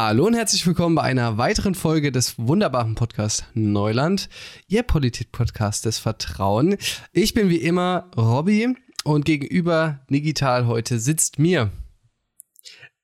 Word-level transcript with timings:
Hallo 0.00 0.26
und 0.28 0.34
herzlich 0.34 0.64
willkommen 0.64 0.94
bei 0.94 1.02
einer 1.02 1.38
weiteren 1.38 1.74
Folge 1.74 2.12
des 2.12 2.38
wunderbaren 2.38 2.94
Podcasts 2.94 3.44
Neuland, 3.54 4.28
Ihr 4.68 4.84
Politik-Podcast 4.84 5.86
des 5.86 5.98
Vertrauen. 5.98 6.76
Ich 7.12 7.34
bin 7.34 7.50
wie 7.50 7.56
immer 7.56 8.08
Robby 8.16 8.76
und 9.02 9.24
gegenüber 9.24 9.98
digital 10.08 10.68
heute 10.68 11.00
sitzt 11.00 11.40
mir. 11.40 11.72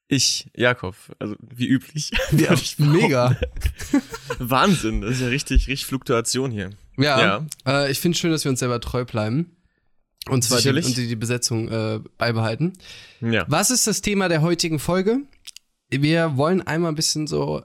Ich, 0.06 0.48
Jakob, 0.54 0.94
also 1.18 1.34
wie 1.40 1.66
üblich. 1.66 2.12
Ja, 2.30 2.54
mega. 2.78 3.36
Wahnsinn, 4.38 5.00
das 5.00 5.14
ist 5.14 5.20
ja 5.22 5.26
richtig, 5.26 5.66
richtig 5.66 5.86
Fluktuation 5.86 6.52
hier. 6.52 6.70
Ja, 6.96 7.20
ja. 7.20 7.46
Äh, 7.66 7.90
ich 7.90 7.98
finde 7.98 8.14
es 8.14 8.20
schön, 8.20 8.30
dass 8.30 8.44
wir 8.44 8.52
uns 8.52 8.60
selber 8.60 8.80
treu 8.80 9.04
bleiben. 9.04 9.56
Und 10.28 10.44
zwar 10.44 10.60
die, 10.60 10.68
und 10.68 10.96
die, 10.96 11.08
die 11.08 11.16
Besetzung 11.16 11.68
äh, 11.68 11.98
beibehalten. 12.18 12.72
Ja. 13.20 13.46
Was 13.48 13.72
ist 13.72 13.88
das 13.88 14.00
Thema 14.00 14.28
der 14.28 14.42
heutigen 14.42 14.78
Folge? 14.78 15.22
Wir 16.02 16.36
wollen 16.36 16.62
einmal 16.62 16.92
ein 16.92 16.96
bisschen 16.96 17.26
so 17.26 17.64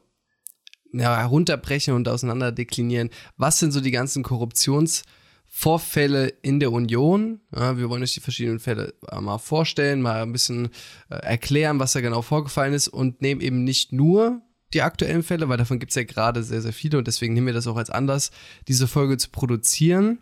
ja, 0.91 1.17
herunterbrechen 1.17 1.93
und 1.93 2.07
auseinander 2.07 2.51
deklinieren. 2.51 3.09
Was 3.37 3.59
sind 3.59 3.71
so 3.71 3.81
die 3.81 3.91
ganzen 3.91 4.23
Korruptionsvorfälle 4.23 6.27
in 6.41 6.59
der 6.59 6.71
Union? 6.71 7.41
Ja, 7.55 7.77
wir 7.77 7.89
wollen 7.89 8.03
euch 8.03 8.13
die 8.13 8.21
verschiedenen 8.21 8.59
Fälle 8.59 8.93
mal 9.19 9.37
vorstellen, 9.37 10.01
mal 10.01 10.23
ein 10.23 10.31
bisschen 10.31 10.69
äh, 11.09 11.15
erklären, 11.15 11.79
was 11.79 11.93
da 11.93 12.01
genau 12.01 12.21
vorgefallen 12.21 12.73
ist 12.73 12.87
und 12.87 13.21
nehmen 13.21 13.41
eben 13.41 13.63
nicht 13.63 13.93
nur 13.93 14.41
die 14.73 14.81
aktuellen 14.81 15.23
Fälle, 15.23 15.49
weil 15.49 15.57
davon 15.57 15.79
gibt 15.79 15.91
es 15.91 15.95
ja 15.95 16.03
gerade 16.03 16.43
sehr, 16.43 16.61
sehr 16.61 16.73
viele 16.73 16.97
und 16.97 17.07
deswegen 17.07 17.33
nehmen 17.33 17.47
wir 17.47 17.53
das 17.53 17.67
auch 17.67 17.77
als 17.77 17.89
Anlass, 17.89 18.31
diese 18.67 18.87
Folge 18.87 19.17
zu 19.17 19.29
produzieren. 19.29 20.19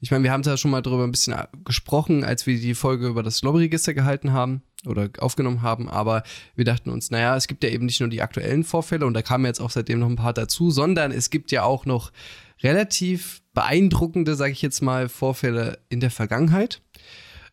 Ich 0.00 0.10
meine, 0.10 0.24
wir 0.24 0.32
haben 0.32 0.42
da 0.42 0.56
schon 0.56 0.70
mal 0.70 0.80
darüber 0.80 1.04
ein 1.04 1.10
bisschen 1.10 1.36
gesprochen, 1.64 2.24
als 2.24 2.46
wir 2.46 2.58
die 2.58 2.74
Folge 2.74 3.08
über 3.08 3.22
das 3.22 3.42
Lobbyregister 3.42 3.92
gehalten 3.92 4.32
haben 4.32 4.62
oder 4.86 5.10
aufgenommen 5.18 5.62
haben, 5.62 5.88
aber 5.90 6.22
wir 6.56 6.64
dachten 6.64 6.90
uns, 6.90 7.10
naja, 7.10 7.36
es 7.36 7.46
gibt 7.46 7.62
ja 7.62 7.70
eben 7.70 7.84
nicht 7.84 8.00
nur 8.00 8.08
die 8.08 8.22
aktuellen 8.22 8.64
Vorfälle 8.64 9.04
und 9.04 9.14
da 9.14 9.22
kamen 9.22 9.44
jetzt 9.44 9.60
auch 9.60 9.70
seitdem 9.70 9.98
noch 9.98 10.08
ein 10.08 10.16
paar 10.16 10.32
dazu, 10.32 10.70
sondern 10.70 11.12
es 11.12 11.28
gibt 11.28 11.52
ja 11.52 11.64
auch 11.64 11.84
noch 11.84 12.12
relativ 12.62 13.42
beeindruckende, 13.52 14.34
sage 14.34 14.52
ich 14.52 14.62
jetzt 14.62 14.80
mal, 14.80 15.08
Vorfälle 15.08 15.78
in 15.88 16.00
der 16.00 16.10
Vergangenheit. 16.10 16.80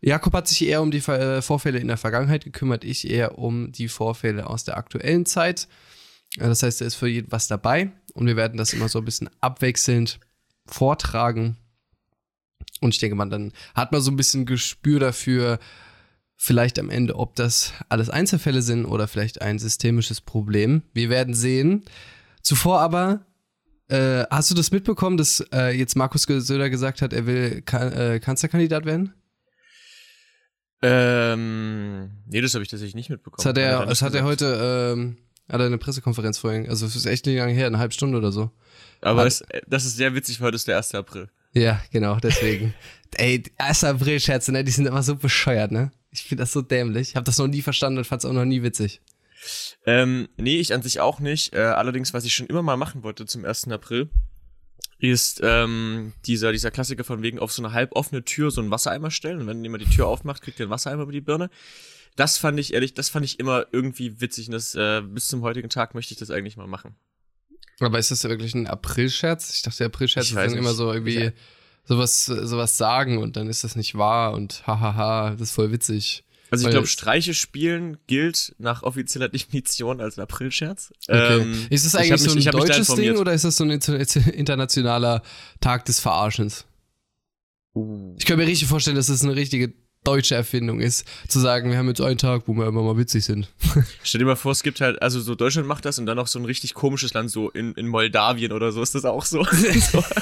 Jakob 0.01 0.33
hat 0.33 0.47
sich 0.47 0.65
eher 0.67 0.81
um 0.81 0.91
die 0.91 0.99
äh, 0.99 1.41
Vorfälle 1.41 1.79
in 1.79 1.87
der 1.87 1.97
Vergangenheit 1.97 2.43
gekümmert, 2.43 2.83
ich 2.83 3.09
eher 3.09 3.37
um 3.37 3.71
die 3.71 3.87
Vorfälle 3.87 4.47
aus 4.47 4.63
der 4.63 4.77
aktuellen 4.77 5.25
Zeit. 5.25 5.67
Das 6.37 6.63
heißt, 6.63 6.81
da 6.81 6.85
ist 6.85 6.95
für 6.95 7.07
jeden 7.07 7.31
was 7.31 7.47
dabei 7.47 7.91
und 8.13 8.27
wir 8.27 8.35
werden 8.35 8.57
das 8.57 8.73
immer 8.73 8.89
so 8.89 8.99
ein 8.99 9.05
bisschen 9.05 9.29
abwechselnd 9.41 10.19
vortragen. 10.65 11.57
Und 12.81 12.93
ich 12.93 12.99
denke 12.99 13.15
mal, 13.15 13.29
dann 13.29 13.53
hat 13.73 13.91
man 13.91 14.01
so 14.01 14.11
ein 14.11 14.17
bisschen 14.17 14.45
Gespür 14.45 14.99
dafür, 14.99 15.59
vielleicht 16.35 16.77
am 16.77 16.89
Ende, 16.89 17.15
ob 17.15 17.35
das 17.35 17.73
alles 17.89 18.09
Einzelfälle 18.09 18.61
sind 18.61 18.85
oder 18.85 19.07
vielleicht 19.07 19.41
ein 19.41 19.57
systemisches 19.57 20.21
Problem. 20.21 20.83
Wir 20.93 21.09
werden 21.09 21.33
sehen. 21.33 21.83
Zuvor 22.43 22.79
aber, 22.79 23.25
äh, 23.89 24.23
hast 24.29 24.51
du 24.51 24.55
das 24.55 24.71
mitbekommen, 24.71 25.17
dass 25.17 25.43
äh, 25.51 25.75
jetzt 25.75 25.95
Markus 25.95 26.23
Söder 26.23 26.69
gesagt 26.69 27.01
hat, 27.01 27.13
er 27.13 27.25
will 27.25 27.61
kan 27.63 27.91
äh, 27.91 28.19
Kanzlerkandidat 28.19 28.85
werden? 28.85 29.13
Ähm, 30.81 32.11
nee, 32.27 32.41
das 32.41 32.53
habe 32.53 32.63
ich 32.63 32.69
tatsächlich 32.69 32.95
nicht 32.95 33.09
mitbekommen. 33.09 33.37
Das 33.37 33.45
hat 33.47 33.57
er, 33.57 33.85
das 33.87 34.01
hat 34.03 34.13
er 34.13 34.23
heute, 34.23 34.93
ähm, 34.93 35.17
hat 35.49 35.59
er 35.59 35.65
eine 35.65 35.77
Pressekonferenz 35.77 36.37
vorhin, 36.37 36.69
also 36.69 36.85
es 36.85 36.95
ist 36.95 37.05
echt 37.05 37.25
nicht 37.25 37.37
lange 37.37 37.53
her, 37.53 37.67
eine 37.67 37.79
halbe 37.79 37.93
Stunde 37.93 38.17
oder 38.17 38.31
so. 38.31 38.51
Aber 39.01 39.23
das, 39.23 39.43
das, 39.67 39.85
ist 39.85 39.95
sehr 39.95 40.15
witzig, 40.15 40.39
weil 40.39 40.47
heute 40.47 40.55
ist 40.55 40.67
der 40.67 40.77
1. 40.77 40.95
April. 40.95 41.29
Ja, 41.53 41.81
genau, 41.91 42.17
deswegen. 42.17 42.73
Ey, 43.15 43.43
1. 43.57 43.83
April-Scherze, 43.83 44.51
ne, 44.51 44.63
die 44.63 44.71
sind 44.71 44.85
immer 44.85 45.03
so 45.03 45.15
bescheuert, 45.15 45.71
ne? 45.71 45.91
Ich 46.11 46.23
finde 46.23 46.43
das 46.43 46.51
so 46.51 46.61
dämlich. 46.61 47.09
Ich 47.09 47.15
habe 47.15 47.25
das 47.25 47.37
noch 47.37 47.47
nie 47.47 47.61
verstanden 47.61 47.99
und 47.99 48.05
fand 48.05 48.23
es 48.23 48.29
auch 48.29 48.33
noch 48.33 48.45
nie 48.45 48.63
witzig. 48.63 49.01
Ähm, 49.85 50.29
nee, 50.37 50.59
ich 50.59 50.73
an 50.73 50.81
sich 50.81 50.99
auch 50.99 51.19
nicht. 51.19 51.53
Äh, 51.53 51.59
allerdings, 51.59 52.13
was 52.13 52.25
ich 52.25 52.33
schon 52.33 52.47
immer 52.47 52.63
mal 52.63 52.77
machen 52.77 53.03
wollte 53.03 53.25
zum 53.25 53.45
1. 53.45 53.69
April, 53.69 54.09
ist 54.99 55.41
ähm, 55.43 56.13
dieser, 56.25 56.51
dieser 56.51 56.71
Klassiker 56.71 57.03
von 57.03 57.21
wegen 57.21 57.39
auf 57.39 57.51
so 57.51 57.63
eine 57.63 57.73
halb 57.73 57.95
offene 57.95 58.23
Tür 58.23 58.49
so 58.49 58.61
einen 58.61 58.71
Wassereimer 58.71 59.11
stellen 59.11 59.41
und 59.41 59.47
wenn 59.47 59.63
jemand 59.63 59.83
die 59.83 59.89
Tür 59.89 60.07
aufmacht, 60.07 60.41
kriegt 60.41 60.59
er 60.59 60.65
einen 60.65 60.71
Wassereimer 60.71 61.03
über 61.03 61.11
die 61.11 61.21
Birne. 61.21 61.49
Das 62.17 62.37
fand 62.37 62.59
ich 62.59 62.73
ehrlich, 62.73 62.95
das 62.95 63.09
fand 63.09 63.23
ich 63.23 63.39
immer 63.39 63.67
irgendwie 63.71 64.19
witzig 64.19 64.47
und 64.47 64.53
das, 64.53 64.75
äh, 64.75 65.01
bis 65.01 65.27
zum 65.27 65.43
heutigen 65.43 65.69
Tag 65.69 65.93
möchte 65.93 66.13
ich 66.13 66.19
das 66.19 66.31
eigentlich 66.31 66.57
mal 66.57 66.67
machen. 66.67 66.95
Aber 67.79 67.99
ist 67.99 68.09
das 68.09 68.23
wirklich 68.23 68.55
ein 68.55 68.65
April-Scherz? 68.65 69.53
Ich 69.53 69.61
dachte, 69.61 69.85
April-Scherz 69.85 70.29
ist 70.29 70.35
dann 70.35 70.55
immer 70.55 70.73
so 70.73 70.91
irgendwie 70.91 71.31
sowas, 71.85 72.25
sowas 72.25 72.75
sagen 72.75 73.19
und 73.19 73.37
dann 73.37 73.47
ist 73.47 73.63
das 73.63 73.75
nicht 73.75 73.95
wahr 73.95 74.33
und 74.33 74.65
hahaha, 74.65 75.31
das 75.31 75.49
ist 75.49 75.51
voll 75.51 75.71
witzig. 75.71 76.23
Also 76.49 76.65
ich 76.65 76.71
glaube, 76.71 76.87
Streiche 76.87 77.35
spielen 77.35 77.97
gilt 78.07 78.55
nach 78.57 78.81
offizieller 78.81 79.29
Definition 79.29 80.01
als 80.01 80.17
ein 80.17 80.21
Aprilscherz. 80.21 80.91
Okay. 81.07 81.41
Ähm, 81.41 81.67
ist 81.69 81.85
das 81.85 81.93
eigentlich 81.93 82.21
so 82.21 82.31
ein 82.31 82.35
mich, 82.35 82.45
deutsches 82.45 82.87
Ding 82.95 83.17
oder 83.17 83.33
ist 83.33 83.45
das 83.45 83.57
so 83.57 83.63
ein 83.63 83.69
internationaler 84.33 85.21
Tag 85.59 85.85
des 85.85 85.99
Verarschens? 85.99 86.65
Uh. 87.75 88.15
Ich 88.17 88.25
kann 88.25 88.39
mir 88.39 88.47
richtig 88.47 88.67
vorstellen, 88.67 88.95
dass 88.95 89.07
das 89.07 89.23
eine 89.23 89.35
richtige 89.35 89.73
deutsche 90.07 90.35
Erfindung 90.35 90.79
ist, 90.79 91.05
zu 91.27 91.39
sagen, 91.39 91.69
wir 91.69 91.77
haben 91.77 91.87
jetzt 91.89 91.99
einen 91.99 92.17
Tag, 92.17 92.43
wo 92.45 92.53
wir 92.53 92.65
immer 92.65 92.81
mal 92.81 92.97
witzig 92.97 93.25
sind. 93.25 93.49
Stell 94.03 94.19
dir 94.19 94.25
mal 94.25 94.37
vor, 94.37 94.53
es 94.53 94.63
gibt 94.63 94.79
halt, 94.79 95.01
also 95.01 95.19
so 95.19 95.35
Deutschland 95.35 95.67
macht 95.67 95.83
das 95.83 95.99
und 95.99 96.05
dann 96.05 96.15
noch 96.15 96.27
so 96.27 96.39
ein 96.39 96.45
richtig 96.45 96.73
komisches 96.73 97.13
Land, 97.13 97.29
so 97.29 97.49
in, 97.49 97.73
in 97.73 97.87
Moldawien 97.87 98.53
oder 98.53 98.71
so 98.71 98.81
ist 98.81 98.95
das 98.95 99.03
auch 99.03 99.25
so. 99.25 99.43
so. 99.91 100.03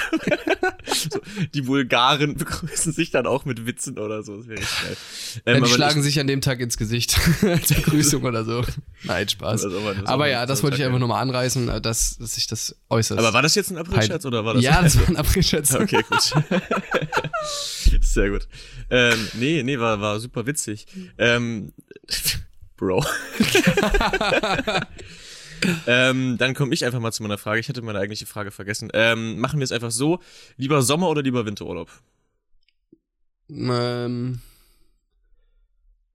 so. 1.12 1.20
Die 1.54 1.62
Bulgaren 1.62 2.36
begrüßen 2.38 2.94
sich 2.94 3.12
dann 3.12 3.26
auch 3.28 3.46
mit 3.46 3.66
Witzen 3.66 3.98
oder 3.98 4.24
so. 4.24 4.38
Das 4.38 4.48
wäre 4.48 4.60
geil. 4.60 4.98
Ähm, 5.46 5.56
ja, 5.56 5.62
die 5.62 5.70
schlagen 5.72 6.04
sich 6.04 6.20
an 6.20 6.28
dem 6.28 6.42
Tag 6.42 6.60
ins 6.60 6.78
Gesicht 6.78 7.20
als 7.42 7.74
Begrüßung 7.74 8.24
oder 8.24 8.46
so. 8.46 8.64
Nein, 9.04 9.28
Spaß. 9.28 9.64
Das 9.64 9.74
aber, 9.74 9.96
aber 10.06 10.28
ja, 10.28 10.46
das 10.46 10.64
wollte 10.64 10.78
ich 10.78 10.84
einfach 10.84 11.00
nur 11.00 11.08
mal 11.08 11.22
anreißen, 11.22 11.70
äh, 11.70 11.82
dass, 11.82 12.18
dass 12.18 12.36
sich 12.36 12.48
das 12.48 12.76
äußert. 12.90 13.20
Aber 13.20 13.34
war 13.34 13.42
das 13.42 13.56
jetzt 13.56 13.72
ein 13.72 13.78
Aprilscherz 13.78 14.26
oder 14.26 14.46
war 14.46 14.54
das? 14.56 14.64
Ja, 14.64 14.82
das 14.82 15.00
war 15.00 15.08
ein 15.08 15.18
Aprilscherz. 15.18 15.74
okay, 15.76 16.04
gut. 16.10 16.34
Sehr 18.02 18.30
gut. 18.30 18.48
Ähm, 18.90 19.28
nee, 19.34 19.64
nee, 19.64 19.80
war, 19.80 20.00
war 20.00 20.20
super 20.20 20.46
witzig. 20.46 20.86
Ähm, 21.18 21.74
Bro. 22.78 23.06
Ähm, 25.88 26.38
dann 26.38 26.54
komme 26.54 26.74
ich 26.74 26.86
einfach 26.86 27.00
mal 27.00 27.12
zu 27.12 27.24
meiner 27.24 27.38
Frage. 27.38 27.60
Ich 27.60 27.70
hatte 27.70 27.82
meine 27.82 28.00
eigentliche 28.00 28.26
Frage 28.26 28.52
vergessen. 28.52 28.90
Ähm, 28.94 29.40
machen 29.40 29.60
wir 29.60 29.64
es 29.64 29.72
einfach 29.72 29.92
so: 29.92 30.20
lieber 30.58 30.82
Sommer- 30.82 31.10
oder 31.10 31.22
lieber 31.22 31.46
Winterurlaub? 31.46 31.90
Ähm, 33.50 34.42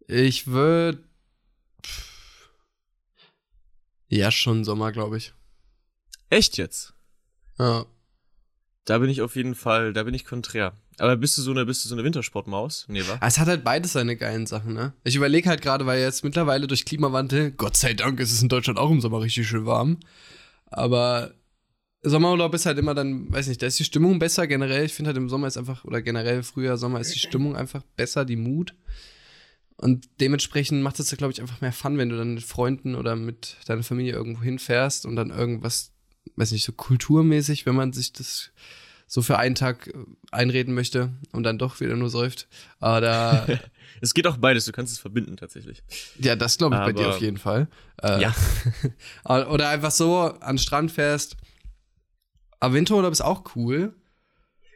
ich 0.07 0.47
würde. 0.47 1.03
Ja, 4.09 4.31
schon 4.31 4.65
Sommer, 4.65 4.91
glaube 4.91 5.19
ich. 5.19 5.33
Echt 6.31 6.57
jetzt? 6.57 6.95
Ja. 7.59 7.87
Da 8.85 8.99
bin 8.99 9.11
ich 9.11 9.23
auf 9.23 9.37
jeden 9.37 9.55
Fall, 9.55 9.93
da 9.93 10.03
bin 10.03 10.15
ich 10.15 10.25
konträr. 10.25 10.73
Aber 10.99 11.17
bist 11.17 11.39
du 11.39 11.43
so 11.43 11.51
eine, 11.51 11.65
bist 11.65 11.85
du 11.85 11.89
so 11.89 11.95
eine 11.95 12.05
Wintersportmaus? 12.05 12.87
Nee, 12.89 13.03
wa? 13.07 13.19
Es 13.27 13.39
hat 13.39 13.49
halt 13.49 13.65
beides 13.65 13.93
seine 13.93 14.17
geilen 14.17 14.47
Sachen, 14.47 14.75
ne? 14.75 14.93
Ich 15.05 15.17
überlege 15.17 15.49
halt 15.49 15.63
gerade, 15.63 15.87
weil 15.87 16.01
jetzt 16.01 16.25
mittlerweile 16.25 16.67
durch 16.67 16.85
Klimawandel, 16.85 17.53
Gott 17.53 17.77
sei 17.77 17.95
Dank 17.95 18.21
ist 18.21 18.33
es 18.33 18.43
in 18.43 18.49
Deutschland 18.49 18.79
auch 18.79 18.91
im 18.91 19.01
Sommer 19.01 19.21
richtig 19.21 19.49
schön 19.49 19.67
warm. 19.67 19.99
Aber 20.67 21.33
Sommerurlaub 22.03 22.55
ist 22.55 22.67
halt 22.67 22.79
immer 22.79 22.95
dann, 22.95 23.31
weiß 23.33 23.49
nicht, 23.49 23.61
da 23.63 23.67
ist 23.67 23.79
die 23.79 23.85
Stimmung 23.85 24.19
besser 24.19 24.47
generell. 24.47 24.85
Ich 24.85 24.95
finde 24.95 25.09
halt 25.09 25.17
im 25.19 25.29
Sommer 25.29 25.47
ist 25.47 25.59
einfach, 25.59 25.85
oder 25.85 26.01
generell 26.01 26.43
Frühjahr, 26.43 26.79
Sommer 26.79 27.01
ist 27.01 27.15
die 27.15 27.19
Stimmung 27.19 27.57
einfach 27.57 27.83
besser, 27.97 28.25
die 28.25 28.37
Mut. 28.37 28.75
Und 29.77 30.09
dementsprechend 30.21 30.83
macht 30.83 31.01
es, 31.01 31.15
glaube 31.17 31.33
ich, 31.33 31.41
einfach 31.41 31.61
mehr 31.63 31.73
Fun, 31.73 31.97
wenn 31.97 32.11
du 32.11 32.17
dann 32.17 32.35
mit 32.35 32.43
Freunden 32.43 32.95
oder 32.95 33.17
mit 33.17 33.57
deiner 33.67 33.83
Familie 33.83 34.13
irgendwo 34.13 34.43
hinfährst 34.43 35.07
und 35.07 35.17
dann 35.17 35.31
irgendwas, 35.31 35.93
weiß 36.41 36.53
nicht, 36.53 36.65
so 36.65 36.73
kulturmäßig, 36.73 37.67
wenn 37.67 37.75
man 37.75 37.93
sich 37.93 38.13
das 38.13 38.51
so 39.07 39.23
für 39.23 39.39
einen 39.39 39.57
Tag 39.57 39.89
äh, 39.89 39.93
einreden 40.31 40.73
möchte 40.73 41.13
und 41.33 41.43
dann 41.43 41.59
doch 41.59 41.81
wieder 41.81 41.97
nur 41.97 42.11
säuft. 42.11 42.49
Aber 42.79 43.01
da. 43.01 43.47
es 44.01 44.15
geht 44.15 44.27
auch 44.27 44.37
beides, 44.37 44.65
du 44.65 44.73
kannst 44.73 44.93
es 44.93 44.99
verbinden 44.99 45.37
tatsächlich. 45.37 45.83
Ja, 46.19 46.37
das 46.37 46.59
glaube 46.59 46.77
ich 46.77 46.81
Aber, 46.81 46.93
bei 46.93 46.99
dir 46.99 47.09
auf 47.09 47.21
jeden 47.21 47.37
Fall. 47.37 47.69
Äh, 48.03 48.23
ja. 48.23 48.35
oder 49.25 49.69
einfach 49.69 49.91
so 49.91 50.19
an 50.21 50.57
den 50.57 50.59
Strand 50.59 50.93
fährst. 50.93 51.37
Aber 52.61 52.75
Winterurlaub 52.75 53.13
ist 53.13 53.21
auch 53.21 53.57
cool. 53.57 53.95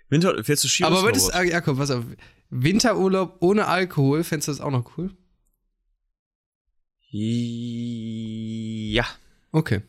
Winter, 0.09 0.43
fährst 0.43 0.65
du 0.65 0.69
Ski 0.69 0.85
Aber 0.85 1.03
würdest, 1.03 1.33
ah, 1.35 1.43
ja, 1.43 1.61
komm, 1.61 1.79
pass 1.79 1.91
auf. 1.91 2.05
Winterurlaub 2.51 3.37
ohne 3.41 3.67
Alkohol, 3.67 4.25
fändest 4.25 4.49
du 4.49 4.53
das 4.53 4.61
auch 4.61 4.71
noch 4.71 4.99
cool? 4.99 5.11
Ja. 7.11 9.07
Okay. 9.53 9.83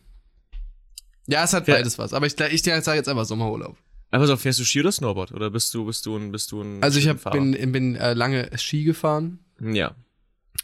Ja, 1.28 1.44
es 1.44 1.54
hat 1.54 1.66
beides 1.66 1.98
was. 1.98 2.14
Aber 2.14 2.26
ich, 2.26 2.40
ich 2.40 2.64
sage 2.64 2.98
jetzt 2.98 3.10
einfach 3.10 3.26
Sommerurlaub. 3.26 3.78
Aber 4.12 4.28
so, 4.28 4.38
fährst 4.38 4.60
du 4.60 4.64
Ski 4.64 4.82
oder 4.82 4.92
Snowboard? 4.92 5.32
Oder 5.34 5.50
bist 5.50 5.74
du, 5.74 5.86
bist 5.86 6.06
du 6.06 6.16
ein, 6.16 6.32
bist 6.32 6.52
du 6.52 6.62
ein 6.62 6.82
Also 6.82 7.00
ich 7.00 7.08
hab, 7.08 7.32
bin, 7.32 7.72
bin 7.72 7.96
äh, 7.96 8.14
lange 8.14 8.50
Ski 8.58 8.84
gefahren. 8.84 9.40
Ja. 9.60 9.96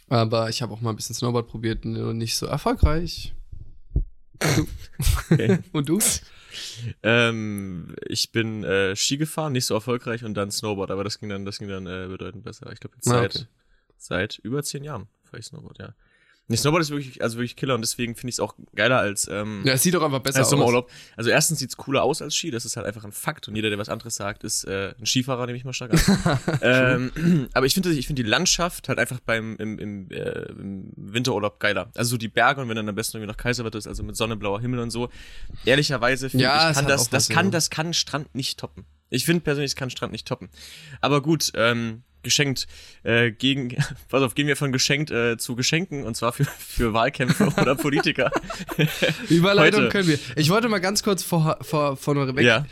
Aber 0.08 0.48
ich 0.48 0.62
habe 0.62 0.72
auch 0.72 0.80
mal 0.80 0.90
ein 0.90 0.96
bisschen 0.96 1.14
Snowboard 1.14 1.48
probiert 1.48 1.84
und 1.84 2.18
nicht 2.18 2.36
so 2.36 2.46
erfolgreich. 2.46 3.34
Okay. 5.30 5.58
und 5.72 5.88
du? 5.88 5.98
Ähm, 7.02 7.94
ich 8.06 8.30
bin 8.30 8.62
äh, 8.62 8.94
Ski 8.94 9.16
gefahren, 9.16 9.52
nicht 9.52 9.64
so 9.64 9.74
erfolgreich 9.74 10.24
und 10.24 10.34
dann 10.34 10.50
Snowboard, 10.50 10.90
aber 10.90 11.02
das 11.02 11.18
ging 11.18 11.28
dann, 11.28 11.44
das 11.44 11.58
ging 11.58 11.68
dann 11.68 11.86
äh, 11.86 12.06
bedeutend 12.08 12.44
besser. 12.44 12.70
Ich 12.72 12.80
glaube 12.80 12.96
ah, 12.98 13.00
seit, 13.00 13.36
okay. 13.36 13.46
seit 13.96 14.38
über 14.38 14.62
zehn 14.62 14.84
Jahren 14.84 15.08
fahre 15.24 15.40
ich 15.40 15.46
Snowboard, 15.46 15.78
ja. 15.78 15.94
Nee, 16.48 16.56
Snowboard 16.56 16.82
ist 16.82 16.90
wirklich, 16.90 17.22
also 17.22 17.38
wirklich 17.38 17.56
Killer 17.56 17.74
und 17.74 17.82
deswegen 17.82 18.14
finde 18.14 18.30
ich 18.30 18.34
es 18.34 18.40
auch 18.40 18.54
geiler 18.74 18.98
als. 18.98 19.28
Ähm, 19.30 19.62
ja, 19.64 19.74
es 19.74 19.82
sieht 19.82 19.94
doch 19.94 20.02
einfach 20.02 20.18
besser 20.18 20.40
als 20.40 20.50
Sommerurlaub. 20.50 20.86
Aus. 20.86 20.92
Also 21.16 21.30
erstens 21.30 21.60
sieht 21.60 21.70
es 21.70 21.76
cooler 21.76 22.02
aus 22.02 22.20
als 22.20 22.34
Ski, 22.34 22.50
das 22.50 22.64
ist 22.64 22.76
halt 22.76 22.86
einfach 22.86 23.04
ein 23.04 23.12
Fakt 23.12 23.48
und 23.48 23.54
jeder, 23.54 23.70
der 23.70 23.78
was 23.78 23.88
anderes 23.88 24.16
sagt, 24.16 24.42
ist 24.44 24.64
äh, 24.64 24.94
ein 24.98 25.06
Skifahrer, 25.06 25.46
nehme 25.46 25.56
ich 25.56 25.64
mal 25.64 25.72
stark 25.72 25.92
an. 25.92 26.38
ähm, 26.62 27.48
aber 27.54 27.66
ich 27.66 27.74
finde 27.74 27.90
ich 27.92 28.06
finde 28.06 28.22
die 28.22 28.28
Landschaft 28.28 28.88
halt 28.88 28.98
einfach 28.98 29.20
beim 29.20 29.56
im, 29.56 29.78
im, 29.78 30.10
äh, 30.10 30.50
im 30.50 30.92
Winterurlaub 30.96 31.60
geiler. 31.60 31.90
Also 31.94 32.10
so 32.10 32.16
die 32.16 32.28
Berge 32.28 32.60
und 32.60 32.68
wenn 32.68 32.76
dann 32.76 32.88
am 32.88 32.94
besten 32.94 33.18
irgendwie 33.18 33.30
nach 33.30 33.36
Kaiserwetter 33.36 33.78
ist, 33.78 33.86
also 33.86 34.02
mit 34.02 34.16
Sonne, 34.16 34.36
blauer 34.36 34.60
Himmel 34.60 34.80
und 34.80 34.90
so. 34.90 35.10
Ehrlicherweise 35.64 36.28
finde 36.28 36.44
ja, 36.44 36.70
ich, 36.70 36.76
kann 36.76 36.86
das, 36.86 37.08
das 37.08 37.28
kann, 37.28 37.50
das 37.50 37.70
kann 37.70 37.94
Strand 37.94 38.34
nicht 38.34 38.58
toppen. 38.58 38.84
Ich 39.10 39.26
finde 39.26 39.42
persönlich, 39.42 39.72
es 39.72 39.76
kann 39.76 39.90
Strand 39.90 40.12
nicht 40.12 40.26
toppen. 40.26 40.48
Aber 41.00 41.22
gut, 41.22 41.52
ähm, 41.54 42.02
geschenkt 42.22 42.66
äh, 43.02 43.30
gegen, 43.30 43.76
pass 44.08 44.22
auf, 44.22 44.34
gehen 44.34 44.46
wir 44.46 44.56
von 44.56 44.72
geschenkt 44.72 45.10
äh, 45.10 45.36
zu 45.36 45.56
Geschenken 45.56 46.04
und 46.04 46.16
zwar 46.16 46.32
für, 46.32 46.44
für 46.44 46.92
Wahlkämpfe 46.92 47.46
oder 47.60 47.74
Politiker. 47.74 48.30
Überleitung 49.28 49.82
Heute. 49.82 49.90
können 49.90 50.08
wir. 50.08 50.18
Ich 50.36 50.50
wollte 50.50 50.68
mal 50.68 50.80
ganz 50.80 51.02
kurz 51.02 51.22
vor, 51.22 51.58
vor, 51.62 51.96
von 51.96 52.36
weg 52.36 52.44
ja. 52.44 52.66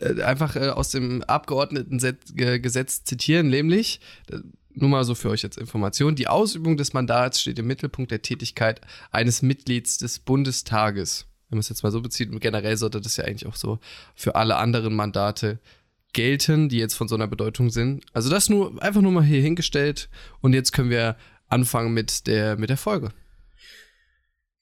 äh, 0.00 0.22
einfach 0.22 0.56
äh, 0.56 0.68
aus 0.68 0.90
dem 0.90 1.22
Abgeordnetengesetz 1.22 3.04
zitieren, 3.04 3.48
nämlich, 3.48 4.00
äh, 4.30 4.38
nur 4.76 4.90
mal 4.90 5.04
so 5.04 5.14
für 5.14 5.30
euch 5.30 5.42
jetzt 5.42 5.56
Information, 5.56 6.14
die 6.14 6.28
Ausübung 6.28 6.76
des 6.76 6.92
Mandats 6.92 7.40
steht 7.40 7.58
im 7.58 7.66
Mittelpunkt 7.66 8.10
der 8.10 8.22
Tätigkeit 8.22 8.80
eines 9.10 9.40
Mitglieds 9.40 9.98
des 9.98 10.18
Bundestages. 10.18 11.26
Wenn 11.48 11.56
man 11.56 11.60
es 11.60 11.68
jetzt 11.68 11.82
mal 11.82 11.92
so 11.92 12.02
bezieht, 12.02 12.30
und 12.30 12.40
generell 12.40 12.76
sollte 12.76 13.00
das 13.00 13.16
ja 13.16 13.24
eigentlich 13.24 13.46
auch 13.46 13.56
so 13.56 13.78
für 14.14 14.34
alle 14.34 14.56
anderen 14.56 14.94
Mandate 14.94 15.60
gelten, 16.16 16.70
die 16.70 16.78
jetzt 16.78 16.94
von 16.94 17.08
so 17.08 17.14
einer 17.14 17.28
Bedeutung 17.28 17.68
sind. 17.70 18.04
Also 18.14 18.30
das 18.30 18.48
nur 18.48 18.82
einfach 18.82 19.02
nur 19.02 19.12
mal 19.12 19.22
hier 19.22 19.42
hingestellt 19.42 20.08
und 20.40 20.54
jetzt 20.54 20.72
können 20.72 20.90
wir 20.90 21.16
anfangen 21.46 21.92
mit 21.92 22.26
der 22.26 22.56
mit 22.56 22.70
der 22.70 22.78
Folge. 22.78 23.10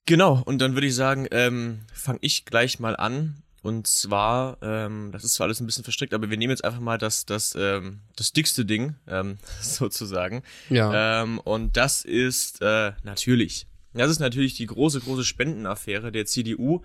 Genau, 0.05 0.43
und 0.45 0.59
dann 0.59 0.75
würde 0.75 0.89
ich 0.89 0.95
sagen, 0.95 1.27
ähm, 1.31 1.79
fange 1.95 2.19
ich 2.21 2.45
gleich 2.45 2.79
mal 2.81 2.97
an. 2.97 3.37
Und 3.63 3.87
zwar, 3.87 4.59
ähm, 4.61 5.11
das 5.11 5.25
ist 5.25 5.35
zwar 5.35 5.47
alles 5.47 5.61
ein 5.61 5.65
bisschen 5.65 5.85
verstrickt, 5.85 6.13
aber 6.13 6.29
wir 6.29 6.37
nehmen 6.37 6.51
jetzt 6.51 6.65
einfach 6.65 6.81
mal 6.81 6.99
das, 6.99 7.25
das, 7.25 7.55
ähm, 7.59 8.01
das 8.15 8.33
dickste 8.33 8.67
Ding, 8.67 8.97
ähm, 9.07 9.39
sozusagen. 9.63 10.43
Ja. 10.69 11.23
Ähm, 11.23 11.39
und 11.39 11.75
das 11.79 12.05
ist 12.05 12.61
äh, 12.61 12.93
natürlich, 13.05 13.67
das 13.95 14.11
ist 14.11 14.19
natürlich 14.19 14.55
die 14.55 14.67
große, 14.67 15.01
große 15.01 15.25
Spendenaffäre 15.25 16.13
der 16.13 16.27
CDU. 16.27 16.83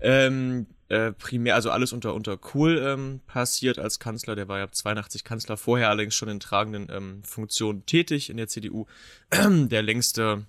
Ähm, 0.00 0.66
äh, 0.88 1.12
primär, 1.12 1.54
also 1.54 1.70
alles 1.70 1.92
unter, 1.92 2.14
unter 2.14 2.36
Kohl 2.36 2.78
ähm, 2.78 3.20
passiert 3.26 3.78
als 3.78 3.98
Kanzler. 3.98 4.36
Der 4.36 4.48
war 4.48 4.58
ja 4.58 4.70
82 4.70 5.24
Kanzler, 5.24 5.56
vorher 5.56 5.90
allerdings 5.90 6.14
schon 6.14 6.28
in 6.28 6.40
tragenden 6.40 6.88
ähm, 6.90 7.22
Funktionen 7.24 7.84
tätig 7.86 8.30
in 8.30 8.36
der 8.36 8.48
CDU. 8.48 8.86
der 9.32 9.82
längste 9.82 10.46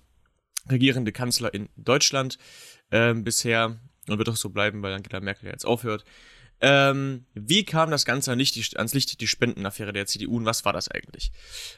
regierende 0.70 1.12
Kanzler 1.12 1.52
in 1.52 1.68
Deutschland 1.76 2.38
ähm, 2.90 3.24
bisher 3.24 3.78
und 4.08 4.18
wird 4.18 4.28
auch 4.28 4.36
so 4.36 4.50
bleiben, 4.50 4.82
weil 4.82 4.94
Angela 4.94 5.20
Merkel 5.20 5.46
ja 5.46 5.52
jetzt 5.52 5.66
aufhört. 5.66 6.04
Ähm, 6.60 7.24
wie 7.34 7.64
kam 7.64 7.90
das 7.90 8.04
Ganze 8.04 8.30
ans 8.30 8.54
Licht, 8.54 8.76
ans 8.76 8.94
Licht, 8.94 9.20
die 9.20 9.26
Spendenaffäre 9.28 9.92
der 9.92 10.06
CDU 10.06 10.36
und 10.36 10.44
was 10.44 10.64
war 10.64 10.72
das 10.72 10.88
eigentlich? 10.88 11.30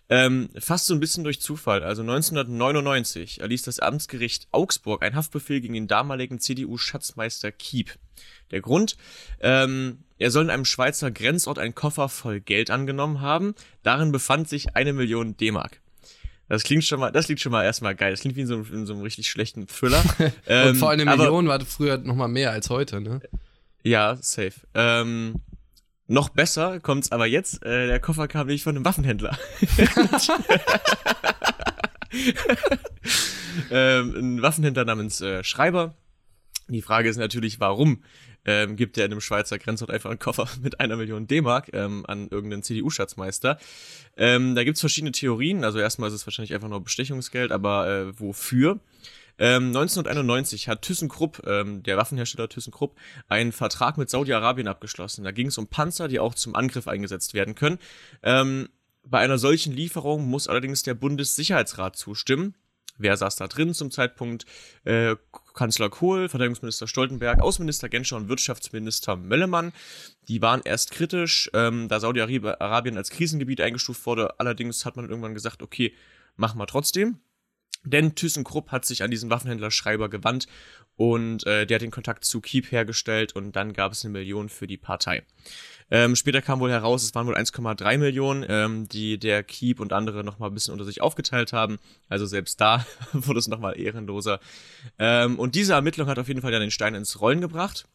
Ähm, 0.08 0.48
fast 0.58 0.86
so 0.86 0.94
ein 0.94 1.00
bisschen 1.00 1.24
durch 1.24 1.40
Zufall. 1.40 1.82
Also 1.82 2.02
1999 2.02 3.40
erließ 3.40 3.62
das 3.62 3.80
Amtsgericht 3.80 4.48
Augsburg 4.52 5.02
einen 5.02 5.16
Haftbefehl 5.16 5.60
gegen 5.60 5.74
den 5.74 5.86
damaligen 5.86 6.40
CDU-Schatzmeister 6.40 7.52
Kiep. 7.52 7.94
Der 8.50 8.60
Grund, 8.60 8.96
ähm, 9.40 9.98
er 10.18 10.30
soll 10.30 10.44
in 10.44 10.50
einem 10.50 10.64
Schweizer 10.64 11.10
Grenzort 11.10 11.58
einen 11.58 11.74
Koffer 11.74 12.08
voll 12.08 12.40
Geld 12.40 12.70
angenommen 12.70 13.20
haben. 13.20 13.54
Darin 13.82 14.12
befand 14.12 14.48
sich 14.48 14.76
eine 14.76 14.92
Million 14.92 15.36
D-Mark. 15.36 15.80
Das 16.48 16.64
klingt 16.64 16.84
schon 16.84 16.98
mal, 16.98 17.12
das 17.12 17.26
klingt 17.26 17.40
schon 17.40 17.52
mal 17.52 17.64
erstmal 17.64 17.94
geil. 17.94 18.10
Das 18.10 18.20
klingt 18.22 18.36
wie 18.36 18.40
in 18.40 18.46
so, 18.48 18.56
in 18.56 18.84
so 18.84 18.94
einem 18.94 19.02
richtig 19.02 19.28
schlechten 19.30 19.68
Thriller. 19.68 20.02
ähm, 20.48 20.68
Und 20.70 20.76
vor 20.76 20.90
allem 20.90 21.06
eine 21.06 21.16
Million 21.16 21.46
war 21.46 21.60
früher 21.60 21.98
noch 21.98 22.16
mal 22.16 22.28
mehr 22.28 22.50
als 22.50 22.70
heute, 22.70 23.00
ne? 23.00 23.20
Ja, 23.82 24.16
safe. 24.16 24.54
Ähm, 24.74 25.40
noch 26.06 26.28
besser 26.28 26.80
kommt's 26.80 27.12
aber 27.12 27.26
jetzt. 27.26 27.64
Äh, 27.64 27.86
der 27.86 28.00
Koffer 28.00 28.26
kam 28.28 28.48
nicht 28.48 28.64
von 28.64 28.74
einem 28.74 28.84
Waffenhändler. 28.84 29.38
ähm, 33.70 34.14
ein 34.16 34.42
Waffenhändler 34.42 34.84
namens 34.84 35.20
äh, 35.20 35.44
Schreiber. 35.44 35.94
Die 36.68 36.82
Frage 36.82 37.08
ist 37.08 37.16
natürlich, 37.16 37.60
warum 37.60 38.02
ähm, 38.44 38.76
gibt 38.76 38.96
er 38.98 39.04
in 39.04 39.12
einem 39.12 39.20
Schweizer 39.20 39.58
Grenzort 39.58 39.90
einfach 39.90 40.10
einen 40.10 40.18
Koffer 40.18 40.48
mit 40.62 40.80
einer 40.80 40.96
Million 40.96 41.26
D-Mark 41.26 41.70
ähm, 41.72 42.04
an 42.06 42.28
irgendeinen 42.28 42.62
CDU-Schatzmeister. 42.62 43.58
Ähm, 44.16 44.54
da 44.54 44.64
gibt's 44.64 44.80
verschiedene 44.80 45.12
Theorien. 45.12 45.64
Also 45.64 45.78
erstmal 45.78 46.08
ist 46.08 46.14
es 46.14 46.26
wahrscheinlich 46.26 46.54
einfach 46.54 46.68
nur 46.68 46.82
Bestechungsgeld, 46.82 47.52
aber 47.52 47.88
äh, 47.88 48.20
wofür? 48.20 48.80
Ähm, 49.40 49.68
1991 49.68 50.68
hat 50.68 50.82
ThyssenKrupp, 50.82 51.46
ähm, 51.46 51.82
der 51.82 51.96
Waffenhersteller 51.96 52.48
ThyssenKrupp, 52.48 52.96
einen 53.28 53.52
Vertrag 53.52 53.96
mit 53.96 54.10
Saudi-Arabien 54.10 54.68
abgeschlossen. 54.68 55.24
Da 55.24 55.32
ging 55.32 55.46
es 55.46 55.58
um 55.58 55.66
Panzer, 55.66 56.08
die 56.08 56.20
auch 56.20 56.34
zum 56.34 56.54
Angriff 56.54 56.86
eingesetzt 56.86 57.32
werden 57.34 57.54
können. 57.54 57.78
Ähm, 58.22 58.68
bei 59.02 59.18
einer 59.18 59.38
solchen 59.38 59.72
Lieferung 59.72 60.28
muss 60.28 60.46
allerdings 60.46 60.82
der 60.82 60.94
Bundessicherheitsrat 60.94 61.96
zustimmen. 61.96 62.54
Wer 62.98 63.16
saß 63.16 63.36
da 63.36 63.48
drin 63.48 63.72
zum 63.72 63.90
Zeitpunkt? 63.90 64.44
Äh, 64.84 65.16
Kanzler 65.54 65.88
Kohl, 65.88 66.28
Verteidigungsminister 66.28 66.86
Stoltenberg, 66.86 67.40
Außenminister 67.40 67.88
Genscher 67.88 68.16
und 68.16 68.28
Wirtschaftsminister 68.28 69.16
Möllemann. 69.16 69.72
Die 70.28 70.42
waren 70.42 70.60
erst 70.62 70.90
kritisch, 70.90 71.50
ähm, 71.54 71.88
da 71.88 71.98
Saudi-Arabien 71.98 72.98
als 72.98 73.08
Krisengebiet 73.08 73.62
eingestuft 73.62 74.04
wurde. 74.04 74.38
Allerdings 74.38 74.84
hat 74.84 74.96
man 74.96 75.08
irgendwann 75.08 75.32
gesagt, 75.32 75.62
okay, 75.62 75.94
machen 76.36 76.58
wir 76.58 76.66
trotzdem. 76.66 77.20
Denn 77.84 78.14
ThyssenKrupp 78.14 78.70
hat 78.70 78.84
sich 78.84 79.02
an 79.02 79.10
diesen 79.10 79.30
Waffenhändler 79.30 79.70
Schreiber 79.70 80.08
gewandt 80.08 80.46
und 80.96 81.46
äh, 81.46 81.66
der 81.66 81.76
hat 81.76 81.82
den 81.82 81.90
Kontakt 81.90 82.24
zu 82.24 82.42
Keep 82.42 82.70
hergestellt 82.72 83.34
und 83.34 83.56
dann 83.56 83.72
gab 83.72 83.92
es 83.92 84.04
eine 84.04 84.12
Million 84.12 84.50
für 84.50 84.66
die 84.66 84.76
Partei. 84.76 85.22
Ähm, 85.90 86.14
später 86.14 86.42
kam 86.42 86.60
wohl 86.60 86.70
heraus, 86.70 87.02
es 87.02 87.14
waren 87.14 87.26
wohl 87.26 87.36
1,3 87.36 87.96
Millionen, 87.96 88.44
ähm, 88.48 88.86
die 88.88 89.18
der 89.18 89.42
Keep 89.42 89.80
und 89.80 89.94
andere 89.94 90.22
nochmal 90.24 90.50
ein 90.50 90.54
bisschen 90.54 90.72
unter 90.72 90.84
sich 90.84 91.00
aufgeteilt 91.00 91.54
haben. 91.54 91.78
Also 92.08 92.26
selbst 92.26 92.60
da 92.60 92.84
wurde 93.12 93.38
es 93.38 93.48
nochmal 93.48 93.80
ehrenloser. 93.80 94.40
Ähm, 94.98 95.38
und 95.38 95.54
diese 95.54 95.72
Ermittlung 95.72 96.06
hat 96.06 96.18
auf 96.18 96.28
jeden 96.28 96.42
Fall 96.42 96.52
dann 96.52 96.60
den 96.60 96.70
Stein 96.70 96.94
ins 96.94 97.20
Rollen 97.20 97.40
gebracht. 97.40 97.86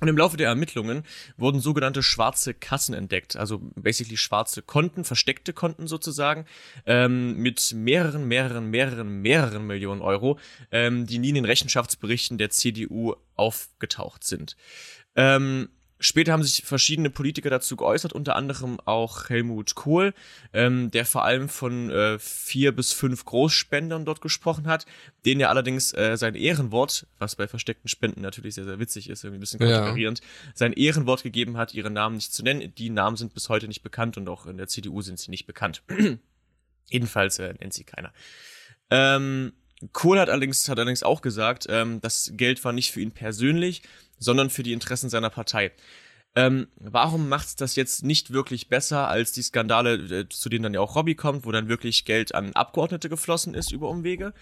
Und 0.00 0.08
im 0.08 0.16
Laufe 0.16 0.36
der 0.36 0.48
Ermittlungen 0.48 1.04
wurden 1.36 1.60
sogenannte 1.60 2.02
schwarze 2.02 2.54
Kassen 2.54 2.94
entdeckt, 2.94 3.36
also 3.36 3.58
basically 3.76 4.16
schwarze 4.16 4.62
Konten, 4.62 5.04
versteckte 5.04 5.52
Konten 5.52 5.86
sozusagen, 5.86 6.46
ähm, 6.86 7.36
mit 7.36 7.72
mehreren, 7.74 8.26
mehreren, 8.26 8.70
mehreren, 8.70 9.20
mehreren 9.20 9.66
Millionen 9.66 10.00
Euro, 10.00 10.38
ähm, 10.70 11.06
die 11.06 11.18
nie 11.18 11.30
in 11.30 11.34
den 11.36 11.44
Rechenschaftsberichten 11.44 12.38
der 12.38 12.50
CDU 12.50 13.14
aufgetaucht 13.36 14.24
sind. 14.24 14.56
Ähm, 15.16 15.68
Später 16.02 16.32
haben 16.32 16.42
sich 16.42 16.62
verschiedene 16.64 17.10
Politiker 17.10 17.50
dazu 17.50 17.76
geäußert, 17.76 18.14
unter 18.14 18.34
anderem 18.34 18.80
auch 18.86 19.28
Helmut 19.28 19.74
Kohl, 19.74 20.14
ähm, 20.54 20.90
der 20.90 21.04
vor 21.04 21.24
allem 21.24 21.50
von 21.50 21.90
äh, 21.90 22.18
vier 22.18 22.72
bis 22.72 22.92
fünf 22.92 23.26
Großspendern 23.26 24.06
dort 24.06 24.22
gesprochen 24.22 24.66
hat, 24.66 24.86
denen 25.26 25.42
er 25.42 25.50
allerdings 25.50 25.92
äh, 25.92 26.16
sein 26.16 26.34
Ehrenwort, 26.34 27.06
was 27.18 27.36
bei 27.36 27.46
versteckten 27.46 27.88
Spenden 27.88 28.22
natürlich 28.22 28.54
sehr, 28.54 28.64
sehr 28.64 28.78
witzig 28.78 29.10
ist, 29.10 29.24
irgendwie 29.24 29.38
ein 29.38 29.40
bisschen 29.40 29.60
konkurrierend, 29.60 30.20
ja. 30.20 30.52
sein 30.54 30.72
Ehrenwort 30.72 31.22
gegeben 31.22 31.58
hat, 31.58 31.74
ihre 31.74 31.90
Namen 31.90 32.16
nicht 32.16 32.32
zu 32.32 32.42
nennen. 32.42 32.74
Die 32.76 32.88
Namen 32.88 33.16
sind 33.16 33.34
bis 33.34 33.50
heute 33.50 33.68
nicht 33.68 33.82
bekannt 33.82 34.16
und 34.16 34.26
auch 34.28 34.46
in 34.46 34.56
der 34.56 34.68
CDU 34.68 35.02
sind 35.02 35.18
sie 35.18 35.30
nicht 35.30 35.46
bekannt. 35.46 35.82
Jedenfalls 36.88 37.38
äh, 37.38 37.52
nennt 37.60 37.74
sie 37.74 37.84
keiner. 37.84 38.12
Ähm, 38.90 39.52
Kohl 39.92 40.18
hat 40.18 40.28
allerdings, 40.28 40.68
hat 40.68 40.78
allerdings 40.78 41.02
auch 41.02 41.22
gesagt, 41.22 41.66
ähm, 41.68 42.00
das 42.00 42.32
Geld 42.34 42.62
war 42.64 42.72
nicht 42.72 42.90
für 42.90 43.00
ihn 43.00 43.12
persönlich, 43.12 43.82
sondern 44.20 44.50
für 44.50 44.62
die 44.62 44.72
Interessen 44.72 45.10
seiner 45.10 45.30
Partei. 45.30 45.72
Ähm, 46.36 46.68
warum 46.76 47.28
macht's 47.28 47.56
das 47.56 47.74
jetzt 47.74 48.04
nicht 48.04 48.32
wirklich 48.32 48.68
besser 48.68 49.08
als 49.08 49.32
die 49.32 49.42
Skandale, 49.42 49.94
äh, 49.94 50.28
zu 50.28 50.48
denen 50.48 50.62
dann 50.62 50.74
ja 50.74 50.80
auch 50.80 50.94
Robby 50.94 51.16
kommt, 51.16 51.44
wo 51.44 51.50
dann 51.50 51.68
wirklich 51.68 52.04
Geld 52.04 52.36
an 52.36 52.52
Abgeordnete 52.52 53.08
geflossen 53.08 53.54
ist 53.54 53.72
über 53.72 53.88
Umwege? 53.88 54.32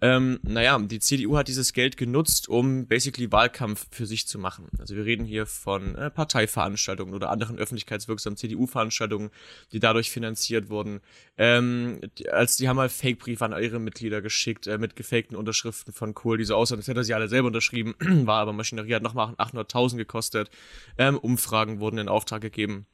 Ähm, 0.00 0.40
naja, 0.42 0.76
die 0.76 0.98
CDU 0.98 1.36
hat 1.36 1.46
dieses 1.46 1.72
Geld 1.72 1.96
genutzt, 1.96 2.48
um 2.48 2.88
basically 2.88 3.30
Wahlkampf 3.30 3.86
für 3.92 4.06
sich 4.06 4.26
zu 4.26 4.40
machen. 4.40 4.66
Also 4.80 4.96
wir 4.96 5.04
reden 5.04 5.24
hier 5.24 5.46
von 5.46 5.94
äh, 5.94 6.10
Parteiveranstaltungen 6.10 7.14
oder 7.14 7.30
anderen 7.30 7.58
öffentlichkeitswirksamen 7.58 8.36
CDU-Veranstaltungen, 8.36 9.30
die 9.70 9.78
dadurch 9.78 10.10
finanziert 10.10 10.68
wurden. 10.68 11.00
Ähm, 11.38 12.00
die, 12.18 12.28
als 12.28 12.56
die 12.56 12.68
haben 12.68 12.76
mal 12.76 12.88
Fake-Briefe 12.88 13.44
an 13.44 13.62
ihre 13.62 13.78
Mitglieder 13.78 14.20
geschickt 14.20 14.66
äh, 14.66 14.78
mit 14.78 14.96
gefakten 14.96 15.36
Unterschriften 15.36 15.92
von 15.92 16.12
Kohl, 16.12 16.38
die 16.38 16.44
so 16.44 16.56
aussahen, 16.56 16.80
als 16.80 16.88
hätte 16.88 17.04
sie 17.04 17.14
alle 17.14 17.28
selber 17.28 17.46
unterschrieben, 17.46 17.94
war 18.26 18.40
aber 18.40 18.52
Maschinerie, 18.52 18.94
hat 18.94 19.04
nochmal 19.04 19.34
800.000 19.34 19.96
gekostet, 19.96 20.50
ähm, 20.98 21.16
um 21.18 21.35
Umfragen 21.36 21.80
wurden 21.80 21.98
in 21.98 22.08
Auftrag 22.08 22.40
gegeben. 22.40 22.86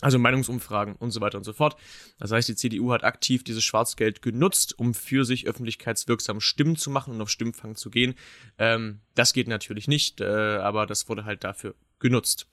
Also 0.00 0.18
Meinungsumfragen 0.18 0.96
und 0.96 1.12
so 1.12 1.20
weiter 1.20 1.38
und 1.38 1.44
so 1.44 1.52
fort. 1.52 1.76
Das 2.18 2.32
heißt, 2.32 2.48
die 2.48 2.56
CDU 2.56 2.92
hat 2.92 3.04
aktiv 3.04 3.44
dieses 3.44 3.64
Schwarzgeld 3.64 4.22
genutzt, 4.22 4.78
um 4.78 4.92
für 4.92 5.24
sich 5.24 5.46
öffentlichkeitswirksam 5.46 6.40
Stimmen 6.40 6.76
zu 6.76 6.90
machen 6.90 7.14
und 7.14 7.20
auf 7.22 7.30
Stimmfang 7.30 7.76
zu 7.76 7.88
gehen. 7.90 8.14
Ähm, 8.58 9.00
das 9.14 9.32
geht 9.32 9.48
natürlich 9.48 9.86
nicht, 9.86 10.20
äh, 10.20 10.24
aber 10.24 10.84
das 10.84 11.08
wurde 11.08 11.24
halt 11.24 11.44
dafür 11.44 11.76
genutzt. 11.98 12.48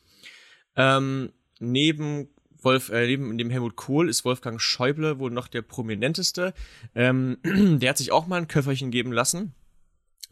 Ähm, 0.76 1.34
neben 1.60 2.30
Wolf, 2.62 2.90
äh, 2.90 3.08
neben 3.08 3.38
dem 3.38 3.50
Helmut 3.50 3.76
Kohl 3.76 4.08
ist 4.08 4.24
Wolfgang 4.24 4.62
Schäuble 4.62 5.20
wohl 5.20 5.32
noch 5.32 5.50
der 5.50 5.64
prominenteste. 5.64 6.54
Ähm, 6.96 7.40
der 7.44 7.90
hat 7.90 7.98
sich 7.98 8.12
auch 8.12 8.28
mal 8.28 8.38
ein 8.38 8.48
Köfferchen 8.48 8.92
geben 8.92 9.12
lassen. 9.12 9.54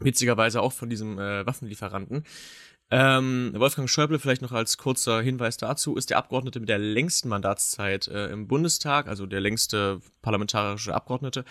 Witzigerweise 0.04 0.60
auch 0.60 0.72
von 0.72 0.90
diesem 0.90 1.18
äh, 1.18 1.46
Waffenlieferanten. 1.46 2.24
Ähm, 2.90 3.52
Wolfgang 3.56 3.88
Schäuble, 3.88 4.18
vielleicht 4.18 4.42
noch 4.42 4.52
als 4.52 4.76
kurzer 4.76 5.22
Hinweis 5.22 5.56
dazu, 5.56 5.96
ist 5.96 6.10
der 6.10 6.18
Abgeordnete 6.18 6.60
mit 6.60 6.68
der 6.68 6.78
längsten 6.78 7.30
Mandatszeit 7.30 8.06
äh, 8.08 8.26
im 8.26 8.48
Bundestag, 8.48 9.08
also 9.08 9.24
der 9.24 9.40
längste 9.40 10.00
parlamentarische 10.20 10.94
Abgeordnete, 10.94 11.46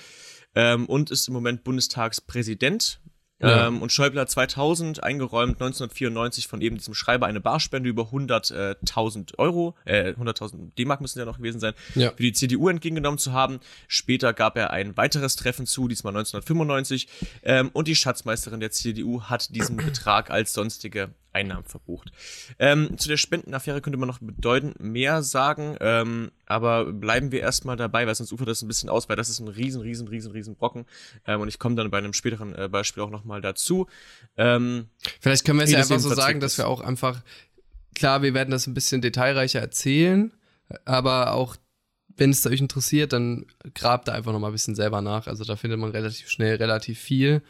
ähm, 0.54 0.86
und 0.86 1.10
ist 1.10 1.28
im 1.28 1.34
Moment 1.34 1.64
Bundestagspräsident. 1.64 3.02
Ja. 3.42 3.68
Ähm, 3.68 3.82
und 3.82 3.92
Schäuble 3.92 4.22
hat 4.22 4.30
2000 4.30 5.04
eingeräumt, 5.04 5.54
1994 5.54 6.48
von 6.48 6.62
eben 6.62 6.78
diesem 6.78 6.94
Schreiber 6.94 7.26
eine 7.26 7.42
Barspende 7.42 7.90
über 7.90 8.04
100.000 8.04 9.38
Euro, 9.38 9.76
äh, 9.86 10.14
100.000 10.14 10.76
D-Mark 10.78 11.02
müssen 11.02 11.20
ja 11.20 11.26
noch 11.26 11.38
gewesen 11.38 11.60
sein, 11.60 11.74
ja. 11.96 12.12
für 12.12 12.24
die 12.24 12.34
CDU 12.34 12.70
entgegengenommen 12.70 13.18
zu 13.18 13.34
haben. 13.34 13.60
Später 13.88 14.34
gab 14.34 14.58
er 14.58 14.72
ein 14.72 14.96
weiteres 14.98 15.36
Treffen 15.36 15.66
zu, 15.66 15.88
diesmal 15.88 16.16
1995, 16.16 17.08
ähm, 17.44 17.70
und 17.74 17.88
die 17.88 17.96
Schatzmeisterin 17.96 18.60
der 18.60 18.72
CDU 18.72 19.24
hat 19.24 19.56
diesen 19.56 19.78
Betrag 19.86 20.30
als 20.30 20.54
sonstige 20.54 21.10
Einnahmen 21.34 21.66
verbucht. 21.66 22.12
Ähm, 22.60 22.98
zu 22.98 23.08
der 23.08 23.18
Spendenaffäre 23.18 23.82
könnte 23.82 23.98
man 23.98 24.08
noch 24.08 24.20
bedeutend 24.20 24.80
mehr 24.80 25.24
sagen, 25.24 25.78
ähm, 25.80 26.32
aber 26.46 26.92
bleiben 26.92 27.32
wir 27.32 27.40
erstmal 27.40 27.78
dabei, 27.78 28.06
weil 28.06 28.16
sonst 28.16 28.32
ufert 28.32 28.50
das 28.50 28.62
ein 28.62 28.68
bisschen 28.68 28.90
aus, 28.90 29.08
weil 29.08 29.16
das 29.16 29.30
ist 29.30 29.40
ein 29.40 29.48
riesen, 29.48 29.82
riesen, 29.82 30.08
riesen, 30.08 30.32
riesen 30.32 30.56
Brocken 30.56 30.86
ähm, 31.26 31.42
und 31.42 31.48
ich 31.48 31.60
komme 31.60 31.76
dann 31.76 31.90
bei 31.90 31.98
einem 31.98 32.14
späteren 32.14 32.54
äh, 32.56 32.68
Beispiel 32.70 33.04
auch 33.04 33.10
nochmal 33.10 33.42
dazu. 33.42 33.88
Ähm, 34.38 34.88
Vielleicht 35.20 35.46
können 35.46 35.60
wir 35.60 35.66
es 35.66 35.72
ja 35.72 35.80
einfach 35.80 36.00
so 36.00 36.14
sagen, 36.14 36.40
dass 36.40 36.58
wir 36.58 36.68
auch 36.68 36.82
einfach, 36.82 37.22
klar, 37.96 38.22
wir 38.22 38.34
werden 38.34 38.52
das 38.52 38.68
ein 38.68 38.74
bisschen 38.74 39.02
detailreicher 39.02 39.60
erzählen, 39.60 40.34
aber 40.86 41.34
auch 41.34 41.56
wenn 42.18 42.32
es 42.32 42.46
euch 42.46 42.60
interessiert, 42.60 43.14
dann 43.14 43.46
grabt 43.74 44.08
da 44.08 44.12
einfach 44.12 44.34
nochmal 44.34 44.52
ein 44.52 44.54
bisschen 44.54 44.76
selber 44.76 45.02
nach. 45.02 45.28
Also 45.28 45.44
da 45.44 45.56
findet 45.56 45.80
man 45.80 45.92
relativ 45.92 46.30
schnell 46.30 46.56
relativ 46.58 47.00
viel 47.00 47.42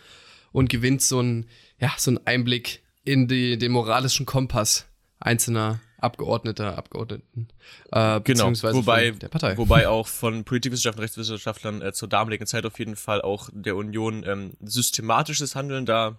und 0.52 0.70
gewinnt 0.70 1.02
so 1.02 1.20
ein, 1.20 1.48
ja, 1.80 1.92
so 1.98 2.12
einen 2.12 2.26
Einblick 2.26 2.84
in 3.04 3.28
die, 3.28 3.58
den 3.58 3.72
moralischen 3.72 4.26
Kompass 4.26 4.86
einzelner 5.20 5.80
Abgeordneter, 5.98 6.78
Abgeordneten. 6.78 7.48
Äh, 7.92 8.22
genau, 8.22 8.52
wobei, 8.52 9.12
der 9.12 9.30
Partei. 9.30 9.56
wobei 9.58 9.88
auch 9.88 10.08
von 10.08 10.44
Politikwissenschaftlern, 10.44 11.04
Rechtswissenschaftlern 11.04 11.82
äh, 11.82 11.94
zur 11.94 12.10
damaligen 12.10 12.48
Zeit 12.48 12.66
auf 12.66 12.80
jeden 12.80 12.96
Fall 12.96 13.22
auch 13.22 13.50
der 13.54 13.76
Union 13.76 14.24
ähm, 14.26 14.54
systematisches 14.62 15.56
Handeln 15.56 15.86
da, 15.86 16.18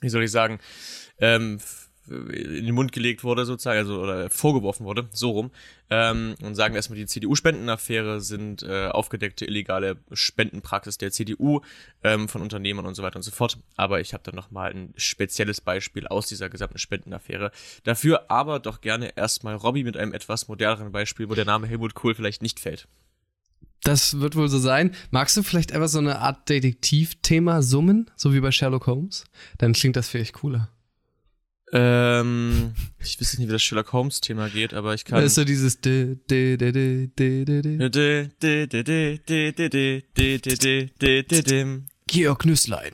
wie 0.00 0.08
soll 0.08 0.24
ich 0.24 0.30
sagen, 0.30 0.60
ähm, 1.18 1.60
in 2.08 2.66
den 2.66 2.74
Mund 2.74 2.92
gelegt 2.92 3.22
wurde, 3.22 3.44
sozusagen, 3.44 3.78
also 3.78 4.00
oder 4.00 4.28
vorgeworfen 4.28 4.84
wurde, 4.84 5.08
so 5.12 5.30
rum, 5.30 5.50
ähm, 5.90 6.34
und 6.42 6.54
sagen 6.54 6.74
erstmal, 6.74 6.98
die 6.98 7.06
CDU-Spendenaffäre 7.06 8.20
sind 8.20 8.62
äh, 8.62 8.88
aufgedeckte 8.88 9.44
illegale 9.44 9.98
Spendenpraxis 10.12 10.98
der 10.98 11.12
CDU 11.12 11.60
ähm, 12.02 12.28
von 12.28 12.42
Unternehmern 12.42 12.86
und 12.86 12.94
so 12.94 13.02
weiter 13.02 13.16
und 13.16 13.22
so 13.22 13.30
fort. 13.30 13.58
Aber 13.76 14.00
ich 14.00 14.14
habe 14.14 14.24
dann 14.24 14.34
nochmal 14.34 14.72
ein 14.72 14.92
spezielles 14.96 15.60
Beispiel 15.60 16.06
aus 16.08 16.26
dieser 16.26 16.48
gesamten 16.48 16.78
Spendenaffäre. 16.78 17.52
Dafür 17.84 18.30
aber 18.30 18.58
doch 18.58 18.80
gerne 18.80 19.16
erstmal 19.16 19.54
Robby 19.54 19.84
mit 19.84 19.96
einem 19.96 20.12
etwas 20.12 20.48
moderneren 20.48 20.90
Beispiel, 20.90 21.28
wo 21.28 21.34
der 21.34 21.44
Name 21.44 21.66
Helmut 21.68 21.94
Kohl 21.94 22.14
vielleicht 22.14 22.42
nicht 22.42 22.58
fällt. 22.58 22.88
Das 23.84 24.20
wird 24.20 24.36
wohl 24.36 24.48
so 24.48 24.58
sein. 24.58 24.94
Magst 25.10 25.36
du 25.36 25.42
vielleicht 25.42 25.72
einfach 25.72 25.88
so 25.88 25.98
eine 25.98 26.20
Art 26.20 26.48
Detektivthema 26.48 27.62
summen, 27.62 28.10
so 28.16 28.32
wie 28.32 28.40
bei 28.40 28.52
Sherlock 28.52 28.86
Holmes? 28.86 29.24
Dann 29.58 29.72
klingt 29.72 29.96
das 29.96 30.08
vielleicht 30.08 30.34
cooler. 30.34 30.68
Ähm, 31.74 32.74
ich 33.02 33.18
weiß 33.18 33.38
nicht, 33.38 33.48
wie 33.48 33.52
das 33.52 33.62
Sherlock 33.62 33.92
Holmes 33.92 34.20
Thema 34.20 34.48
geht, 34.50 34.74
aber 34.74 34.92
ich 34.94 35.06
kann. 35.06 35.22
Das 35.22 35.32
ist 35.32 35.34
so 35.36 35.44
dieses 35.44 35.78
Georg 42.06 42.44
Nüsslein. 42.44 42.92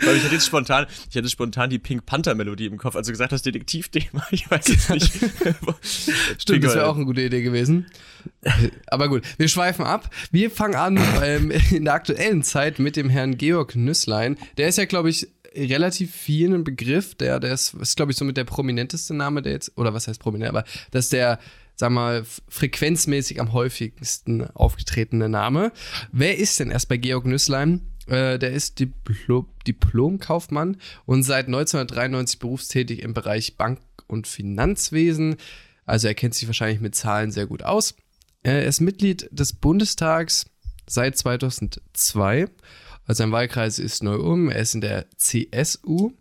Weil 0.00 0.16
ich 0.16 0.22
hatte 0.22 0.34
jetzt 0.34 0.46
spontan, 0.46 0.86
ich 1.10 1.16
hatte 1.16 1.28
spontan 1.28 1.68
die 1.68 1.78
Pink 1.78 2.06
Panther 2.06 2.34
Melodie 2.34 2.66
im 2.66 2.78
Kopf, 2.78 2.96
also 2.96 3.10
gesagt 3.10 3.32
das 3.32 3.42
Detektivthema. 3.42 4.24
Ich 4.30 4.50
weiß 4.50 4.68
jetzt 4.68 4.90
nicht. 4.90 5.12
Stimmt, 6.38 6.64
das 6.64 6.74
wäre 6.74 6.86
auch 6.86 6.96
eine 6.96 7.04
gute 7.04 7.20
Idee 7.20 7.42
gewesen. 7.42 7.86
Aber 8.86 9.08
gut, 9.08 9.22
wir 9.36 9.48
schweifen 9.48 9.84
ab. 9.84 10.08
Wir 10.30 10.50
fangen 10.50 10.76
an 10.76 11.00
ähm, 11.22 11.50
in 11.70 11.84
der 11.84 11.94
aktuellen 11.94 12.42
Zeit 12.42 12.78
mit 12.78 12.96
dem 12.96 13.10
Herrn 13.10 13.36
Georg 13.36 13.76
Nüsslein. 13.76 14.38
Der 14.56 14.68
ist 14.68 14.78
ja, 14.78 14.84
glaube 14.84 15.10
ich, 15.10 15.28
relativ 15.54 16.14
vielen 16.14 16.64
Begriff, 16.64 17.14
der, 17.14 17.40
der 17.40 17.52
ist, 17.52 17.74
ist 17.74 17.96
glaube 17.96 18.12
ich, 18.12 18.18
so 18.18 18.24
mit 18.24 18.36
der 18.36 18.44
prominenteste 18.44 19.14
Name, 19.14 19.42
der 19.42 19.52
jetzt, 19.52 19.76
oder 19.76 19.94
was 19.94 20.08
heißt 20.08 20.20
prominent, 20.20 20.50
aber 20.50 20.64
das 20.90 21.06
ist 21.06 21.12
der, 21.12 21.38
sag 21.76 21.90
mal, 21.90 22.24
frequenzmäßig 22.48 23.40
am 23.40 23.52
häufigsten 23.52 24.44
aufgetretene 24.54 25.28
Name. 25.28 25.72
Wer 26.12 26.38
ist 26.38 26.60
denn 26.60 26.70
erst 26.70 26.88
bei 26.88 26.96
Georg 26.96 27.26
Nüsslein? 27.26 27.82
Äh, 28.06 28.38
der 28.38 28.52
ist 28.52 28.80
Diplo 28.80 29.46
Diplomkaufmann 29.66 30.76
und 31.06 31.22
seit 31.22 31.46
1993 31.46 32.38
berufstätig 32.38 33.02
im 33.02 33.14
Bereich 33.14 33.56
Bank- 33.56 33.80
und 34.08 34.26
Finanzwesen. 34.26 35.36
Also 35.86 36.08
er 36.08 36.14
kennt 36.14 36.34
sich 36.34 36.48
wahrscheinlich 36.48 36.80
mit 36.80 36.94
Zahlen 36.94 37.30
sehr 37.30 37.46
gut 37.46 37.62
aus. 37.62 37.94
Er 38.42 38.64
ist 38.64 38.80
Mitglied 38.80 39.28
des 39.30 39.52
Bundestags 39.52 40.46
seit 40.88 41.16
2002 41.16 42.46
also 43.12 43.24
sein 43.24 43.32
Wahlkreis 43.32 43.78
ist 43.78 44.02
Neu-Ulm, 44.02 44.48
er 44.48 44.60
ist 44.60 44.74
in 44.74 44.80
der 44.80 45.04
CSU 45.18 46.12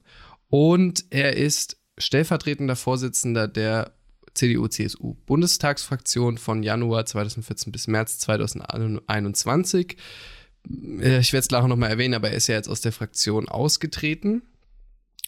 und 0.50 1.05
er 1.10 1.38
ist 1.38 1.77
stellvertretender 1.98 2.75
Vorsitzender 2.75 3.48
der 3.48 3.93
CDU-CSU-Bundestagsfraktion 4.33 6.38
von 6.38 6.63
Januar 6.63 7.05
2014 7.05 7.71
bis 7.71 7.88
März 7.88 8.19
2021. 8.19 9.95
Äh, 11.00 11.19
ich 11.19 11.31
werde 11.31 11.45
es 11.45 11.50
nachher 11.50 11.69
nochmal 11.69 11.91
erwähnen, 11.91 12.13
aber 12.13 12.31
er 12.31 12.36
ist 12.36 12.48
ja 12.48 12.55
jetzt 12.55 12.67
aus 12.67 12.81
der 12.81 12.91
Fraktion 12.91 13.48
ausgetreten. 13.48 14.41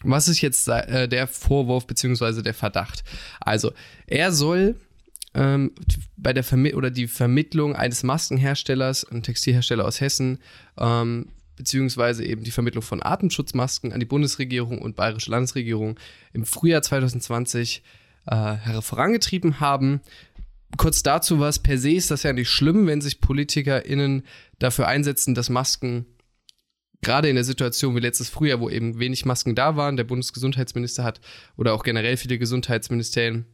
Was 0.01 0.27
ist 0.27 0.41
jetzt 0.41 0.67
äh, 0.67 1.07
der 1.07 1.27
Vorwurf 1.27 1.87
bzw. 1.87 2.41
der 2.41 2.53
Verdacht? 2.53 3.05
Also, 3.39 3.71
er 4.05 4.33
soll 4.33 4.75
ähm, 5.33 5.71
bei 6.17 6.33
der 6.33 6.43
Vermi 6.43 6.73
oder 6.73 6.91
die 6.91 7.07
Vermittlung 7.07 7.73
eines 7.73 8.03
Maskenherstellers, 8.03 9.05
ein 9.05 9.23
Textilhersteller 9.23 9.85
aus 9.85 10.01
Hessen, 10.01 10.39
ähm, 10.77 11.29
beziehungsweise 11.55 12.25
eben 12.25 12.43
die 12.43 12.51
Vermittlung 12.51 12.81
von 12.81 13.03
Atemschutzmasken 13.03 13.93
an 13.93 13.99
die 13.99 14.05
Bundesregierung 14.05 14.79
und 14.79 14.95
bayerische 14.95 15.31
Landesregierung 15.31 15.99
im 16.33 16.45
Frühjahr 16.45 16.81
2020 16.81 17.83
äh, 18.25 18.81
vorangetrieben 18.81 19.59
haben. 19.59 20.01
Kurz 20.77 21.03
dazu 21.03 21.39
was, 21.39 21.59
per 21.59 21.77
se 21.77 21.91
ist 21.91 22.09
das 22.09 22.23
ja 22.23 22.33
nicht 22.33 22.49
schlimm, 22.49 22.87
wenn 22.87 23.01
sich 23.01 23.21
PolitikerInnen 23.21 24.23
dafür 24.59 24.87
einsetzen, 24.87 25.35
dass 25.35 25.49
Masken 25.49 26.05
gerade 27.01 27.29
in 27.29 27.35
der 27.35 27.43
Situation 27.43 27.95
wie 27.95 27.99
letztes 27.99 28.29
Frühjahr, 28.29 28.59
wo 28.59 28.69
eben 28.69 28.97
wenig 28.97 29.25
Masken 29.25 29.55
da 29.55 29.75
waren, 29.75 29.97
der 29.97 30.05
Bundesgesundheitsminister 30.05 31.03
hat 31.03 31.21
oder 31.57 31.73
auch 31.73 31.83
generell 31.83 32.17
viele 32.17 32.39
Gesundheitsministerien 32.39 33.45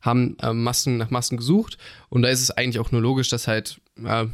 haben 0.00 0.38
äh, 0.40 0.52
Masken 0.52 0.96
nach 0.96 1.10
Masken 1.10 1.36
gesucht 1.36 1.76
und 2.08 2.22
da 2.22 2.28
ist 2.28 2.40
es 2.40 2.50
eigentlich 2.50 2.78
auch 2.78 2.92
nur 2.92 3.02
logisch, 3.02 3.28
dass 3.28 3.48
halt 3.48 3.80
äh, 4.02 4.26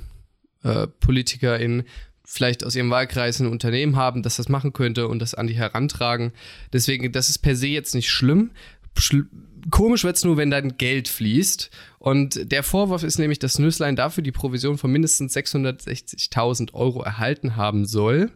äh, 0.63 0.87
PolitikerInnen 0.87 1.85
vielleicht 2.31 2.65
aus 2.65 2.77
ihrem 2.77 2.91
Wahlkreis 2.91 3.41
ein 3.41 3.49
Unternehmen 3.49 3.97
haben, 3.97 4.23
das 4.23 4.37
das 4.37 4.49
machen 4.49 4.73
könnte 4.73 5.09
und 5.09 5.19
das 5.19 5.35
an 5.35 5.49
die 5.49 5.57
herantragen. 5.57 6.33
Deswegen, 6.73 7.11
das 7.11 7.29
ist 7.29 7.39
per 7.39 7.57
se 7.57 7.67
jetzt 7.67 7.95
nicht 7.95 8.09
schlimm. 8.09 8.53
Schl 8.97 9.27
Komisch 9.71 10.05
wird 10.05 10.17
es 10.17 10.25
nur, 10.25 10.39
wenn 10.39 10.51
dann 10.51 10.79
Geld 10.79 11.07
fließt. 11.07 11.71
Und 11.99 12.51
der 12.51 12.63
Vorwurf 12.63 13.03
ist 13.03 13.19
nämlich, 13.19 13.39
dass 13.41 13.59
Nüsslein 13.59 13.95
dafür 13.95 14.23
die 14.23 14.33
Provision 14.33 14.79
von 14.79 14.91
mindestens 14.91 15.37
660.000 15.37 16.73
Euro 16.73 17.03
erhalten 17.03 17.57
haben 17.57 17.85
soll. 17.85 18.31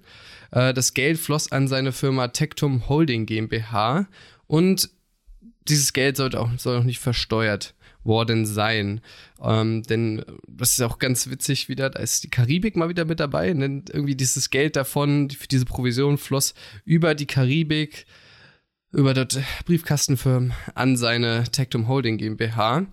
Äh, 0.50 0.74
das 0.74 0.92
Geld 0.92 1.18
floss 1.18 1.50
an 1.50 1.66
seine 1.66 1.92
Firma 1.92 2.28
Tectum 2.28 2.90
Holding 2.90 3.24
GmbH 3.24 4.06
und 4.46 4.90
dieses 5.66 5.94
Geld 5.94 6.18
sollte 6.18 6.40
auch, 6.40 6.50
soll 6.58 6.80
auch 6.80 6.84
nicht 6.84 6.98
versteuert 6.98 7.74
worden 8.04 8.46
sein. 8.46 9.00
Ähm, 9.42 9.82
denn 9.82 10.24
das 10.46 10.70
ist 10.70 10.82
auch 10.82 10.98
ganz 10.98 11.28
witzig 11.28 11.68
wieder, 11.68 11.90
da 11.90 11.98
ist 12.00 12.24
die 12.24 12.30
Karibik 12.30 12.76
mal 12.76 12.88
wieder 12.88 13.04
mit 13.04 13.20
dabei. 13.20 13.52
Denn 13.52 13.84
irgendwie 13.90 14.14
dieses 14.14 14.50
Geld 14.50 14.76
davon, 14.76 15.30
für 15.30 15.48
diese 15.48 15.64
Provision 15.64 16.18
floss 16.18 16.54
über 16.84 17.14
die 17.14 17.26
Karibik, 17.26 18.06
über 18.92 19.12
dort 19.12 19.38
Briefkastenfirmen 19.64 20.52
an 20.74 20.96
seine 20.96 21.44
Tectum 21.44 21.88
Holding 21.88 22.18
GmbH. 22.18 22.86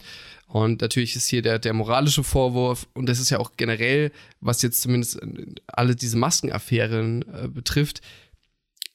Und 0.48 0.82
natürlich 0.82 1.16
ist 1.16 1.28
hier 1.28 1.42
der, 1.42 1.60
der 1.60 1.74
moralische 1.74 2.24
Vorwurf, 2.24 2.88
und 2.94 3.08
das 3.08 3.20
ist 3.20 3.30
ja 3.30 3.40
auch 3.40 3.54
generell, 3.56 4.12
was 4.42 4.62
jetzt 4.62 4.82
zumindest 4.82 5.20
alle 5.68 5.96
diese 5.96 6.18
Maskenaffären 6.18 7.24
äh, 7.34 7.48
betrifft, 7.48 8.02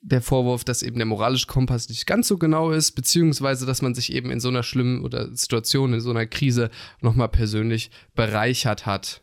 der 0.07 0.23
Vorwurf, 0.23 0.63
dass 0.65 0.83
eben 0.83 0.97
der 0.97 1.07
moralische 1.07 1.49
Kompass 1.49 1.89
nicht 1.89 2.07
ganz 2.07 2.29
so 2.29 2.39
genau 2.39 2.71
ist, 2.71 2.93
beziehungsweise 2.93 3.67
dass 3.67 3.83
man 3.83 3.95
sich 3.95 4.13
eben 4.13 4.31
in 4.31 4.41
so 4.41 4.49
einer 4.49 4.63
schlimmen 4.63 5.05
oder 5.05 5.35
Situation, 5.35 5.93
in 5.93 6.01
so 6.01 6.11
einer 6.11 6.27
Krise 6.27 6.71
nochmal 7.01 7.29
persönlich 7.29 7.91
bereichert 8.15 8.87
hat. 8.87 9.23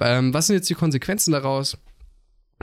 Ähm, 0.00 0.32
was 0.32 0.46
sind 0.46 0.56
jetzt 0.56 0.70
die 0.70 0.74
Konsequenzen 0.74 1.32
daraus? 1.32 1.76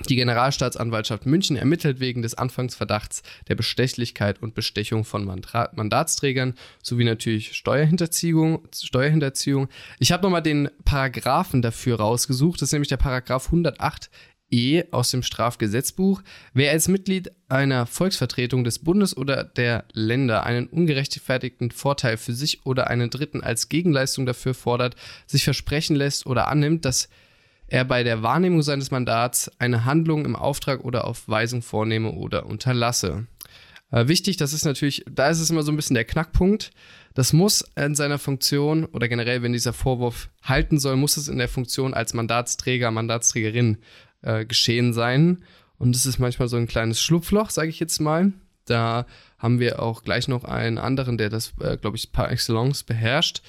Die 0.07 0.15
Generalstaatsanwaltschaft 0.15 1.25
München 1.25 1.57
ermittelt 1.57 1.99
wegen 1.99 2.21
des 2.21 2.33
Anfangsverdachts 2.33 3.21
der 3.49 3.55
Bestechlichkeit 3.55 4.41
und 4.41 4.55
Bestechung 4.55 5.03
von 5.03 5.25
Mandra 5.25 5.69
Mandatsträgern 5.75 6.55
sowie 6.81 7.03
natürlich 7.03 7.53
Steuerhinterziehung. 7.53 8.65
Steuerhinterziehung. 8.73 9.67
Ich 9.99 10.13
habe 10.13 10.23
nochmal 10.23 10.41
den 10.41 10.69
Paragraphen 10.85 11.61
dafür 11.61 11.97
rausgesucht. 11.97 12.61
Das 12.61 12.69
ist 12.69 12.73
nämlich 12.73 12.87
der 12.87 12.97
Paragraph 12.97 13.51
108e 14.51 14.91
aus 14.91 15.11
dem 15.11 15.23
Strafgesetzbuch. 15.23 16.21
Wer 16.53 16.71
als 16.71 16.87
Mitglied 16.87 17.31
einer 17.47 17.85
Volksvertretung 17.85 18.63
des 18.63 18.79
Bundes 18.79 19.15
oder 19.15 19.43
der 19.43 19.85
Länder 19.93 20.45
einen 20.45 20.67
ungerechtfertigten 20.67 21.71
Vorteil 21.71 22.17
für 22.17 22.33
sich 22.33 22.65
oder 22.65 22.87
einen 22.87 23.09
Dritten 23.09 23.41
als 23.41 23.69
Gegenleistung 23.69 24.25
dafür 24.25 24.53
fordert, 24.53 24.95
sich 25.27 25.43
versprechen 25.43 25.95
lässt 25.95 26.25
oder 26.25 26.47
annimmt, 26.47 26.85
dass 26.85 27.09
er 27.67 27.85
bei 27.85 28.03
der 28.03 28.23
Wahrnehmung 28.23 28.63
seines 28.63 28.91
Mandats 28.91 29.51
eine 29.59 29.85
Handlung 29.85 30.25
im 30.25 30.35
Auftrag 30.35 30.83
oder 30.83 31.05
auf 31.05 31.27
Weisung 31.27 31.61
vornehme 31.61 32.11
oder 32.11 32.47
unterlasse. 32.47 33.27
Äh, 33.91 34.07
wichtig, 34.07 34.37
das 34.37 34.53
ist 34.53 34.65
natürlich, 34.65 35.03
da 35.09 35.29
ist 35.29 35.39
es 35.39 35.49
immer 35.49 35.63
so 35.63 35.71
ein 35.71 35.75
bisschen 35.75 35.95
der 35.95 36.05
Knackpunkt. 36.05 36.71
Das 37.15 37.33
muss 37.33 37.65
in 37.75 37.95
seiner 37.95 38.19
Funktion 38.19 38.85
oder 38.85 39.07
generell, 39.07 39.41
wenn 39.41 39.53
dieser 39.53 39.73
Vorwurf 39.73 40.29
halten 40.43 40.79
soll, 40.79 40.95
muss 40.95 41.17
es 41.17 41.27
in 41.27 41.37
der 41.37 41.49
Funktion 41.49 41.93
als 41.93 42.13
Mandatsträger, 42.13 42.91
Mandatsträgerin 42.91 43.77
äh, 44.21 44.45
geschehen 44.45 44.93
sein. 44.93 45.43
Und 45.77 45.95
das 45.95 46.05
ist 46.05 46.19
manchmal 46.19 46.47
so 46.47 46.57
ein 46.57 46.67
kleines 46.67 47.01
Schlupfloch, 47.01 47.49
sage 47.49 47.69
ich 47.69 47.79
jetzt 47.79 47.99
mal. 47.99 48.33
Da 48.65 49.05
haben 49.37 49.59
wir 49.59 49.81
auch 49.81 50.03
gleich 50.03 50.27
noch 50.27 50.43
einen 50.43 50.77
anderen, 50.77 51.17
der 51.17 51.29
das, 51.29 51.53
äh, 51.61 51.77
glaube 51.77 51.97
ich, 51.97 52.11
par 52.11 52.31
excellence 52.31 52.83
beherrscht. 52.83 53.41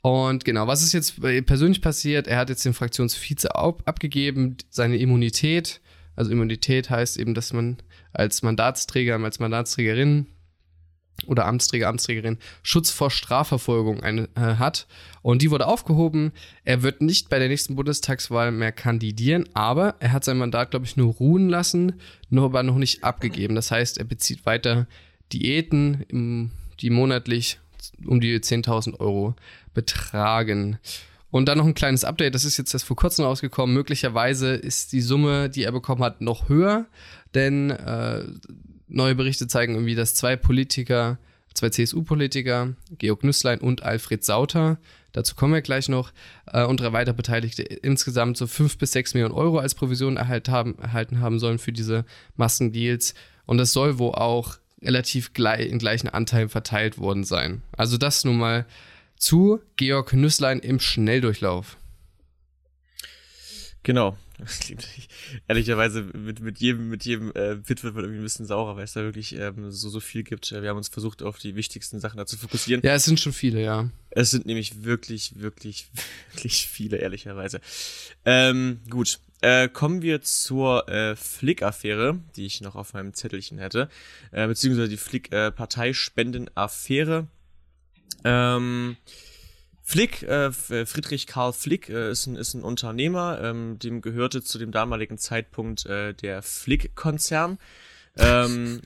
Und 0.00 0.44
genau, 0.44 0.66
was 0.66 0.82
ist 0.82 0.92
jetzt 0.92 1.20
persönlich 1.46 1.82
passiert? 1.82 2.26
Er 2.26 2.38
hat 2.38 2.48
jetzt 2.48 2.64
den 2.64 2.72
Fraktionsvize 2.72 3.54
abgegeben, 3.54 4.56
seine 4.70 4.96
Immunität. 4.96 5.80
Also 6.16 6.30
Immunität 6.30 6.88
heißt 6.88 7.18
eben, 7.18 7.34
dass 7.34 7.52
man 7.52 7.78
als 8.12 8.42
Mandatsträger, 8.42 9.22
als 9.22 9.38
Mandatsträgerin 9.38 10.26
oder 11.26 11.46
Amtsträger, 11.46 11.88
Amtsträgerin 11.88 12.38
Schutz 12.62 12.90
vor 12.90 13.10
Strafverfolgung 13.10 14.02
eine, 14.02 14.28
äh, 14.34 14.56
hat. 14.56 14.86
Und 15.22 15.42
die 15.42 15.50
wurde 15.50 15.66
aufgehoben. 15.66 16.32
Er 16.64 16.82
wird 16.82 17.02
nicht 17.02 17.28
bei 17.28 17.38
der 17.38 17.48
nächsten 17.48 17.76
Bundestagswahl 17.76 18.50
mehr 18.52 18.72
kandidieren, 18.72 19.48
aber 19.54 19.96
er 20.00 20.12
hat 20.12 20.24
sein 20.24 20.38
Mandat, 20.38 20.70
glaube 20.70 20.86
ich, 20.86 20.96
nur 20.96 21.14
ruhen 21.14 21.48
lassen, 21.48 21.94
nur 22.30 22.46
aber 22.46 22.62
noch 22.62 22.76
nicht 22.76 23.04
abgegeben. 23.04 23.54
Das 23.54 23.70
heißt, 23.70 23.98
er 23.98 24.04
bezieht 24.04 24.46
weiter 24.46 24.86
Diäten, 25.32 26.04
im, 26.08 26.50
die 26.80 26.90
monatlich 26.90 27.58
um 28.06 28.20
die 28.20 28.38
10.000 28.38 29.00
Euro 29.00 29.34
betragen. 29.74 30.78
Und 31.30 31.46
dann 31.46 31.58
noch 31.58 31.66
ein 31.66 31.74
kleines 31.74 32.04
Update, 32.04 32.34
das 32.34 32.44
ist 32.44 32.56
jetzt 32.56 32.72
erst 32.72 32.86
vor 32.86 32.96
kurzem 32.96 33.24
rausgekommen. 33.24 33.74
Möglicherweise 33.74 34.54
ist 34.54 34.92
die 34.92 35.02
Summe, 35.02 35.50
die 35.50 35.64
er 35.64 35.72
bekommen 35.72 36.02
hat, 36.02 36.22
noch 36.22 36.48
höher, 36.48 36.86
denn 37.34 37.70
äh, 37.70 38.22
neue 38.88 39.14
Berichte 39.14 39.46
zeigen 39.46 39.74
irgendwie, 39.74 39.94
dass 39.94 40.14
zwei 40.14 40.36
Politiker, 40.36 41.18
zwei 41.54 41.70
CSU-Politiker, 41.70 42.74
Georg 42.98 43.24
Nüsslein 43.24 43.60
und 43.60 43.82
Alfred 43.82 44.24
Sauter, 44.24 44.78
dazu 45.12 45.34
kommen 45.34 45.54
wir 45.54 45.62
gleich 45.62 45.88
noch, 45.88 46.12
äh, 46.46 46.64
und 46.64 46.80
drei 46.80 46.92
weitere 46.92 47.14
Beteiligte 47.14 47.62
insgesamt 47.62 48.36
so 48.36 48.46
fünf 48.46 48.78
bis 48.78 48.92
sechs 48.92 49.14
Millionen 49.14 49.34
Euro 49.34 49.58
als 49.58 49.74
Provision 49.74 50.16
erhalt 50.16 50.48
haben, 50.48 50.78
erhalten 50.78 51.20
haben 51.20 51.38
sollen 51.38 51.58
für 51.58 51.72
diese 51.72 52.04
Massendeals. 52.36 53.14
Und 53.46 53.58
das 53.58 53.72
soll 53.72 53.98
wohl 53.98 54.14
auch 54.14 54.58
relativ 54.82 55.32
gleich, 55.32 55.68
in 55.68 55.78
gleichen 55.78 56.08
Anteilen 56.08 56.48
verteilt 56.48 56.98
worden 56.98 57.24
sein. 57.24 57.62
Also 57.76 57.96
das 57.96 58.24
nun 58.24 58.38
mal 58.38 58.66
zu 59.16 59.60
Georg 59.76 60.12
Nüsslein 60.12 60.60
im 60.60 60.80
Schnelldurchlauf. 60.80 61.76
Genau. 63.82 64.16
Ehrlicherweise 65.48 66.02
mit, 66.02 66.40
mit 66.40 66.58
jedem, 66.58 66.88
mit 66.88 67.04
jedem 67.04 67.32
äh, 67.34 67.56
Bit 67.56 67.82
wird 67.82 67.94
man 67.94 68.04
irgendwie 68.04 68.20
ein 68.20 68.24
bisschen 68.24 68.46
saurer, 68.46 68.76
weil 68.76 68.84
es 68.84 68.92
da 68.92 69.02
wirklich 69.02 69.34
ähm, 69.34 69.70
so, 69.70 69.88
so 69.88 70.00
viel 70.00 70.22
gibt. 70.22 70.52
Wir 70.52 70.68
haben 70.68 70.76
uns 70.76 70.88
versucht, 70.88 71.22
auf 71.22 71.38
die 71.38 71.56
wichtigsten 71.56 72.00
Sachen 72.00 72.18
da 72.18 72.26
zu 72.26 72.36
fokussieren. 72.36 72.82
Ja, 72.84 72.94
es 72.94 73.04
sind 73.04 73.20
schon 73.20 73.32
viele, 73.32 73.62
ja. 73.62 73.90
Es 74.10 74.30
sind 74.30 74.46
nämlich 74.46 74.84
wirklich, 74.84 75.40
wirklich, 75.40 75.88
wirklich 76.32 76.68
viele, 76.68 76.98
ehrlicherweise. 76.98 77.60
Ähm, 78.24 78.80
gut. 78.88 79.18
Äh, 79.40 79.68
kommen 79.68 80.02
wir 80.02 80.20
zur 80.22 80.88
äh, 80.88 81.14
Flick-Affäre, 81.14 82.18
die 82.34 82.44
ich 82.44 82.60
noch 82.60 82.74
auf 82.74 82.92
meinem 82.92 83.14
Zettelchen 83.14 83.58
hätte, 83.58 83.88
äh, 84.32 84.48
beziehungsweise 84.48 84.88
die 84.88 84.96
Flick-Parteispenden-Affäre. 84.96 87.28
Ähm, 88.24 88.96
Flick, 89.90 90.22
äh, 90.22 90.52
Friedrich 90.52 91.26
Karl 91.26 91.54
Flick 91.54 91.88
äh, 91.88 92.10
ist, 92.10 92.26
ein, 92.26 92.36
ist 92.36 92.52
ein 92.52 92.62
Unternehmer, 92.62 93.40
ähm, 93.42 93.78
dem 93.78 94.02
gehörte 94.02 94.42
zu 94.42 94.58
dem 94.58 94.70
damaligen 94.70 95.16
Zeitpunkt 95.16 95.86
äh, 95.86 96.12
der 96.12 96.42
Flick-Konzern. 96.42 97.56
Ähm, 98.18 98.82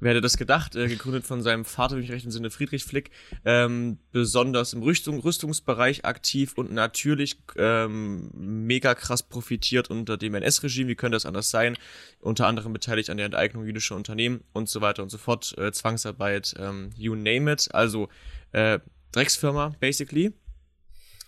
wer 0.00 0.12
hätte 0.12 0.22
das 0.22 0.38
gedacht? 0.38 0.76
Äh, 0.76 0.88
gegründet 0.88 1.26
von 1.26 1.42
seinem 1.42 1.66
Vater, 1.66 1.96
wenn 1.96 2.04
ich 2.04 2.10
recht 2.10 2.24
im 2.24 2.30
Sinne 2.30 2.48
Friedrich 2.48 2.84
Flick, 2.84 3.10
ähm, 3.44 3.98
besonders 4.12 4.72
im 4.72 4.82
Rüstung, 4.82 5.20
Rüstungsbereich 5.20 6.06
aktiv 6.06 6.54
und 6.56 6.72
natürlich 6.72 7.36
ähm, 7.58 8.30
mega 8.32 8.94
krass 8.94 9.22
profitiert 9.22 9.90
unter 9.90 10.16
dem 10.16 10.34
NS-Regime. 10.34 10.88
Wie 10.88 10.94
könnte 10.94 11.16
das 11.16 11.26
anders 11.26 11.50
sein? 11.50 11.76
Unter 12.18 12.46
anderem 12.46 12.72
beteiligt 12.72 13.10
an 13.10 13.18
der 13.18 13.26
Enteignung 13.26 13.66
jüdischer 13.66 13.94
Unternehmen 13.94 14.42
und 14.54 14.70
so 14.70 14.80
weiter 14.80 15.02
und 15.02 15.10
so 15.10 15.18
fort. 15.18 15.54
Äh, 15.58 15.70
Zwangsarbeit, 15.72 16.54
ähm, 16.58 16.92
you 16.96 17.14
name 17.14 17.52
it. 17.52 17.68
Also 17.74 18.08
äh, 18.52 18.78
Drecksfirma, 19.12 19.74
basically. 19.80 20.32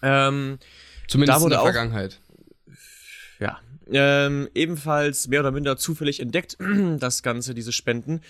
Ähm, 0.03 0.59
Zumindest 1.09 1.43
in 1.43 1.51
der 1.51 1.61
Vergangenheit. 1.61 2.21
Ja. 3.39 3.61
Ähm, 3.91 4.49
ebenfalls 4.55 5.29
mehr 5.29 5.41
oder 5.41 5.51
minder 5.51 5.77
zufällig 5.77 6.21
entdeckt, 6.21 6.57
das 6.99 7.23
Ganze, 7.23 7.55
diese 7.55 7.73
Spenden. 7.73 8.21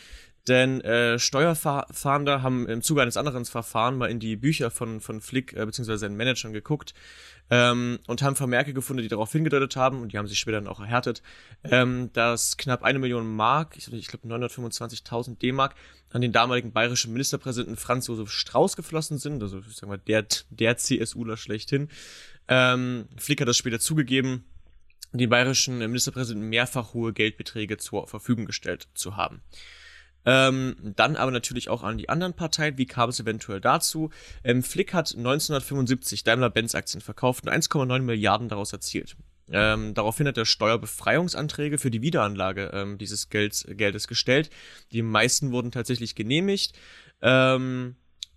Denn 0.49 0.81
äh, 0.81 1.21
Steuerfahnder 1.21 2.43
haben 2.43 2.67
im 2.69 2.83
Zuge 2.83 3.03
eines 3.03 3.17
anderen 3.17 3.45
Verfahrens 3.45 3.99
mal 3.99 4.11
in 4.11 4.19
die 4.19 4.35
Bücher 4.35 4.73
von, 4.73 5.01
von 5.01 5.21
Flick 5.21 5.53
äh, 5.53 5.65
bzw. 5.65 5.97
seinen 5.97 6.17
Managern 6.17 6.53
geguckt 6.53 6.95
ähm, 7.49 8.01
und 8.09 8.23
haben 8.23 8.35
Vermerke 8.35 8.75
gefunden, 8.75 9.03
die 9.03 9.09
darauf 9.09 9.31
hingedeutet 9.31 9.77
haben, 9.77 10.01
und 10.01 10.13
die 10.13 10.19
haben 10.19 10.27
sich 10.27 10.41
später 10.41 10.57
dann 10.57 10.67
auch 10.67 10.81
erhärtet, 10.81 11.23
ähm, 11.63 12.11
dass 12.13 12.57
knapp 12.57 12.83
eine 12.83 12.99
Million 12.99 13.27
Mark, 13.37 13.77
ich, 13.77 13.93
ich 13.93 14.09
glaube 14.09 14.27
925.000 14.27 15.39
D-Mark, 15.39 15.77
an 16.11 16.23
den 16.23 16.33
damaligen 16.33 16.73
bayerischen 16.73 17.13
Ministerpräsidenten 17.13 17.77
Franz 17.77 18.09
Josef 18.09 18.31
Strauß 18.31 18.75
geflossen 18.75 19.19
sind, 19.19 19.43
also 19.43 19.59
ich 19.61 19.77
sag 19.77 19.89
mal, 19.89 19.99
der, 19.99 20.27
der 20.51 20.77
CSUler 20.77 21.37
schlechthin. 21.37 21.89
Ähm, 22.49 23.07
Flick 23.17 23.41
hat 23.41 23.49
das 23.49 23.57
später 23.57 23.79
zugegeben, 23.79 24.45
den 25.13 25.29
bayerischen 25.29 25.79
Ministerpräsidenten 25.79 26.49
mehrfach 26.49 26.95
hohe 26.95 27.13
Geldbeträge 27.13 27.77
zur 27.77 28.09
Verfügung 28.09 28.47
gestellt 28.47 28.89
zu 28.95 29.17
haben. 29.17 29.43
Ähm, 30.25 30.77
dann 30.97 31.17
aber 31.17 31.31
natürlich 31.31 31.69
auch 31.69 31.83
an 31.83 31.99
die 31.99 32.09
anderen 32.09 32.35
Parteien. 32.35 32.79
Wie 32.79 32.87
kam 32.87 33.11
es 33.11 33.21
eventuell 33.21 33.61
dazu? 33.61 34.11
Ähm, 34.45 34.63
Flick 34.63 34.95
hat 34.95 35.15
1975 35.17 36.25
Daimler-Benz-Aktien 36.25 37.01
verkauft 37.01 37.45
und 37.45 37.53
1,9 37.53 38.01
Milliarden 38.01 38.49
daraus 38.49 38.73
erzielt. 38.73 39.17
Ähm, 39.51 39.95
daraufhin 39.95 40.27
hat 40.29 40.39
er 40.39 40.47
Steuerbefreiungsanträge 40.47 41.79
für 41.79 41.91
die 41.91 42.03
Wiederanlage 42.03 42.71
ähm, 42.73 42.99
dieses 42.99 43.29
Gelds, 43.29 43.67
Geldes 43.69 44.09
gestellt. 44.09 44.51
Die 44.93 45.03
meisten 45.03 45.53
wurden 45.53 45.73
tatsächlich 45.73 46.15
genehmigt. 46.15 46.79
Ähm, 47.21 47.97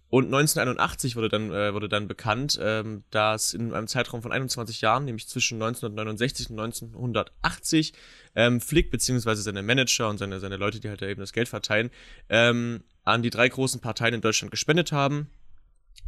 und 0.10 0.26
1981 0.26 1.16
wurde 1.16 1.30
dann, 1.30 1.52
äh, 1.52 1.74
wurde 1.74 1.90
dann 1.90 2.08
bekannt, 2.08 2.60
ähm, 2.62 3.04
dass 3.10 3.54
in 3.54 3.74
einem 3.74 3.88
Zeitraum 3.88 4.22
von 4.22 4.32
21 4.32 4.82
Jahren, 4.82 5.06
nämlich 5.06 5.28
zwischen 5.28 5.58
1969 5.58 6.52
und 6.52 6.58
1980, 6.58 7.94
ähm, 8.36 8.62
Flick 8.62 8.92
beziehungsweise 8.92 9.42
seine 9.42 9.64
Manager 9.64 10.10
und 10.10 10.18
seine, 10.18 10.40
seine 10.40 10.58
Leute, 10.58 10.80
die 10.80 10.90
halt 10.90 11.02
da 11.02 11.08
eben 11.08 11.22
das 11.22 11.34
Geld 11.34 11.50
verteilen, 11.50 11.90
ähm, 12.30 12.84
an 13.04 13.24
die 13.24 13.30
drei 13.30 13.50
großen 13.50 13.82
Parteien 13.82 14.14
in 14.14 14.22
Deutschland 14.22 14.52
gespendet 14.52 14.92
haben. 14.92 15.30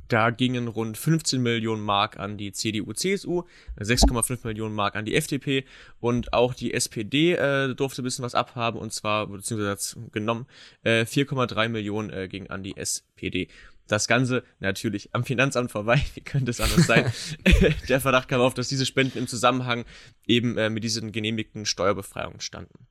Da 0.07 0.29
gingen 0.29 0.67
rund 0.69 0.97
15 0.97 1.41
Millionen 1.41 1.81
Mark 1.81 2.17
an 2.17 2.37
die 2.37 2.53
CDU, 2.53 2.93
CSU, 2.93 3.43
6,5 3.77 4.45
Millionen 4.45 4.73
Mark 4.73 4.95
an 4.95 5.03
die 5.03 5.15
FDP 5.15 5.65
und 5.99 6.31
auch 6.31 6.53
die 6.53 6.73
SPD 6.73 7.33
äh, 7.33 7.75
durfte 7.75 8.01
ein 8.01 8.05
bisschen 8.05 8.23
was 8.23 8.35
abhaben 8.35 8.79
und 8.79 8.93
zwar, 8.93 9.27
beziehungsweise 9.27 10.09
genommen, 10.11 10.45
äh, 10.83 11.03
4,3 11.03 11.67
Millionen 11.67 12.09
äh, 12.09 12.27
ging 12.29 12.47
an 12.47 12.63
die 12.63 12.77
SPD. 12.77 13.49
Das 13.87 14.07
Ganze 14.07 14.43
natürlich 14.59 15.13
am 15.13 15.23
Finanzamt 15.23 15.71
vorbei. 15.71 16.01
Wie 16.15 16.21
könnte 16.21 16.51
es 16.51 16.61
anders 16.61 16.87
sein? 16.87 17.11
Der 17.89 18.01
Verdacht 18.01 18.27
kam 18.27 18.41
auf, 18.41 18.53
dass 18.53 18.67
diese 18.67 18.85
Spenden 18.85 19.17
im 19.17 19.27
Zusammenhang 19.27 19.85
eben 20.25 20.57
äh, 20.57 20.69
mit 20.69 20.83
diesen 20.83 21.11
genehmigten 21.11 21.65
Steuerbefreiungen 21.65 22.41
standen. 22.41 22.87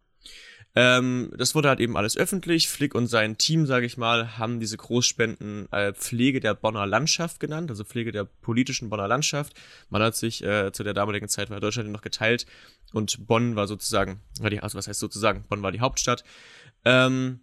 Ähm, 0.78 1.32
das 1.34 1.54
wurde 1.54 1.70
halt 1.70 1.80
eben 1.80 1.96
alles 1.96 2.18
öffentlich. 2.18 2.68
Flick 2.68 2.94
und 2.94 3.06
sein 3.06 3.38
Team, 3.38 3.64
sage 3.64 3.86
ich 3.86 3.96
mal, 3.96 4.36
haben 4.36 4.60
diese 4.60 4.76
Großspenden 4.76 5.72
äh, 5.72 5.94
Pflege 5.94 6.38
der 6.38 6.54
Bonner 6.54 6.86
Landschaft 6.86 7.40
genannt, 7.40 7.70
also 7.70 7.82
Pflege 7.82 8.12
der 8.12 8.24
politischen 8.24 8.90
Bonner 8.90 9.08
Landschaft. 9.08 9.54
Man 9.88 10.02
hat 10.02 10.16
sich 10.16 10.44
äh, 10.44 10.72
zu 10.72 10.84
der 10.84 10.92
damaligen 10.92 11.28
Zeit 11.28 11.48
war 11.48 11.60
Deutschland 11.60 11.90
noch 11.90 12.02
geteilt 12.02 12.44
und 12.92 13.26
Bonn 13.26 13.56
war 13.56 13.66
sozusagen, 13.66 14.20
also 14.60 14.76
was 14.76 14.86
heißt 14.86 15.00
sozusagen, 15.00 15.44
Bonn 15.48 15.62
war 15.62 15.72
die 15.72 15.80
Hauptstadt. 15.80 16.24
Ähm, 16.84 17.40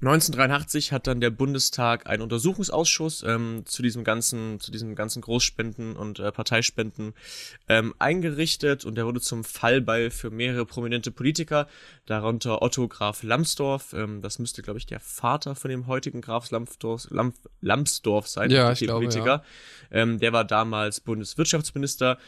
1983 0.00 0.92
hat 0.92 1.08
dann 1.08 1.20
der 1.20 1.30
Bundestag 1.30 2.06
einen 2.06 2.22
Untersuchungsausschuss 2.22 3.24
ähm, 3.26 3.62
zu 3.64 3.82
diesem 3.82 4.04
ganzen, 4.04 4.60
zu 4.60 4.70
diesen 4.70 4.94
ganzen 4.94 5.22
Großspenden 5.22 5.96
und 5.96 6.20
äh, 6.20 6.30
Parteispenden 6.30 7.14
ähm, 7.68 7.94
eingerichtet 7.98 8.84
und 8.84 8.94
der 8.94 9.06
wurde 9.06 9.20
zum 9.20 9.42
Fallball 9.42 10.10
für 10.10 10.30
mehrere 10.30 10.66
prominente 10.66 11.10
Politiker, 11.10 11.66
darunter 12.06 12.62
Otto 12.62 12.86
Graf 12.86 13.24
Lambsdorff. 13.24 13.92
Ähm, 13.92 14.22
das 14.22 14.38
müsste, 14.38 14.62
glaube 14.62 14.78
ich, 14.78 14.86
der 14.86 15.00
Vater 15.00 15.56
von 15.56 15.68
dem 15.68 15.88
heutigen 15.88 16.20
Graf 16.20 16.48
Lambsdorff, 16.52 17.08
Lamp, 17.10 17.34
Lambsdorff 17.60 18.28
sein, 18.28 18.52
ja, 18.52 18.70
ich 18.70 18.78
glaube, 18.78 19.00
Politiker. 19.00 19.42
Ja. 19.90 20.02
Ähm, 20.02 20.20
der 20.20 20.32
war 20.32 20.44
damals 20.44 21.00
Bundeswirtschaftsminister 21.00 22.18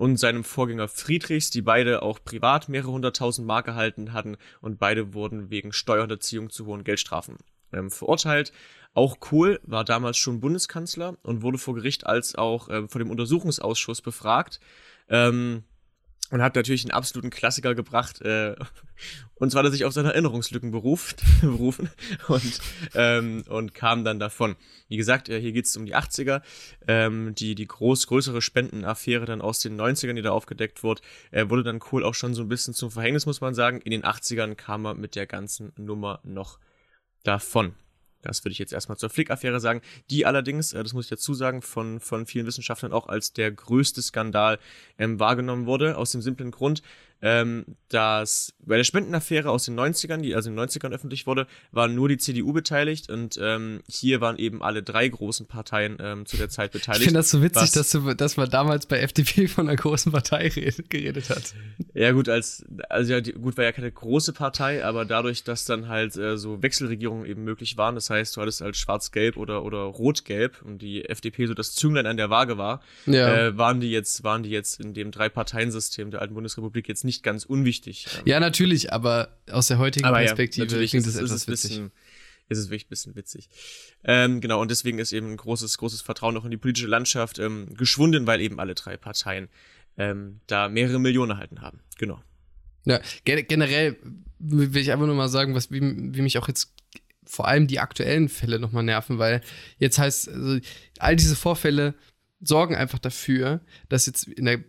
und 0.00 0.16
seinem 0.16 0.44
Vorgänger 0.44 0.88
Friedrichs, 0.88 1.50
die 1.50 1.60
beide 1.60 2.00
auch 2.00 2.24
privat 2.24 2.70
mehrere 2.70 2.90
hunderttausend 2.90 3.46
Mark 3.46 3.68
erhalten 3.68 4.14
hatten 4.14 4.38
und 4.62 4.78
beide 4.78 5.12
wurden 5.12 5.50
wegen 5.50 5.74
Steuerhinterziehung 5.74 6.48
zu 6.48 6.64
hohen 6.64 6.84
Geldstrafen 6.84 7.36
ähm, 7.74 7.90
verurteilt. 7.90 8.50
Auch 8.94 9.20
Kohl 9.20 9.60
war 9.62 9.84
damals 9.84 10.16
schon 10.16 10.40
Bundeskanzler 10.40 11.18
und 11.22 11.42
wurde 11.42 11.58
vor 11.58 11.74
Gericht 11.74 12.06
als 12.06 12.34
auch 12.34 12.70
äh, 12.70 12.88
vor 12.88 12.98
dem 12.98 13.10
Untersuchungsausschuss 13.10 14.00
befragt. 14.00 14.58
Ähm, 15.10 15.64
und 16.30 16.42
hat 16.42 16.54
natürlich 16.54 16.84
einen 16.84 16.92
absoluten 16.92 17.30
Klassiker 17.30 17.74
gebracht. 17.74 18.20
Äh, 18.22 18.54
und 19.34 19.50
zwar 19.50 19.60
hat 19.60 19.68
er 19.68 19.72
sich 19.72 19.84
auf 19.84 19.92
seine 19.92 20.10
Erinnerungslücken 20.10 20.70
beruft, 20.70 21.22
berufen 21.40 21.90
und, 22.28 22.60
ähm, 22.94 23.42
und 23.48 23.74
kam 23.74 24.04
dann 24.04 24.18
davon. 24.18 24.56
Wie 24.88 24.96
gesagt, 24.96 25.28
äh, 25.28 25.40
hier 25.40 25.52
geht 25.52 25.66
es 25.66 25.76
um 25.76 25.86
die 25.86 25.96
80er. 25.96 26.42
Ähm, 26.86 27.34
die, 27.34 27.54
die 27.54 27.66
groß, 27.66 28.06
größere 28.06 28.42
Spendenaffäre 28.42 29.24
dann 29.24 29.40
aus 29.40 29.58
den 29.58 29.80
90ern, 29.80 30.14
die 30.14 30.22
da 30.22 30.30
aufgedeckt 30.30 30.82
wurde, 30.82 31.02
äh, 31.30 31.48
wurde 31.48 31.64
dann 31.64 31.78
Kohl 31.78 32.04
auch 32.04 32.14
schon 32.14 32.34
so 32.34 32.42
ein 32.42 32.48
bisschen 32.48 32.74
zum 32.74 32.90
Verhängnis, 32.90 33.26
muss 33.26 33.40
man 33.40 33.54
sagen. 33.54 33.80
In 33.80 33.90
den 33.90 34.04
80ern 34.04 34.54
kam 34.54 34.86
er 34.86 34.94
mit 34.94 35.16
der 35.16 35.26
ganzen 35.26 35.72
Nummer 35.76 36.20
noch 36.22 36.58
davon. 37.24 37.74
Das 38.22 38.44
würde 38.44 38.52
ich 38.52 38.58
jetzt 38.58 38.72
erstmal 38.72 38.98
zur 38.98 39.10
Flick-Affäre 39.10 39.60
sagen, 39.60 39.80
die 40.10 40.26
allerdings, 40.26 40.72
äh, 40.72 40.82
das 40.82 40.92
muss 40.92 41.06
ich 41.06 41.10
dazu 41.10 41.34
sagen, 41.34 41.62
von, 41.62 42.00
von 42.00 42.26
vielen 42.26 42.46
Wissenschaftlern 42.46 42.92
auch 42.92 43.08
als 43.08 43.32
der 43.32 43.50
größte 43.50 44.02
Skandal 44.02 44.58
ähm, 44.98 45.18
wahrgenommen 45.18 45.66
wurde, 45.66 45.96
aus 45.96 46.12
dem 46.12 46.22
simplen 46.22 46.50
Grund, 46.50 46.82
ähm, 47.22 47.64
dass 47.88 48.54
bei 48.60 48.76
der 48.76 48.84
Spendenaffäre 48.84 49.50
aus 49.50 49.64
den 49.64 49.78
90ern, 49.78 50.18
die 50.18 50.34
also 50.34 50.48
in 50.48 50.56
den 50.56 50.64
90ern 50.64 50.92
öffentlich 50.92 51.26
wurde, 51.26 51.46
war 51.72 51.88
nur 51.88 52.08
die 52.08 52.18
CDU 52.18 52.52
beteiligt 52.52 53.10
und 53.10 53.38
ähm, 53.42 53.80
hier 53.88 54.20
waren 54.20 54.38
eben 54.38 54.62
alle 54.62 54.82
drei 54.82 55.08
großen 55.08 55.46
Parteien 55.46 55.98
ähm, 56.00 56.24
zu 56.24 56.36
der 56.36 56.48
Zeit 56.48 56.72
beteiligt. 56.72 57.00
Ich 57.00 57.08
finde 57.08 57.18
das 57.18 57.30
so 57.30 57.42
witzig, 57.42 57.72
dass, 57.72 57.90
du, 57.90 58.14
dass 58.14 58.36
man 58.36 58.48
damals 58.48 58.86
bei 58.86 59.00
FDP 59.00 59.48
von 59.48 59.68
einer 59.68 59.76
großen 59.76 60.12
Partei 60.12 60.48
geredet 60.88 61.30
hat. 61.30 61.54
Ja 61.94 62.12
gut, 62.12 62.28
als 62.28 62.64
also 62.88 63.12
ja, 63.12 63.20
die, 63.20 63.32
gut 63.32 63.56
war 63.56 63.64
ja 63.64 63.72
keine 63.72 63.90
große 63.90 64.32
Partei, 64.32 64.84
aber 64.84 65.04
dadurch, 65.04 65.44
dass 65.44 65.64
dann 65.64 65.88
halt 65.88 66.16
äh, 66.16 66.38
so 66.38 66.62
Wechselregierungen 66.62 67.26
eben 67.26 67.44
möglich 67.44 67.76
waren, 67.76 67.96
das 67.96 68.08
heißt, 68.08 68.36
du 68.36 68.40
hattest 68.40 68.60
halt 68.60 68.76
Schwarz-Gelb 68.76 69.36
oder 69.36 69.64
oder 69.64 69.78
Rot-Gelb 69.78 70.62
und 70.62 70.80
die 70.80 71.04
FDP 71.04 71.46
so 71.46 71.54
das 71.54 71.74
Zünglein 71.74 72.06
an 72.06 72.16
der 72.16 72.30
Waage 72.30 72.56
war, 72.56 72.80
ja. 73.06 73.48
äh, 73.48 73.58
waren 73.58 73.80
die 73.80 73.90
jetzt 73.90 74.22
waren 74.22 74.42
die 74.42 74.50
jetzt 74.50 74.80
in 74.80 74.94
dem 74.94 75.10
Drei-Parteien-System 75.10 76.10
der 76.10 76.20
alten 76.22 76.34
Bundesrepublik 76.34 76.88
jetzt 76.88 77.04
nicht 77.04 77.09
nicht 77.10 77.22
ganz 77.22 77.44
unwichtig. 77.44 78.06
Ja, 78.24 78.38
natürlich, 78.38 78.92
aber 78.92 79.36
aus 79.50 79.66
der 79.66 79.78
heutigen 79.78 80.06
aber 80.06 80.18
Perspektive 80.18 80.80
ja, 80.80 80.86
klingt 80.86 81.06
das 81.06 81.16
etwas 81.16 81.48
witzig. 81.48 81.70
Bisschen, 81.70 81.90
ist 82.48 82.58
es 82.58 82.70
wirklich 82.70 82.86
ein 82.86 82.90
bisschen 82.90 83.16
witzig. 83.16 83.48
Ähm, 84.04 84.40
genau, 84.40 84.60
und 84.60 84.70
deswegen 84.70 84.98
ist 84.98 85.12
eben 85.12 85.32
ein 85.32 85.36
großes, 85.36 85.78
großes 85.78 86.00
Vertrauen 86.02 86.36
auch 86.36 86.44
in 86.44 86.50
die 86.50 86.56
politische 86.56 86.86
Landschaft 86.86 87.38
ähm, 87.38 87.74
geschwunden, 87.74 88.26
weil 88.26 88.40
eben 88.40 88.60
alle 88.60 88.74
drei 88.74 88.96
Parteien 88.96 89.48
ähm, 89.98 90.40
da 90.46 90.68
mehrere 90.68 91.00
Millionen 91.00 91.32
erhalten 91.32 91.60
haben. 91.60 91.80
Genau. 91.98 92.22
Ja, 92.84 93.00
generell 93.24 93.96
will 94.38 94.76
ich 94.76 94.90
einfach 94.90 95.06
nur 95.06 95.14
mal 95.14 95.28
sagen, 95.28 95.54
was, 95.54 95.70
wie, 95.70 95.80
wie 95.80 96.22
mich 96.22 96.38
auch 96.38 96.48
jetzt 96.48 96.72
vor 97.24 97.46
allem 97.46 97.66
die 97.66 97.78
aktuellen 97.78 98.28
Fälle 98.28 98.58
nochmal 98.58 98.82
nerven, 98.82 99.18
weil 99.18 99.42
jetzt 99.78 99.98
heißt, 99.98 100.28
also, 100.28 100.58
all 100.98 101.16
diese 101.16 101.36
Vorfälle 101.36 101.94
sorgen 102.40 102.74
einfach 102.74 102.98
dafür, 102.98 103.60
dass 103.88 104.06
jetzt 104.06 104.26
in 104.26 104.46
der, 104.46 104.64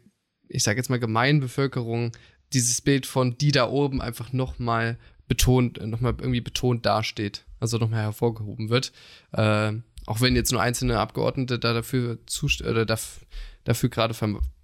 ich 0.48 0.64
sage 0.64 0.78
jetzt 0.78 0.90
mal, 0.90 1.00
gemeinen 1.00 1.40
Bevölkerung 1.40 2.12
dieses 2.54 2.82
Bild 2.82 3.06
von 3.06 3.38
die 3.38 3.52
da 3.52 3.70
oben 3.70 4.02
einfach 4.02 4.34
nochmal 4.34 4.98
betont, 5.28 5.86
nochmal 5.86 6.16
irgendwie 6.20 6.42
betont 6.42 6.86
dasteht, 6.86 7.46
also 7.60 7.78
nochmal 7.78 8.02
hervorgehoben 8.02 8.70
wird. 8.70 8.92
Äh, 9.32 9.74
auch 10.06 10.20
wenn 10.20 10.36
jetzt 10.36 10.52
nur 10.52 10.62
einzelne 10.62 11.00
Abgeordnete 11.00 11.60
da 11.60 11.74
dafür 11.74 12.18
oder 12.62 12.86
dafür, 12.86 13.28
dafür 13.64 13.90
gerade 13.90 14.16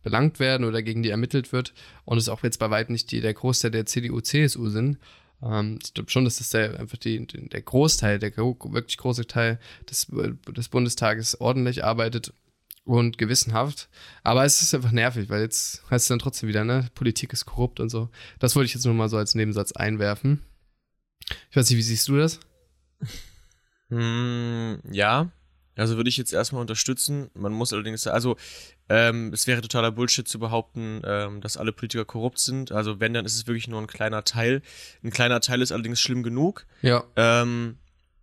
belangt 0.03 0.39
werden 0.39 0.65
oder 0.65 0.81
gegen 0.81 1.03
die 1.03 1.09
ermittelt 1.09 1.51
wird 1.51 1.73
und 2.05 2.17
es 2.17 2.29
auch 2.29 2.43
jetzt 2.43 2.57
bei 2.57 2.69
weitem 2.69 2.93
nicht 2.93 3.11
die, 3.11 3.21
der 3.21 3.33
Großteil 3.33 3.71
der 3.71 3.85
CDU, 3.85 4.19
CSU 4.19 4.69
sind. 4.69 4.97
Ähm, 5.43 5.79
ich 5.83 5.93
glaube 5.93 6.09
schon, 6.09 6.25
dass 6.25 6.37
das 6.37 6.49
der, 6.49 6.79
einfach 6.79 6.97
die, 6.97 7.25
der 7.27 7.61
Großteil, 7.61 8.19
der 8.19 8.35
wirklich 8.35 8.97
große 8.97 9.27
Teil 9.27 9.59
des, 9.89 10.07
des 10.55 10.69
Bundestages 10.69 11.39
ordentlich 11.39 11.83
arbeitet 11.83 12.33
und 12.87 13.17
gewissenhaft. 13.17 13.89
Aber 14.23 14.45
es 14.45 14.61
ist 14.61 14.73
einfach 14.73 14.91
nervig, 14.91 15.29
weil 15.29 15.41
jetzt 15.41 15.83
heißt 15.91 16.05
es 16.05 16.07
dann 16.07 16.19
trotzdem 16.19 16.49
wieder, 16.49 16.63
ne, 16.63 16.87
Politik 16.95 17.33
ist 17.33 17.45
korrupt 17.45 17.79
und 17.79 17.89
so. 17.89 18.09
Das 18.39 18.55
wollte 18.55 18.67
ich 18.67 18.73
jetzt 18.73 18.85
nur 18.85 18.93
mal 18.93 19.09
so 19.09 19.17
als 19.17 19.35
Nebensatz 19.35 19.73
einwerfen. 19.73 20.41
Ich 21.49 21.57
weiß 21.57 21.69
nicht, 21.69 21.77
wie 21.77 21.83
siehst 21.83 22.07
du 22.07 22.17
das? 22.17 22.39
Hm, 23.89 24.81
ja, 24.91 25.31
also 25.77 25.95
würde 25.95 26.09
ich 26.09 26.17
jetzt 26.17 26.33
erstmal 26.33 26.59
unterstützen. 26.59 27.29
Man 27.33 27.53
muss 27.53 27.71
allerdings, 27.71 28.05
also 28.05 28.35
ähm, 28.89 29.31
es 29.31 29.47
wäre 29.47 29.61
totaler 29.61 29.93
Bullshit 29.93 30.27
zu 30.27 30.39
behaupten, 30.39 31.01
ähm, 31.05 31.39
dass 31.39 31.55
alle 31.55 31.71
Politiker 31.71 32.03
korrupt 32.03 32.39
sind. 32.39 32.73
Also 32.73 32.99
wenn, 32.99 33.13
dann 33.13 33.25
ist 33.25 33.35
es 33.35 33.47
wirklich 33.47 33.69
nur 33.69 33.79
ein 33.79 33.87
kleiner 33.87 34.25
Teil. 34.25 34.61
Ein 35.03 35.11
kleiner 35.11 35.39
Teil 35.39 35.61
ist 35.61 35.71
allerdings 35.71 36.01
schlimm 36.01 36.21
genug. 36.21 36.65
Ja. 36.81 37.05
Ähm, 37.15 37.77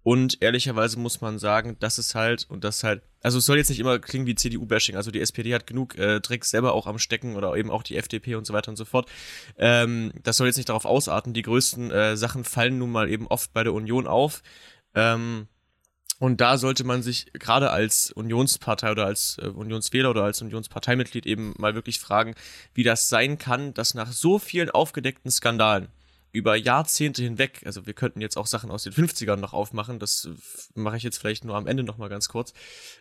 und 0.04 0.42
ehrlicherweise 0.42 0.98
muss 0.98 1.22
man 1.22 1.38
sagen, 1.38 1.78
dass 1.80 1.96
es 1.96 2.14
halt, 2.14 2.44
und 2.50 2.62
das 2.62 2.84
halt, 2.84 3.02
also 3.22 3.38
es 3.38 3.46
soll 3.46 3.56
jetzt 3.56 3.70
nicht 3.70 3.80
immer 3.80 3.98
klingen 3.98 4.26
wie 4.26 4.34
CDU-Bashing, 4.34 4.96
also 4.96 5.10
die 5.10 5.20
SPD 5.20 5.54
hat 5.54 5.66
genug 5.66 5.96
äh, 5.96 6.20
Tricks 6.20 6.50
selber 6.50 6.74
auch 6.74 6.86
am 6.86 6.98
Stecken 6.98 7.36
oder 7.36 7.56
eben 7.56 7.70
auch 7.70 7.82
die 7.82 7.96
FDP 7.96 8.34
und 8.34 8.46
so 8.46 8.52
weiter 8.52 8.68
und 8.68 8.76
so 8.76 8.84
fort. 8.84 9.08
Ähm, 9.56 10.12
das 10.22 10.36
soll 10.36 10.46
jetzt 10.46 10.58
nicht 10.58 10.68
darauf 10.68 10.84
ausarten. 10.84 11.32
Die 11.32 11.40
größten 11.40 11.90
äh, 11.90 12.16
Sachen 12.18 12.44
fallen 12.44 12.76
nun 12.78 12.92
mal 12.92 13.10
eben 13.10 13.26
oft 13.28 13.54
bei 13.54 13.64
der 13.64 13.72
Union 13.72 14.06
auf. 14.06 14.42
Ähm, 14.94 15.48
und 16.18 16.42
da 16.42 16.58
sollte 16.58 16.84
man 16.84 17.02
sich 17.02 17.32
gerade 17.32 17.70
als 17.70 18.12
Unionspartei 18.12 18.90
oder 18.90 19.06
als 19.06 19.38
äh, 19.40 19.46
Unionswähler 19.46 20.10
oder 20.10 20.24
als 20.24 20.42
Unionsparteimitglied 20.42 21.24
eben 21.24 21.54
mal 21.56 21.74
wirklich 21.74 21.98
fragen, 21.98 22.34
wie 22.74 22.82
das 22.82 23.08
sein 23.08 23.38
kann, 23.38 23.72
dass 23.72 23.94
nach 23.94 24.12
so 24.12 24.38
vielen 24.38 24.68
aufgedeckten 24.68 25.30
Skandalen, 25.30 25.88
über 26.34 26.56
Jahrzehnte 26.56 27.22
hinweg, 27.22 27.62
also 27.64 27.86
wir 27.86 27.94
könnten 27.94 28.20
jetzt 28.20 28.36
auch 28.36 28.48
Sachen 28.48 28.72
aus 28.72 28.82
den 28.82 28.92
50ern 28.92 29.36
noch 29.36 29.52
aufmachen, 29.52 30.00
das 30.00 30.28
mache 30.74 30.96
ich 30.96 31.04
jetzt 31.04 31.18
vielleicht 31.18 31.44
nur 31.44 31.54
am 31.54 31.68
Ende 31.68 31.84
noch 31.84 31.96
mal 31.96 32.08
ganz 32.08 32.28
kurz, 32.28 32.52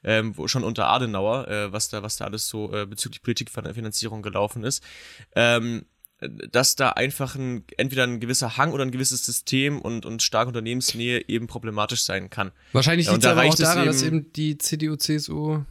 ähm, 0.04 0.38
wo 0.38 0.48
schon 0.48 0.64
unter 0.64 0.86
Adenauer, 0.86 1.48
äh, 1.48 1.74
was 1.74 1.90
da, 1.90 2.04
was 2.04 2.16
da 2.16 2.26
alles 2.26 2.48
so 2.48 2.72
äh, 2.72 2.86
bezüglich 2.86 3.24
Politikfinanzierung 3.24 4.22
gelaufen 4.22 4.64
ist, 4.64 4.84
ähm, 5.36 5.86
dass 6.22 6.76
da 6.76 6.90
einfach 6.90 7.34
ein, 7.34 7.64
entweder 7.76 8.04
ein 8.04 8.20
gewisser 8.20 8.56
Hang 8.58 8.72
oder 8.72 8.86
ein 8.86 8.92
gewisses 8.92 9.26
System 9.26 9.82
und, 9.82 10.06
und 10.06 10.22
starke 10.22 10.50
Unternehmensnähe 10.50 11.28
eben 11.28 11.48
problematisch 11.48 12.04
sein 12.04 12.30
kann. 12.30 12.52
Wahrscheinlich 12.72 13.10
liegt 13.10 13.24
es 13.24 13.30
aber 13.30 13.46
auch 13.46 13.56
daran, 13.56 13.80
eben, 13.80 13.88
dass 13.88 14.04
eben 14.04 14.32
die 14.34 14.60
CDU, 14.60 14.96
CSU 14.96 15.64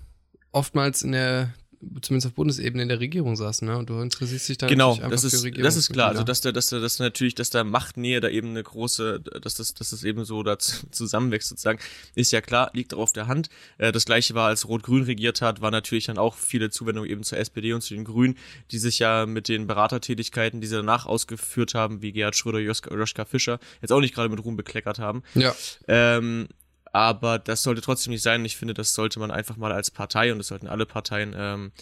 oftmals 0.51 1.03
in 1.03 1.13
der 1.13 1.55
zumindest 2.01 2.29
auf 2.29 2.35
Bundesebene 2.35 2.83
in 2.83 2.89
der 2.89 3.01
Regierung 3.01 3.37
saßen, 3.37 3.67
ne? 3.67 3.77
Und 3.77 3.91
du 3.91 4.01
interessierst 4.01 4.49
dich 4.49 4.59
dann 4.59 4.69
genau, 4.69 4.95
einfach 4.95 5.11
das 5.11 5.25
ist, 5.25 5.37
für 5.37 5.45
Regierung. 5.45 5.65
Das 5.65 5.77
ist 5.77 5.93
klar. 5.93 6.09
Also 6.09 6.23
dass 6.23 6.41
da, 6.41 6.53
dass 6.53 6.69
da, 6.69 6.79
dass 6.79 6.97
da 6.97 7.05
natürlich, 7.05 7.35
dass 7.35 7.51
da 7.51 7.65
Machtnähe 7.65 8.21
da 8.21 8.29
eben 8.29 8.51
eine 8.51 8.63
große, 8.63 9.21
dass 9.21 9.55
das, 9.55 9.75
dass 9.75 9.91
das 9.91 10.05
eben 10.05 10.25
so 10.25 10.43
da 10.43 10.59
zusammenwächst 10.59 11.49
sozusagen, 11.49 11.79
ist 12.15 12.33
ja 12.33 12.41
klar, 12.41 12.71
liegt 12.73 12.95
auch 12.95 13.01
auf 13.01 13.13
der 13.13 13.27
Hand. 13.27 13.49
Äh, 13.79 13.93
das 13.93 14.05
gleiche 14.05 14.35
war, 14.35 14.49
als 14.49 14.69
Rot-Grün 14.69 15.05
regiert 15.05 15.43
hat, 15.43 15.61
war 15.61 15.71
natürlich 15.71 16.07
dann 16.07 16.19
auch 16.19 16.37
viele 16.37 16.71
Zuwendungen 16.71 17.11
eben 17.11 17.23
zur 17.25 17.39
SPD 17.39 17.73
und 17.73 17.83
zu 17.83 17.95
den 17.95 18.05
Grünen, 18.05 18.37
die 18.71 18.79
sich 18.79 18.99
ja 18.99 19.27
mit 19.27 19.49
den 19.49 19.67
Beratertätigkeiten, 19.67 20.61
die 20.61 20.67
sie 20.67 20.77
danach 20.77 21.07
ausgeführt 21.07 21.75
haben, 21.75 22.03
wie 22.03 22.13
Gerhard 22.13 22.37
Schröder, 22.37 22.59
Joschka, 22.59 22.95
Joschka 22.95 23.25
Fischer, 23.25 23.59
jetzt 23.81 23.93
auch 23.93 24.01
nicht 24.01 24.15
gerade 24.15 24.29
mit 24.29 24.45
Ruhm 24.45 24.57
bekleckert 24.57 24.99
haben. 24.99 25.23
Ja. 25.35 25.55
Ähm, 25.89 26.49
aber 26.93 27.39
das 27.39 27.63
sollte 27.63 27.81
trotzdem 27.81 28.13
nicht 28.13 28.23
sein. 28.23 28.45
Ich 28.45 28.57
finde, 28.57 28.75
das 28.75 28.95
sollte 28.95 29.19
man 29.19 29.31
einfach 29.31 29.57
mal 29.57 29.73
als 29.73 29.91
Partei 29.91 30.31
und 30.31 30.39
das 30.39 30.49
sollten 30.49 30.67
alle 30.67 30.87
Parteien 30.87 31.35
ähm, 31.37 31.73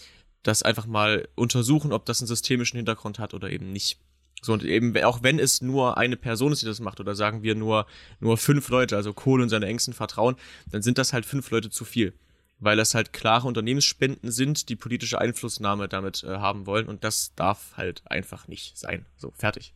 das 0.42 0.62
einfach 0.62 0.86
mal 0.86 1.28
untersuchen, 1.34 1.92
ob 1.92 2.06
das 2.06 2.20
einen 2.20 2.28
systemischen 2.28 2.76
Hintergrund 2.76 3.18
hat 3.18 3.34
oder 3.34 3.50
eben 3.50 3.72
nicht. 3.72 3.98
So, 4.42 4.54
und 4.54 4.64
eben, 4.64 4.96
auch 5.02 5.22
wenn 5.22 5.38
es 5.38 5.60
nur 5.60 5.98
eine 5.98 6.16
Person 6.16 6.52
ist, 6.52 6.62
die 6.62 6.66
das 6.66 6.80
macht, 6.80 6.98
oder 6.98 7.14
sagen 7.14 7.42
wir 7.42 7.54
nur, 7.54 7.86
nur 8.20 8.38
fünf 8.38 8.68
Leute, 8.70 8.96
also 8.96 9.12
Kohl 9.12 9.42
und 9.42 9.50
seine 9.50 9.66
Ängsten 9.66 9.92
vertrauen, 9.92 10.36
dann 10.70 10.80
sind 10.80 10.96
das 10.96 11.12
halt 11.12 11.26
fünf 11.26 11.50
Leute 11.50 11.68
zu 11.68 11.84
viel. 11.84 12.14
Weil 12.58 12.76
das 12.76 12.94
halt 12.94 13.12
klare 13.12 13.46
Unternehmensspenden 13.48 14.30
sind, 14.30 14.68
die 14.68 14.76
politische 14.76 15.18
Einflussnahme 15.18 15.88
damit 15.88 16.24
äh, 16.24 16.28
haben 16.28 16.66
wollen. 16.66 16.88
Und 16.88 17.04
das 17.04 17.34
darf 17.34 17.72
halt 17.76 18.02
einfach 18.06 18.48
nicht 18.48 18.78
sein. 18.78 19.04
So, 19.16 19.32
fertig. 19.36 19.74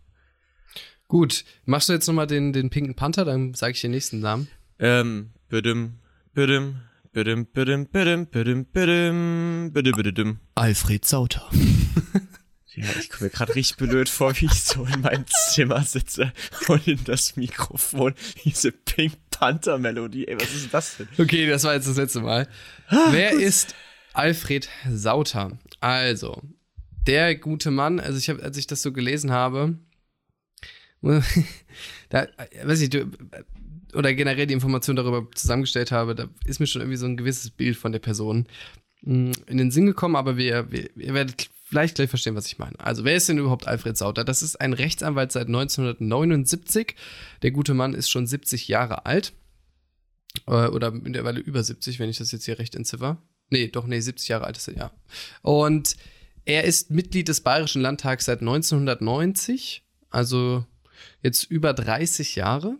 Gut, 1.08 1.44
machst 1.66 1.88
du 1.88 1.92
jetzt 1.92 2.06
nochmal 2.06 2.26
den, 2.26 2.52
den 2.52 2.70
pinken 2.70 2.94
Panther, 2.94 3.24
dann 3.26 3.52
sage 3.54 3.72
ich 3.72 3.80
den 3.80 3.90
nächsten 3.90 4.20
Namen. 4.20 4.48
Ähm, 4.78 5.30
bidim, 5.48 5.98
bidim, 6.34 6.76
bidim, 7.12 7.46
bidim, 7.46 7.86
bidim, 7.86 8.26
bidim, 8.26 8.66
bidim, 8.72 9.72
bidim, 9.72 9.92
bidim. 9.96 10.40
Alfred 10.54 11.04
Sauter. 11.04 11.48
Ja, 12.76 12.86
ich 12.98 13.08
komme 13.08 13.26
mir 13.26 13.30
gerade 13.30 13.54
richtig 13.54 13.76
blöd 13.76 14.08
vor, 14.08 14.34
wie 14.40 14.46
ich 14.46 14.64
so 14.64 14.84
in 14.84 15.02
meinem 15.02 15.24
Zimmer 15.52 15.84
sitze 15.84 16.32
und 16.66 16.88
in 16.88 17.04
das 17.04 17.36
Mikrofon 17.36 18.14
diese 18.44 18.72
Pink 18.72 19.14
Panther-Melodie, 19.30 20.26
ey, 20.26 20.36
was 20.40 20.52
ist 20.52 20.74
das 20.74 20.96
denn? 20.96 21.08
Okay, 21.18 21.46
das 21.46 21.62
war 21.62 21.74
jetzt 21.74 21.86
das 21.86 21.96
letzte 21.96 22.20
Mal. 22.20 22.48
Wer 23.10 23.32
ist 23.32 23.76
Alfred 24.12 24.68
Sauter? 24.90 25.56
Also, 25.78 26.42
der 27.06 27.36
gute 27.36 27.70
Mann, 27.70 28.00
also 28.00 28.18
ich 28.18 28.28
habe, 28.28 28.42
als 28.42 28.56
ich 28.56 28.66
das 28.66 28.82
so 28.82 28.92
gelesen 28.92 29.30
habe, 29.30 29.78
da, 32.08 32.26
weiß 32.64 32.80
ich, 32.80 32.90
du, 32.90 33.10
oder 33.94 34.14
generell 34.14 34.46
die 34.46 34.54
Information 34.54 34.96
darüber 34.96 35.26
zusammengestellt 35.34 35.92
habe, 35.92 36.14
da 36.14 36.28
ist 36.46 36.60
mir 36.60 36.66
schon 36.66 36.82
irgendwie 36.82 36.98
so 36.98 37.06
ein 37.06 37.16
gewisses 37.16 37.50
Bild 37.50 37.76
von 37.76 37.92
der 37.92 37.98
Person 37.98 38.46
hm, 39.02 39.32
in 39.46 39.58
den 39.58 39.70
Sinn 39.70 39.86
gekommen, 39.86 40.16
aber 40.16 40.36
wir, 40.36 40.70
wir, 40.70 40.96
ihr 40.96 41.14
werdet 41.14 41.50
vielleicht 41.64 41.96
gleich 41.96 42.10
verstehen, 42.10 42.36
was 42.36 42.46
ich 42.46 42.58
meine. 42.58 42.78
Also, 42.78 43.04
wer 43.04 43.16
ist 43.16 43.28
denn 43.28 43.38
überhaupt 43.38 43.66
Alfred 43.66 43.96
Sauter? 43.96 44.24
Das 44.24 44.42
ist 44.42 44.60
ein 44.60 44.72
Rechtsanwalt 44.72 45.32
seit 45.32 45.48
1979. 45.48 46.94
Der 47.42 47.50
gute 47.50 47.74
Mann 47.74 47.94
ist 47.94 48.10
schon 48.10 48.26
70 48.26 48.68
Jahre 48.68 49.06
alt. 49.06 49.32
Äh, 50.46 50.68
oder 50.68 50.90
mittlerweile 50.90 51.40
über 51.40 51.62
70, 51.62 51.98
wenn 51.98 52.10
ich 52.10 52.18
das 52.18 52.32
jetzt 52.32 52.44
hier 52.44 52.58
recht 52.58 52.74
entziffer. 52.74 53.22
Nee, 53.50 53.68
doch, 53.68 53.86
nee, 53.86 54.00
70 54.00 54.28
Jahre 54.28 54.44
alt 54.44 54.56
ist 54.56 54.68
er, 54.68 54.76
ja. 54.76 54.90
Und 55.42 55.96
er 56.44 56.64
ist 56.64 56.90
Mitglied 56.90 57.28
des 57.28 57.40
Bayerischen 57.40 57.82
Landtags 57.82 58.26
seit 58.26 58.40
1990, 58.40 59.84
also 60.10 60.64
jetzt 61.22 61.44
über 61.44 61.72
30 61.72 62.36
Jahre. 62.36 62.76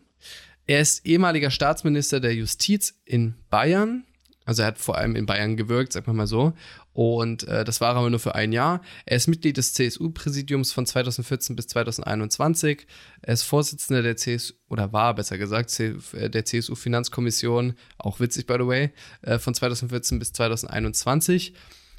Er 0.67 0.81
ist 0.81 1.05
ehemaliger 1.05 1.51
Staatsminister 1.51 2.21
der 2.21 2.35
Justiz 2.35 2.95
in 3.05 3.35
Bayern. 3.51 4.05
Also 4.47 4.63
er 4.63 4.69
hat 4.69 4.79
vor 4.79 4.97
allem 4.97 5.17
in 5.17 5.27
Bayern 5.27 5.57
gewirkt, 5.57 5.93
sagen 5.93 6.07
wir 6.07 6.13
mal 6.13 6.27
so. 6.27 6.53
Und 6.93 7.49
äh, 7.49 7.65
das 7.65 7.81
war 7.81 7.97
aber 7.97 8.09
nur 8.09 8.21
für 8.21 8.35
ein 8.35 8.53
Jahr. 8.53 8.81
Er 9.05 9.17
ist 9.17 9.27
Mitglied 9.27 9.57
des 9.57 9.73
CSU-Präsidiums 9.75 10.73
von 10.73 10.87
2014 10.87 11.57
bis 11.57 11.67
2021. 11.67 12.87
Er 13.23 13.35
ist 13.35 13.43
Vorsitzender 13.43 14.03
der 14.03 14.17
CSU, 14.17 14.55
oder 14.69 14.93
war 14.93 15.15
besser 15.15 15.39
gesagt, 15.39 15.79
äh, 15.81 16.31
der 16.31 16.45
CSU-Finanzkommission, 16.45 17.75
auch 17.99 18.21
witzig 18.21 18.47
by 18.47 18.55
the 18.55 18.67
way, 18.67 18.91
äh, 19.23 19.39
von 19.39 19.55
2014 19.55 20.19
bis 20.19 20.33
2021. 20.33 21.55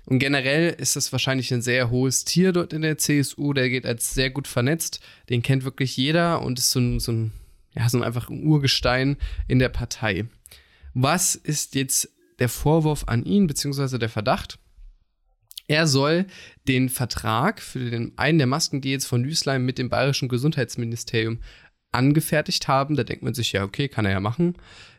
Und 0.06 0.20
generell 0.20 0.70
ist 0.70 0.96
das 0.96 1.12
wahrscheinlich 1.12 1.52
ein 1.54 1.64
sehr 1.64 1.90
hohes 1.90 2.26
Tier 2.26 2.54
dort 2.54 2.74
in 2.74 2.84
der 2.84 2.98
CSU. 2.98 3.54
Der 3.54 3.70
geht 3.70 3.86
als 3.86 4.14
sehr 4.14 4.30
gut 4.30 4.48
vernetzt. 4.48 5.02
Den 5.30 5.42
kennt 5.42 5.66
wirklich 5.66 5.98
jeder 5.98 6.42
und 6.42 6.60
ist 6.60 6.72
so 6.72 7.00
so 7.00 7.12
ein, 7.12 7.32
ja, 7.76 7.90
so 7.90 7.98
ein 7.98 8.04
einfach 8.04 8.30
ein 8.30 8.44
Urgestein 8.44 9.18
in 9.48 9.60
der 9.60 9.70
Partei. 9.70 10.26
Was 10.94 11.36
ist 11.36 11.76
jetzt 11.76 12.10
der 12.40 12.50
Vorwurf 12.50 13.06
an 13.08 13.24
ihn, 13.24 13.48
beziehungsweise 13.48 14.00
der 14.00 14.10
Verdacht? 14.10 14.60
Er 15.68 15.88
soll 15.88 16.28
den 16.68 16.90
Vertrag 16.90 17.62
für 17.62 17.90
den 17.90 18.18
einen 18.18 18.38
der 18.38 18.48
Maskendeals 18.48 19.06
von 19.06 19.24
Lüßlein 19.24 19.66
mit 19.66 19.78
dem 19.78 19.90
bayerischen 19.90 20.30
Gesundheitsministerium 20.30 21.40
angefertigt 21.92 22.68
haben. 22.68 22.96
Da 22.96 23.04
denkt 23.04 23.24
man 23.24 23.34
sich, 23.34 23.52
ja, 23.52 23.64
okay, 23.64 23.88
kann 23.88 24.06
er 24.06 24.12
ja 24.12 24.20
machen. 24.20 24.56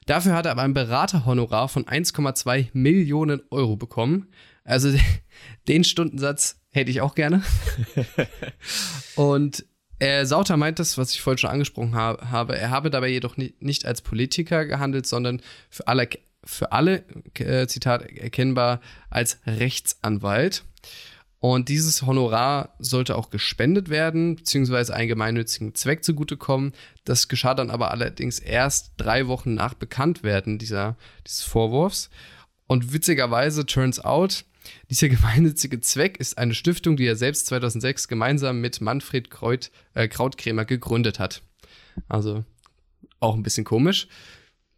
Dafür 0.07 0.35
hat 0.35 0.47
er 0.47 0.53
aber 0.53 0.63
ein 0.63 0.75
Beraterhonorar 0.75 1.69
von 1.69 1.85
1,2 1.85 2.69
Millionen 2.73 3.43
Euro 3.51 3.77
bekommen. 3.77 4.29
Also 4.65 4.93
den 5.69 5.85
Stundensatz 5.85 6.61
hätte 6.71 6.91
ich 6.91 7.01
auch 7.01 7.15
gerne. 7.15 7.43
Und 9.15 9.65
äh, 9.99 10.25
Sauter 10.25 10.57
meint 10.57 10.79
das, 10.79 10.99
was 10.99 11.13
ich 11.13 11.23
vorhin 11.23 11.39
schon 11.39 11.51
angesprochen 11.51 11.95
ha 11.95 12.19
habe. 12.31 12.57
Er 12.57 12.71
habe 12.71 12.91
dabei 12.91 13.09
jedoch 13.09 13.37
nicht, 13.37 13.87
als 13.87 14.03
Politiker 14.03 14.67
gehandelt, 14.67 15.07
sondern 15.07 15.41
für 15.71 15.89
alle, 15.89 16.09
für 16.45 16.73
alle 16.73 17.05
äh, 17.39 17.67
Zitat, 17.67 18.03
erkennbar 18.03 18.81
als 19.11 19.39
Rechtsanwalt. 19.47 20.65
Und 21.39 21.69
dieses 21.69 22.03
Honorar 22.03 22.75
sollte 22.79 23.17
auch 23.17 23.31
gespendet 23.31 23.89
werden, 23.89 24.37
beziehungsweise 24.37 24.95
einen 24.95 25.09
gemeinnützigen 25.09 25.75
Zweck 25.75 26.03
zugutekommen. 26.03 26.73
Das 27.05 27.29
geschah 27.29 27.55
dann 27.55 27.71
aber 27.71 27.91
allerdings 27.91 28.39
erst 28.39 28.93
drei 28.97 29.29
Wochen 29.29 29.55
nach 29.55 29.75
Bekanntwerden 29.75 30.59
dieser, 30.59 30.97
dieses 31.27 31.43
Vorwurfs. 31.43 32.11
Und 32.67 32.93
witzigerweise 32.93 33.65
turns 33.65 34.01
out, 34.01 34.45
dieser 34.91 35.09
gemeinnützige 35.11 35.81
Zweck 35.81 36.19
ist 36.19 36.39
eine 36.39 36.55
Stiftung, 36.55 36.97
die 36.97 37.07
er 37.07 37.17
selbst 37.17 37.47
2006 37.47 38.09
gemeinsam 38.09 38.61
mit 38.61 38.81
Manfred 38.81 39.31
Kreut, 39.31 39.71
äh, 39.95 40.09
Krautkrämer 40.09 40.65
gegründet 40.65 41.19
hat. 41.19 41.43
Also 42.09 42.45
auch 43.21 43.35
ein 43.35 43.43
bisschen 43.43 43.65
komisch. 43.65 44.09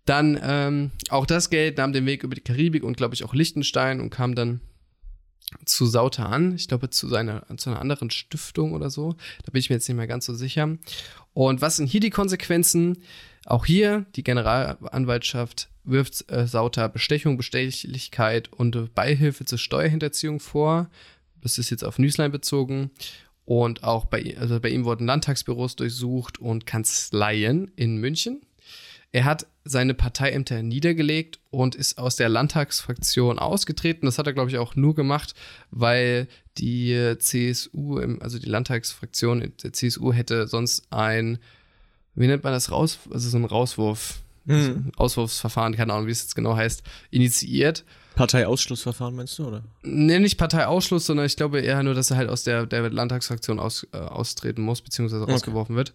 Dann 0.05 0.40
ähm, 0.42 0.90
auch 1.11 1.27
das 1.27 1.51
Geld 1.51 1.77
nahm 1.77 1.92
den 1.92 2.07
Weg 2.07 2.22
über 2.22 2.35
die 2.35 2.40
Karibik 2.40 2.83
und 2.83 2.96
glaube 2.96 3.14
ich 3.14 3.24
auch 3.24 3.35
Liechtenstein 3.35 4.01
und 4.01 4.11
kam 4.11 4.35
dann 4.35 4.61
zu 5.64 5.87
Sauter 5.87 6.29
an. 6.29 6.55
Ich 6.55 6.68
glaube 6.68 6.90
zu 6.90 7.09
seiner 7.09 7.44
zu 7.57 7.70
einer 7.70 7.81
anderen 7.81 8.11
Stiftung 8.11 8.72
oder 8.72 8.90
so. 8.90 9.16
Da 9.44 9.53
bin 9.53 9.61
ich 9.61 9.70
mir 9.70 9.77
jetzt 9.77 9.88
nicht 9.88 9.96
mehr 9.96 10.07
ganz 10.07 10.27
so 10.27 10.35
sicher. 10.35 10.79
Und 11.35 11.61
was 11.61 11.77
sind 11.77 11.87
hier 11.87 12.01
die 12.01 12.11
Konsequenzen? 12.11 12.98
Auch 13.48 13.64
hier 13.64 14.04
die 14.14 14.24
Generalanwaltschaft 14.24 15.70
wirft 15.82 16.30
äh, 16.30 16.46
Sauter 16.46 16.87
Bestechung, 16.90 17.38
Bestechlichkeit 17.38 18.52
und 18.52 18.94
Beihilfe 18.94 19.46
zur 19.46 19.56
Steuerhinterziehung 19.56 20.38
vor. 20.38 20.90
Das 21.40 21.56
ist 21.56 21.70
jetzt 21.70 21.82
auf 21.82 21.98
Nüßlein 21.98 22.30
bezogen. 22.30 22.90
Und 23.46 23.84
auch 23.84 24.04
bei, 24.04 24.37
also 24.38 24.61
bei 24.61 24.68
ihm 24.68 24.84
wurden 24.84 25.06
Landtagsbüros 25.06 25.76
durchsucht 25.76 26.38
und 26.38 26.66
Kanzleien 26.66 27.72
in 27.74 27.96
München. 27.96 28.42
Er 29.12 29.24
hat 29.24 29.46
seine 29.64 29.94
Parteiämter 29.94 30.62
niedergelegt 30.62 31.40
und 31.48 31.74
ist 31.74 31.96
aus 31.96 32.16
der 32.16 32.28
Landtagsfraktion 32.28 33.38
ausgetreten. 33.38 34.04
Das 34.04 34.18
hat 34.18 34.26
er, 34.26 34.34
glaube 34.34 34.50
ich, 34.50 34.58
auch 34.58 34.76
nur 34.76 34.94
gemacht, 34.94 35.34
weil 35.70 36.28
die 36.58 37.14
CSU, 37.18 37.98
also 38.20 38.38
die 38.38 38.50
Landtagsfraktion 38.50 39.54
der 39.62 39.72
CSU 39.72 40.12
hätte 40.12 40.46
sonst 40.48 40.92
ein, 40.92 41.38
wie 42.18 42.26
nennt 42.26 42.44
man 42.44 42.52
das, 42.52 42.70
raus, 42.70 42.98
also 43.11 43.28
so 43.28 43.38
ein 43.38 43.44
Rauswurf, 43.44 44.20
mhm. 44.44 44.92
Auswurfsverfahren, 44.96 45.76
keine 45.76 45.92
Ahnung, 45.92 46.07
wie 46.07 46.12
es 46.12 46.22
jetzt 46.22 46.35
genau 46.35 46.57
heißt, 46.57 46.83
initiiert. 47.11 47.85
Parteiausschlussverfahren 48.16 49.14
meinst 49.14 49.38
du, 49.38 49.46
oder? 49.46 49.62
Nee, 49.83 50.18
nicht 50.18 50.38
Parteiausschluss, 50.38 51.07
sondern 51.07 51.26
ich 51.26 51.37
glaube 51.37 51.61
eher 51.61 51.83
nur, 51.83 51.94
dass 51.94 52.11
er 52.11 52.16
halt 52.16 52.28
aus 52.28 52.42
der, 52.42 52.66
der 52.66 52.90
Landtagsfraktion 52.90 53.61
aus, 53.61 53.87
äh, 53.92 53.98
austreten 53.98 54.62
muss, 54.62 54.81
beziehungsweise 54.81 55.22
okay. 55.22 55.33
rausgeworfen 55.33 55.76
wird. 55.76 55.92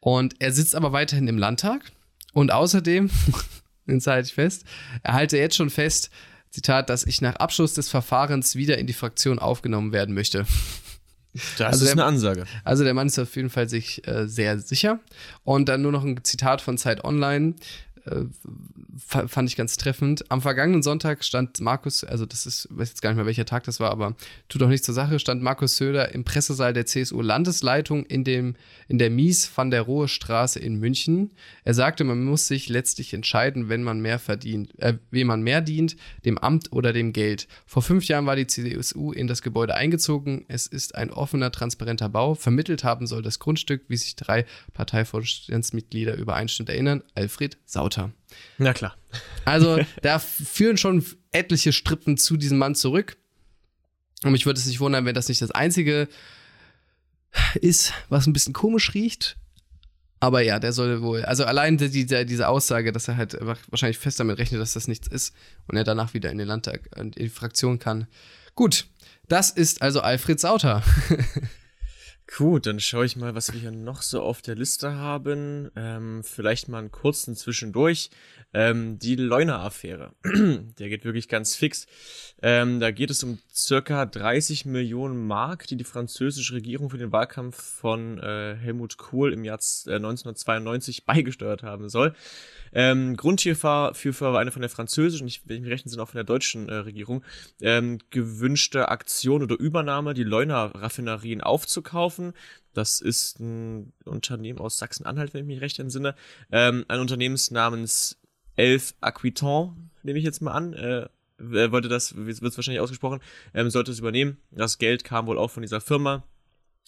Und 0.00 0.34
er 0.40 0.52
sitzt 0.52 0.74
aber 0.74 0.92
weiterhin 0.92 1.28
im 1.28 1.38
Landtag. 1.38 1.92
Und 2.34 2.52
außerdem, 2.52 3.08
den 3.86 4.00
halte 4.00 4.26
ich 4.26 4.34
fest, 4.34 4.64
er 5.02 5.14
halte 5.14 5.38
jetzt 5.38 5.56
schon 5.56 5.70
fest, 5.70 6.10
Zitat, 6.50 6.90
dass 6.90 7.04
ich 7.04 7.20
nach 7.20 7.36
Abschluss 7.36 7.74
des 7.74 7.88
Verfahrens 7.88 8.54
wieder 8.54 8.78
in 8.78 8.86
die 8.86 8.92
Fraktion 8.92 9.38
aufgenommen 9.38 9.92
werden 9.92 10.14
möchte. 10.14 10.46
Das 11.58 11.72
also 11.72 11.84
ist 11.84 11.94
der, 11.94 12.04
eine 12.04 12.04
Ansage. 12.04 12.44
Also 12.62 12.84
der 12.84 12.94
Mann 12.94 13.08
ist 13.08 13.18
auf 13.18 13.34
jeden 13.34 13.50
Fall 13.50 13.68
sich 13.68 14.06
äh, 14.06 14.26
sehr 14.28 14.58
sicher. 14.60 15.00
Und 15.42 15.68
dann 15.68 15.82
nur 15.82 15.92
noch 15.92 16.04
ein 16.04 16.22
Zitat 16.22 16.60
von 16.60 16.78
Zeit 16.78 17.04
Online 17.04 17.54
äh, 18.06 18.24
fand 18.96 19.48
ich 19.48 19.56
ganz 19.56 19.76
treffend. 19.76 20.30
Am 20.30 20.42
vergangenen 20.42 20.82
Sonntag 20.82 21.24
stand 21.24 21.60
Markus, 21.60 22.04
also 22.04 22.26
das 22.26 22.46
ist, 22.46 22.68
weiß 22.70 22.90
jetzt 22.90 23.02
gar 23.02 23.10
nicht 23.10 23.16
mehr, 23.16 23.26
welcher 23.26 23.44
Tag 23.44 23.64
das 23.64 23.80
war, 23.80 23.90
aber 23.90 24.14
tut 24.48 24.62
auch 24.62 24.68
nichts 24.68 24.86
zur 24.86 24.94
Sache, 24.94 25.18
stand 25.18 25.42
Markus 25.42 25.76
Söder 25.76 26.14
im 26.14 26.24
Pressesaal 26.24 26.72
der 26.72 26.86
CSU-Landesleitung 26.86 28.04
in, 28.06 28.24
in 28.88 28.98
der 28.98 29.10
Mies 29.10 29.50
van 29.54 29.70
der 29.70 29.82
Rohe 29.82 30.08
Straße 30.08 30.58
in 30.58 30.76
München. 30.76 31.32
Er 31.64 31.74
sagte, 31.74 32.04
man 32.04 32.24
muss 32.24 32.46
sich 32.46 32.68
letztlich 32.68 33.14
entscheiden, 33.14 33.68
wenn 33.68 33.82
man 33.82 34.00
mehr 34.00 34.18
verdient, 34.18 34.78
äh, 34.78 34.94
wem 35.10 35.28
man 35.28 35.42
mehr 35.42 35.60
dient, 35.60 35.96
dem 36.24 36.38
Amt 36.38 36.72
oder 36.72 36.92
dem 36.92 37.12
Geld. 37.12 37.48
Vor 37.66 37.82
fünf 37.82 38.06
Jahren 38.06 38.26
war 38.26 38.36
die 38.36 38.46
CSU 38.46 39.12
in 39.12 39.26
das 39.26 39.42
Gebäude 39.42 39.74
eingezogen. 39.74 40.44
Es 40.48 40.66
ist 40.66 40.94
ein 40.94 41.10
offener, 41.10 41.50
transparenter 41.50 42.08
Bau. 42.08 42.34
Vermittelt 42.34 42.84
haben 42.84 43.06
soll 43.06 43.22
das 43.22 43.38
Grundstück, 43.38 43.82
wie 43.88 43.96
sich 43.96 44.14
drei 44.16 44.44
Parteivorstandsmitglieder 44.74 46.16
übereinstimmend 46.16 46.70
erinnern. 46.70 47.02
Alfred 47.14 47.56
Sauter. 47.64 47.93
Na 48.58 48.72
klar. 48.72 48.96
Also 49.44 49.78
da 50.02 50.18
führen 50.18 50.76
schon 50.76 51.04
etliche 51.32 51.72
Strippen 51.72 52.16
zu 52.16 52.36
diesem 52.36 52.58
Mann 52.58 52.74
zurück. 52.74 53.16
Und 54.22 54.32
mich 54.32 54.46
würde 54.46 54.58
es 54.58 54.66
nicht 54.66 54.80
wundern, 54.80 55.04
wenn 55.04 55.14
das 55.14 55.28
nicht 55.28 55.42
das 55.42 55.50
einzige 55.50 56.08
ist, 57.60 57.92
was 58.08 58.26
ein 58.26 58.32
bisschen 58.32 58.54
komisch 58.54 58.94
riecht. 58.94 59.36
Aber 60.20 60.40
ja, 60.40 60.58
der 60.58 60.72
soll 60.72 61.02
wohl, 61.02 61.22
also 61.24 61.44
allein 61.44 61.76
die, 61.76 61.90
die, 61.90 62.24
diese 62.24 62.48
Aussage, 62.48 62.92
dass 62.92 63.08
er 63.08 63.18
halt 63.18 63.36
wahrscheinlich 63.40 63.98
fest 63.98 64.18
damit 64.20 64.38
rechnet, 64.38 64.60
dass 64.60 64.72
das 64.72 64.88
nichts 64.88 65.06
ist 65.06 65.34
und 65.66 65.76
er 65.76 65.84
danach 65.84 66.14
wieder 66.14 66.30
in 66.30 66.38
den 66.38 66.48
Landtag, 66.48 66.88
in 66.96 67.10
die 67.10 67.28
Fraktion 67.28 67.78
kann. 67.78 68.06
Gut, 68.54 68.86
das 69.28 69.50
ist 69.50 69.82
also 69.82 70.00
Alfred 70.00 70.40
Sauter. 70.40 70.82
Gut, 72.26 72.64
dann 72.66 72.80
schaue 72.80 73.04
ich 73.04 73.16
mal, 73.16 73.34
was 73.34 73.52
wir 73.52 73.60
hier 73.60 73.70
noch 73.70 74.00
so 74.00 74.22
auf 74.22 74.40
der 74.40 74.54
Liste 74.54 74.94
haben. 74.94 75.70
Ähm, 75.76 76.22
vielleicht 76.24 76.68
mal 76.68 76.78
einen 76.78 76.90
kurzen 76.90 77.36
Zwischendurch. 77.36 78.08
Ähm, 78.54 78.98
die 78.98 79.16
Leuna-Affäre. 79.16 80.12
der 80.24 80.88
geht 80.88 81.04
wirklich 81.04 81.28
ganz 81.28 81.54
fix. 81.54 81.86
Ähm, 82.40 82.80
da 82.80 82.92
geht 82.92 83.10
es 83.10 83.22
um 83.24 83.38
circa 83.52 84.06
30 84.06 84.64
Millionen 84.64 85.26
Mark, 85.26 85.66
die 85.66 85.76
die 85.76 85.84
französische 85.84 86.54
Regierung 86.54 86.88
für 86.88 86.98
den 86.98 87.12
Wahlkampf 87.12 87.60
von 87.60 88.18
äh, 88.18 88.54
Helmut 88.54 88.96
Kohl 88.96 89.32
im 89.32 89.44
Jahr 89.44 89.58
äh, 89.86 89.96
1992 89.96 91.04
beigesteuert 91.04 91.62
haben 91.62 91.88
soll. 91.88 92.14
Ähm, 92.72 93.16
Grund 93.16 93.40
hierfür 93.40 93.92
war 94.32 94.38
eine 94.40 94.50
von 94.50 94.62
der 94.62 94.68
französischen, 94.68 95.28
ich, 95.28 95.42
wenn 95.46 95.56
ich 95.56 95.62
mich 95.62 95.70
rechnen, 95.70 95.90
sind 95.90 96.00
auch 96.00 96.08
von 96.08 96.18
der 96.18 96.24
deutschen 96.24 96.68
äh, 96.68 96.74
Regierung, 96.74 97.22
ähm, 97.60 97.98
gewünschte 98.10 98.88
Aktion 98.88 99.42
oder 99.42 99.58
Übernahme, 99.58 100.12
die 100.14 100.24
Leuna-Raffinerien 100.24 101.40
aufzukaufen. 101.40 102.13
Das 102.72 103.00
ist 103.00 103.40
ein 103.40 103.92
Unternehmen 104.04 104.58
aus 104.58 104.78
Sachsen-Anhalt, 104.78 105.34
wenn 105.34 105.42
ich 105.42 105.46
mich 105.46 105.60
recht 105.60 105.78
entsinne. 105.78 106.14
Ähm, 106.50 106.84
ein 106.88 107.00
Unternehmen 107.00 107.38
namens 107.50 108.18
Elf 108.56 108.94
Aquiton, 109.00 109.90
nehme 110.02 110.18
ich 110.18 110.24
jetzt 110.24 110.42
mal 110.42 110.52
an. 110.52 110.72
Äh, 110.74 111.08
wollte 111.38 111.88
das, 111.88 112.16
wird 112.16 112.40
es 112.40 112.56
wahrscheinlich 112.56 112.80
ausgesprochen, 112.80 113.20
ähm, 113.54 113.70
sollte 113.70 113.90
es 113.90 113.98
übernehmen. 113.98 114.38
Das 114.50 114.78
Geld 114.78 115.04
kam 115.04 115.26
wohl 115.26 115.38
auch 115.38 115.50
von 115.50 115.62
dieser 115.62 115.80
Firma 115.80 116.24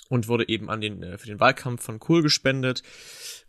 und 0.08 0.28
wurde 0.28 0.48
eben 0.48 0.70
an 0.70 0.80
den, 0.80 1.02
äh, 1.02 1.18
für 1.18 1.26
den 1.26 1.40
Wahlkampf 1.40 1.82
von 1.82 1.98
Kohl 1.98 2.22
gespendet 2.22 2.82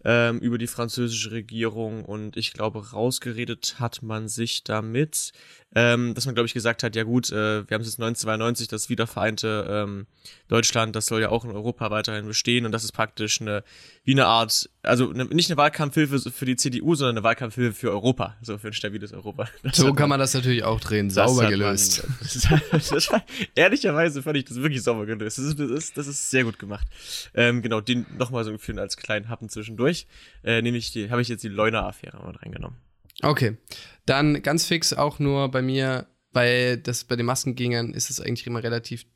ähm, 0.04 0.40
über 0.40 0.58
die 0.58 0.68
französische 0.68 1.32
Regierung 1.32 2.06
und 2.06 2.38
ich 2.38 2.54
glaube, 2.54 2.92
rausgeredet 2.92 3.76
hat 3.80 4.04
man 4.04 4.28
sich 4.28 4.64
damit, 4.64 5.32
ähm, 5.76 6.14
dass 6.14 6.26
man, 6.26 6.36
glaube 6.36 6.48
ich, 6.48 6.54
gesagt 6.54 6.84
hat, 6.84 6.96
ja 6.96 7.04
gut, 7.04 7.32
äh, 7.32 7.68
wir 7.68 7.76
haben 7.76 7.82
es 7.82 7.88
jetzt 7.88 8.00
1992, 8.00 8.68
das 8.68 8.90
wiedervereinte 8.90 9.68
ähm, 9.70 10.08
Deutschland, 10.48 10.96
das 10.96 11.08
soll 11.08 11.22
ja 11.22 11.30
auch 11.30 11.44
in 11.46 11.52
Europa 11.52 11.92
weiterhin 11.92 12.26
bestehen 12.26 12.66
und 12.66 12.72
das 12.72 12.84
ist 12.84 12.94
praktisch 12.94 13.42
eine, 13.42 13.64
wie 14.04 14.14
eine 14.14 14.28
Art, 14.28 14.70
also 14.82 15.10
eine, 15.10 15.26
nicht 15.26 15.50
eine 15.50 15.58
Wahlkampfhilfe 15.58 16.32
für 16.32 16.46
die 16.46 16.56
CDU, 16.56 16.96
sondern 16.96 17.18
eine 17.18 17.24
Wahlkampfhilfe 17.24 17.74
für 17.78 17.92
Europa, 17.92 18.38
so 18.42 18.58
für 18.58 18.68
ein 18.68 18.74
stabiles 18.74 19.14
Europa. 19.14 19.48
Das 19.64 19.76
so 19.76 19.94
kann 19.94 20.08
man 20.08 20.20
das 20.20 20.34
natürlich 20.34 20.64
auch 20.64 20.80
drehen, 20.80 21.10
sauber 21.10 21.50
gelöst. 21.50 22.04
Man, 22.50 22.62
das, 22.72 22.90
das, 22.90 23.10
ehrlicherweise 23.56 24.24
fand 24.24 24.38
ich 24.38 24.46
das 24.46 24.56
wirklich 24.56 24.82
sauber 24.82 25.06
gelöst. 25.06 25.38
Das 25.38 25.46
ist, 25.46 25.60
das 25.60 25.70
ist, 25.70 25.98
das 25.98 26.08
ist 26.08 26.30
sehr 26.30 26.46
gut 26.48 26.60
gemacht. 26.60 26.88
Ähm, 27.34 27.62
genau, 27.62 27.82
den 27.82 28.06
nochmal 28.18 28.44
so 28.44 28.58
für 28.58 28.80
als 28.80 28.98
kleinen 28.98 29.30
Happen 29.30 29.50
zwischendurch, 29.50 30.08
äh, 30.44 30.62
nämlich 30.62 30.96
habe 31.10 31.22
ich 31.22 31.28
jetzt 31.28 31.44
die 31.44 31.50
Leuna-Affäre 31.50 32.18
mal 32.18 32.36
reingenommen. 32.36 32.78
Okay. 33.22 33.58
Dann 34.06 34.42
ganz 34.42 34.66
fix 34.66 34.94
auch 34.94 35.20
nur 35.20 35.50
bei 35.50 35.62
mir, 35.62 36.08
weil 36.38 36.78
das 36.78 37.04
bei 37.04 37.16
den 37.16 37.26
Maskengängern 37.26 37.94
ist 37.94 38.12
es 38.12 38.22
eigentlich 38.22 38.46
immer 38.46 38.62
relativ 38.62 39.08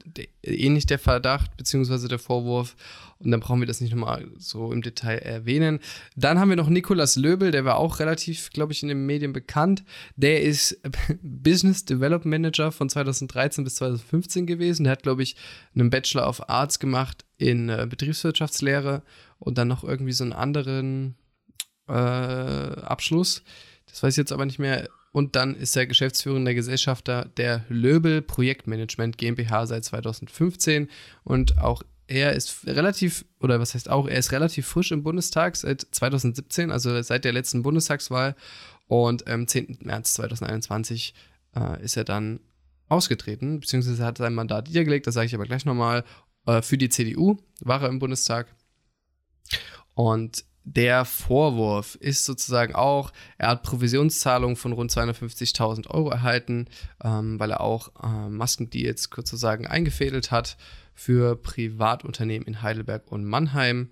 ähnlich 0.42 0.88
der 0.88 0.98
Verdacht 0.98 1.56
beziehungsweise 1.56 2.08
der 2.08 2.18
Vorwurf. 2.18 2.76
Und 3.20 3.30
dann 3.30 3.40
brauchen 3.40 3.60
wir 3.60 3.68
das 3.68 3.80
nicht 3.80 3.94
nochmal 3.94 4.28
so 4.40 4.72
im 4.72 4.82
Detail 4.82 5.20
erwähnen. 5.20 5.82
Dann 6.16 6.40
haben 6.40 6.50
wir 6.50 6.56
noch 6.56 6.68
Nikolas 6.68 7.18
Löbel, 7.18 7.52
der 7.52 7.64
war 7.64 7.78
auch 7.78 8.00
relativ, 8.00 8.50
glaube 8.50 8.74
ich, 8.74 8.82
in 8.82 8.90
den 8.90 9.06
Medien 9.06 9.34
bekannt. 9.34 9.84
Der 10.16 10.42
ist 10.42 10.82
Business 11.22 11.86
Development 11.86 12.42
Manager 12.42 12.72
von 12.72 12.90
2013 12.90 13.66
bis 13.66 13.76
2015 13.76 14.48
gewesen. 14.48 14.86
Der 14.86 14.94
hat, 14.94 15.04
glaube 15.04 15.22
ich, 15.22 15.36
einen 15.76 15.92
Bachelor 15.92 16.28
of 16.28 16.50
Arts 16.50 16.80
gemacht 16.80 17.24
in 17.38 17.70
äh, 17.70 17.86
Betriebswirtschaftslehre 17.88 19.04
und 19.38 19.60
dann 19.60 19.68
noch 19.68 19.84
irgendwie 19.84 20.14
so 20.14 20.24
einen 20.24 20.34
anderen 20.34 21.14
äh, 21.88 21.92
Abschluss. 21.92 23.44
Das 23.86 24.02
weiß 24.02 24.16
ich 24.16 24.18
jetzt 24.18 24.32
aber 24.32 24.48
nicht 24.48 24.58
mehr. 24.58 24.90
Und 25.12 25.36
dann 25.36 25.56
ist 25.56 25.76
er 25.76 25.88
geschäftsführender 25.88 26.54
Gesellschafter 26.54 27.30
der 27.38 27.66
Löbel 27.68 28.22
Projektmanagement 28.22 29.18
GmbH 29.18 29.68
seit 29.68 29.84
2015. 29.84 30.90
Und 31.24 31.58
auch 31.58 31.84
er 32.08 32.34
ist 32.34 32.66
relativ, 32.66 33.26
oder 33.40 33.60
was 33.60 33.74
heißt 33.74 33.90
auch, 33.90 34.08
er 34.08 34.18
ist 34.18 34.32
relativ 34.32 34.68
frisch 34.68 34.92
im 34.92 35.04
Bundestag 35.04 35.56
seit 35.56 35.82
2017, 35.92 36.72
also 36.72 37.02
seit 37.02 37.26
der 37.26 37.34
letzten 37.34 37.62
Bundestagswahl. 37.62 38.36
Und 38.88 39.28
am 39.28 39.48
10. 39.48 39.80
März 39.82 40.14
2021 40.16 41.14
äh, 41.56 41.84
ist 41.84 41.98
er 41.98 42.04
dann 42.04 42.40
ausgetreten, 42.90 43.62
beziehungsweise 43.62 44.04
hat 44.04 44.18
sein 44.18 44.34
Mandat 44.34 44.68
niedergelegt, 44.68 45.08
das 45.08 45.14
sage 45.14 45.28
ich 45.28 45.36
aber 45.36 45.46
gleich 45.46 45.64
nochmal, 45.64 46.04
äh, 46.46 46.62
für 46.62 46.78
die 46.78 46.90
CDU 46.90 47.38
war 47.62 47.82
er 47.82 47.90
im 47.90 48.00
Bundestag. 48.00 48.54
Und 49.94 50.44
der 50.64 51.06
Vorwurf 51.06 51.96
ist 51.96 52.26
sozusagen 52.26 52.76
auch, 52.76 53.12
er 53.38 53.50
hat 53.50 53.64
Provisionszahlungen 53.64 54.56
von 54.56 54.74
rund 54.74 54.92
250.000 54.92 55.90
Euro 55.90 56.12
erhalten, 56.12 56.68
ähm, 57.04 57.40
weil 57.40 57.52
er 57.52 57.62
auch 57.62 57.92
äh, 58.04 58.30
Maskendeals 58.30 59.10
sozusagen 59.14 59.66
eingefädelt 59.66 60.32
hat 60.32 60.58
für 60.94 61.36
Privatunternehmen 61.36 62.48
in 62.48 62.62
Heidelberg 62.62 63.12
und 63.12 63.26
Mannheim. 63.26 63.90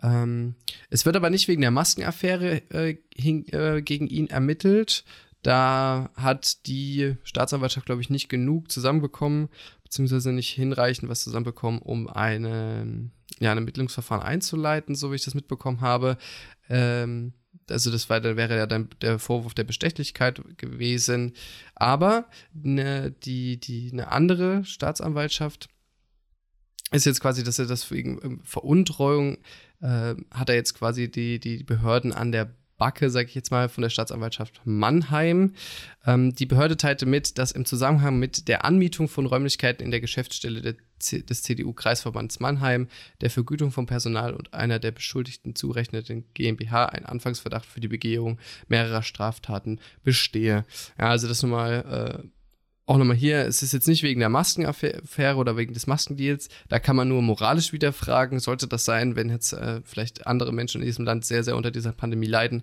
Ähm, 0.00 0.54
es 0.90 1.04
wird 1.04 1.16
aber 1.16 1.30
nicht 1.30 1.48
wegen 1.48 1.62
der 1.62 1.70
Maskenaffäre 1.70 2.62
äh, 2.70 2.96
hin, 3.14 3.46
äh, 3.48 3.82
gegen 3.82 4.06
ihn 4.06 4.28
ermittelt. 4.28 5.04
Da 5.42 6.10
hat 6.14 6.66
die 6.66 7.16
Staatsanwaltschaft, 7.24 7.86
glaube 7.86 8.00
ich, 8.00 8.10
nicht 8.10 8.28
genug 8.28 8.70
zusammenbekommen, 8.70 9.48
beziehungsweise 9.82 10.32
nicht 10.32 10.50
hinreichend 10.50 11.10
was 11.10 11.24
zusammenbekommen, 11.24 11.80
um 11.80 12.06
eine 12.06 13.10
ja, 13.42 13.50
ein 13.50 13.58
Ermittlungsverfahren 13.58 14.24
einzuleiten, 14.24 14.94
so 14.94 15.10
wie 15.10 15.16
ich 15.16 15.24
das 15.24 15.34
mitbekommen 15.34 15.80
habe. 15.80 16.16
Ähm, 16.68 17.32
also 17.68 17.90
das 17.90 18.08
war, 18.08 18.22
wäre 18.22 18.56
ja 18.56 18.66
dann 18.66 18.88
der 19.00 19.18
Vorwurf 19.18 19.54
der 19.54 19.64
Bestechlichkeit 19.64 20.40
gewesen. 20.58 21.32
Aber 21.74 22.26
ne, 22.52 23.10
die, 23.10 23.58
die, 23.58 23.90
eine 23.92 24.08
andere 24.10 24.64
Staatsanwaltschaft 24.64 25.68
ist 26.92 27.06
jetzt 27.06 27.20
quasi, 27.20 27.42
dass 27.42 27.58
er 27.58 27.66
das 27.66 27.90
wegen 27.90 28.20
ähm, 28.22 28.40
Veruntreuung 28.44 29.38
äh, 29.80 30.14
hat 30.30 30.48
er 30.48 30.54
jetzt 30.54 30.74
quasi 30.74 31.10
die, 31.10 31.38
die 31.38 31.64
Behörden 31.64 32.12
an 32.12 32.32
der 32.32 32.54
Backe, 32.82 33.10
sage 33.10 33.28
ich 33.28 33.36
jetzt 33.36 33.52
mal, 33.52 33.68
von 33.68 33.82
der 33.82 33.90
Staatsanwaltschaft 33.90 34.60
Mannheim. 34.64 35.52
Ähm, 36.04 36.34
die 36.34 36.46
Behörde 36.46 36.76
teilte 36.76 37.06
mit, 37.06 37.38
dass 37.38 37.52
im 37.52 37.64
Zusammenhang 37.64 38.18
mit 38.18 38.48
der 38.48 38.64
Anmietung 38.64 39.06
von 39.06 39.24
Räumlichkeiten 39.24 39.84
in 39.84 39.92
der 39.92 40.00
Geschäftsstelle 40.00 40.74
des 40.98 41.42
CDU-Kreisverbands 41.44 42.40
Mannheim, 42.40 42.88
der 43.20 43.30
Vergütung 43.30 43.70
von 43.70 43.86
Personal 43.86 44.34
und 44.34 44.52
einer 44.52 44.80
der 44.80 44.90
Beschuldigten 44.90 45.54
zurechneten 45.54 46.24
GmbH 46.34 46.86
ein 46.86 47.06
Anfangsverdacht 47.06 47.66
für 47.66 47.78
die 47.78 47.86
Begehung 47.86 48.40
mehrerer 48.66 49.04
Straftaten 49.04 49.78
bestehe. 50.02 50.64
Ja, 50.98 51.10
also 51.10 51.28
das 51.28 51.40
nochmal. 51.40 52.24
Äh, 52.24 52.28
auch 52.92 52.98
nochmal 52.98 53.16
hier, 53.16 53.46
es 53.46 53.62
ist 53.62 53.72
jetzt 53.72 53.88
nicht 53.88 54.02
wegen 54.02 54.20
der 54.20 54.28
Maskenaffäre 54.28 55.36
oder 55.36 55.56
wegen 55.56 55.72
des 55.72 55.86
Maskendeals, 55.86 56.50
da 56.68 56.78
kann 56.78 56.94
man 56.94 57.08
nur 57.08 57.22
moralisch 57.22 57.72
wieder 57.72 57.90
fragen, 57.90 58.38
sollte 58.38 58.68
das 58.68 58.84
sein, 58.84 59.16
wenn 59.16 59.30
jetzt 59.30 59.54
äh, 59.54 59.80
vielleicht 59.82 60.26
andere 60.26 60.52
Menschen 60.52 60.82
in 60.82 60.86
diesem 60.86 61.06
Land 61.06 61.24
sehr, 61.24 61.42
sehr 61.42 61.56
unter 61.56 61.70
dieser 61.70 61.92
Pandemie 61.92 62.26
leiden, 62.26 62.62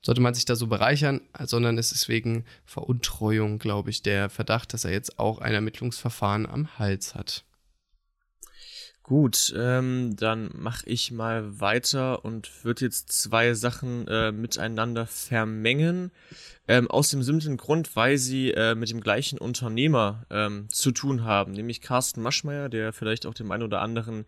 sollte 0.00 0.20
man 0.20 0.32
sich 0.32 0.44
da 0.44 0.54
so 0.54 0.68
bereichern, 0.68 1.22
sondern 1.44 1.76
es 1.76 1.90
ist 1.90 2.08
wegen 2.08 2.44
Veruntreuung, 2.64 3.58
glaube 3.58 3.90
ich, 3.90 4.02
der 4.02 4.30
Verdacht, 4.30 4.72
dass 4.74 4.84
er 4.84 4.92
jetzt 4.92 5.18
auch 5.18 5.40
ein 5.40 5.54
Ermittlungsverfahren 5.54 6.46
am 6.46 6.78
Hals 6.78 7.16
hat. 7.16 7.42
Gut, 9.04 9.52
ähm, 9.54 10.16
dann 10.16 10.48
mache 10.54 10.86
ich 10.86 11.12
mal 11.12 11.60
weiter 11.60 12.24
und 12.24 12.64
würde 12.64 12.86
jetzt 12.86 13.12
zwei 13.12 13.52
Sachen 13.52 14.08
äh, 14.08 14.32
miteinander 14.32 15.06
vermengen. 15.06 16.10
Ähm, 16.68 16.90
aus 16.90 17.10
dem 17.10 17.22
simplen 17.22 17.58
Grund, 17.58 17.96
weil 17.96 18.16
sie 18.16 18.52
äh, 18.52 18.74
mit 18.74 18.88
dem 18.88 19.02
gleichen 19.02 19.38
Unternehmer 19.38 20.24
ähm, 20.30 20.68
zu 20.70 20.90
tun 20.90 21.22
haben, 21.22 21.52
nämlich 21.52 21.82
Carsten 21.82 22.22
Maschmeyer, 22.22 22.70
der 22.70 22.94
vielleicht 22.94 23.26
auch 23.26 23.34
dem 23.34 23.50
einen 23.50 23.64
oder 23.64 23.82
anderen 23.82 24.24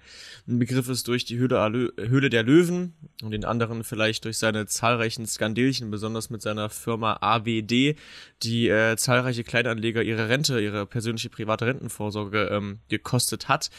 ein 0.47 0.59
Begriff 0.59 0.91
ist 0.91 1.09
durch 1.09 1.25
die 1.25 1.39
Höhle, 1.39 1.95
Höhle 1.97 2.29
der 2.29 2.43
Löwen 2.43 2.93
und 3.23 3.31
den 3.31 3.47
anderen 3.47 3.83
vielleicht 3.83 4.27
durch 4.27 4.37
seine 4.37 4.67
zahlreichen 4.67 5.27
Skandelchen, 5.27 5.91
besonders 5.91 6.29
mit 6.29 6.43
seiner 6.43 6.69
Firma 6.69 7.17
AWD, 7.23 7.97
die 8.43 8.69
äh, 8.69 8.99
zahlreiche 8.99 9.43
Kleinanleger 9.43 10.03
ihre 10.03 10.29
Rente, 10.29 10.61
ihre 10.61 10.85
persönliche 10.85 11.31
private 11.31 11.65
Rentenvorsorge 11.65 12.51
ähm, 12.53 12.81
gekostet 12.91 13.49
hat. 13.49 13.71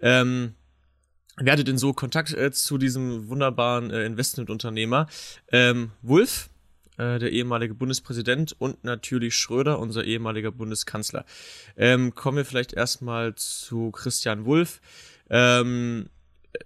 Ähm, 0.00 0.54
wer 1.36 1.52
hatte 1.52 1.64
denn 1.64 1.78
so 1.78 1.92
Kontakt 1.92 2.32
äh, 2.34 2.50
zu 2.52 2.78
diesem 2.78 3.28
wunderbaren 3.28 3.90
äh, 3.90 4.04
Investmentunternehmer? 4.04 5.08
Ähm, 5.50 5.92
Wolf, 6.02 6.50
äh, 6.98 7.18
der 7.18 7.32
ehemalige 7.32 7.74
Bundespräsident 7.74 8.54
und 8.58 8.84
natürlich 8.84 9.36
Schröder, 9.36 9.78
unser 9.78 10.04
ehemaliger 10.04 10.50
Bundeskanzler. 10.50 11.24
Ähm, 11.76 12.14
kommen 12.14 12.38
wir 12.38 12.44
vielleicht 12.44 12.72
erstmal 12.72 13.34
zu 13.34 13.90
Christian 13.90 14.44
Wulff. 14.44 14.80
Ähm, 15.30 16.08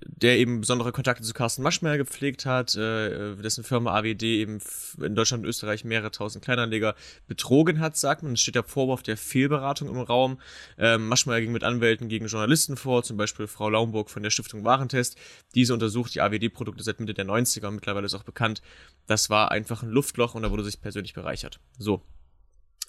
der 0.04 0.38
eben 0.38 0.60
besondere 0.60 0.92
Kontakte 0.92 1.22
zu 1.22 1.32
Carsten 1.32 1.62
Maschmeyer 1.62 1.98
gepflegt 1.98 2.46
hat, 2.46 2.74
äh, 2.76 3.34
dessen 3.36 3.64
Firma 3.64 3.92
AWD 3.98 4.22
eben 4.22 4.58
in 5.00 5.14
Deutschland 5.14 5.44
und 5.44 5.48
Österreich 5.48 5.84
mehrere 5.84 6.10
tausend 6.10 6.44
Kleinanleger 6.44 6.94
betrogen 7.26 7.80
hat, 7.80 7.96
sagt 7.96 8.22
man. 8.22 8.32
Es 8.32 8.40
steht 8.40 8.54
der 8.54 8.64
Vorwurf 8.64 9.02
der 9.02 9.16
Fehlberatung 9.16 9.88
im 9.88 9.98
Raum. 9.98 10.40
Ähm, 10.78 11.08
Maschmeyer 11.08 11.40
ging 11.40 11.52
mit 11.52 11.64
Anwälten 11.64 12.08
gegen 12.08 12.26
Journalisten 12.26 12.76
vor, 12.76 13.02
zum 13.02 13.16
Beispiel 13.16 13.46
Frau 13.46 13.68
Laumburg 13.68 14.10
von 14.10 14.22
der 14.22 14.30
Stiftung 14.30 14.64
Warentest. 14.64 15.16
Diese 15.54 15.74
untersucht 15.74 16.14
die 16.14 16.20
AWD-Produkte 16.20 16.82
seit 16.82 17.00
Mitte 17.00 17.14
der 17.14 17.26
90er 17.26 17.66
und 17.66 17.76
mittlerweile 17.76 18.06
ist 18.06 18.14
auch 18.14 18.22
bekannt, 18.22 18.62
das 19.06 19.30
war 19.30 19.50
einfach 19.50 19.82
ein 19.82 19.90
Luftloch 19.90 20.34
und 20.34 20.42
da 20.42 20.50
wurde 20.50 20.64
sich 20.64 20.80
persönlich 20.80 21.14
bereichert. 21.14 21.60
So. 21.78 22.02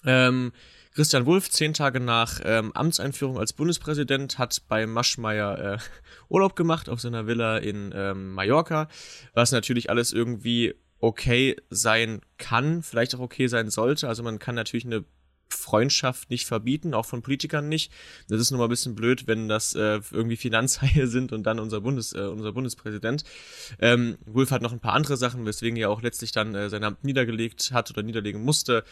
Ähm, 0.04 0.52
Christian 0.94 1.26
Wulff, 1.26 1.50
zehn 1.50 1.74
Tage 1.74 1.98
nach 1.98 2.40
ähm, 2.44 2.70
Amtseinführung 2.72 3.36
als 3.38 3.52
Bundespräsident, 3.52 4.38
hat 4.38 4.62
bei 4.68 4.86
Maschmeyer 4.86 5.74
äh, 5.74 5.78
Urlaub 6.28 6.54
gemacht 6.54 6.88
auf 6.88 7.00
seiner 7.00 7.26
Villa 7.26 7.58
in 7.58 7.92
ähm, 7.94 8.32
Mallorca, 8.32 8.88
was 9.32 9.50
natürlich 9.50 9.90
alles 9.90 10.12
irgendwie 10.12 10.74
okay 11.00 11.56
sein 11.68 12.20
kann, 12.38 12.82
vielleicht 12.82 13.14
auch 13.14 13.20
okay 13.20 13.48
sein 13.48 13.70
sollte. 13.70 14.08
Also 14.08 14.22
man 14.22 14.38
kann 14.38 14.54
natürlich 14.54 14.86
eine 14.86 15.04
Freundschaft 15.48 16.30
nicht 16.30 16.46
verbieten, 16.46 16.94
auch 16.94 17.06
von 17.06 17.22
Politikern 17.22 17.68
nicht. 17.68 17.92
Das 18.28 18.40
ist 18.40 18.50
nur 18.50 18.58
mal 18.58 18.66
ein 18.66 18.70
bisschen 18.70 18.94
blöd, 18.94 19.26
wenn 19.26 19.48
das 19.48 19.74
äh, 19.74 20.00
irgendwie 20.10 20.36
Finanzhaie 20.36 21.06
sind 21.06 21.32
und 21.32 21.44
dann 21.44 21.58
unser, 21.58 21.80
Bundes, 21.80 22.12
äh, 22.12 22.20
unser 22.20 22.52
Bundespräsident. 22.52 23.24
Ähm, 23.78 24.18
Wolf 24.26 24.50
hat 24.50 24.62
noch 24.62 24.72
ein 24.72 24.80
paar 24.80 24.94
andere 24.94 25.16
Sachen, 25.16 25.44
weswegen 25.46 25.76
er 25.76 25.90
auch 25.90 26.02
letztlich 26.02 26.32
dann 26.32 26.54
äh, 26.54 26.68
sein 26.70 26.84
Amt 26.84 27.04
niedergelegt 27.04 27.70
hat 27.72 27.90
oder 27.90 28.02
niederlegen 28.02 28.42
musste. 28.42 28.84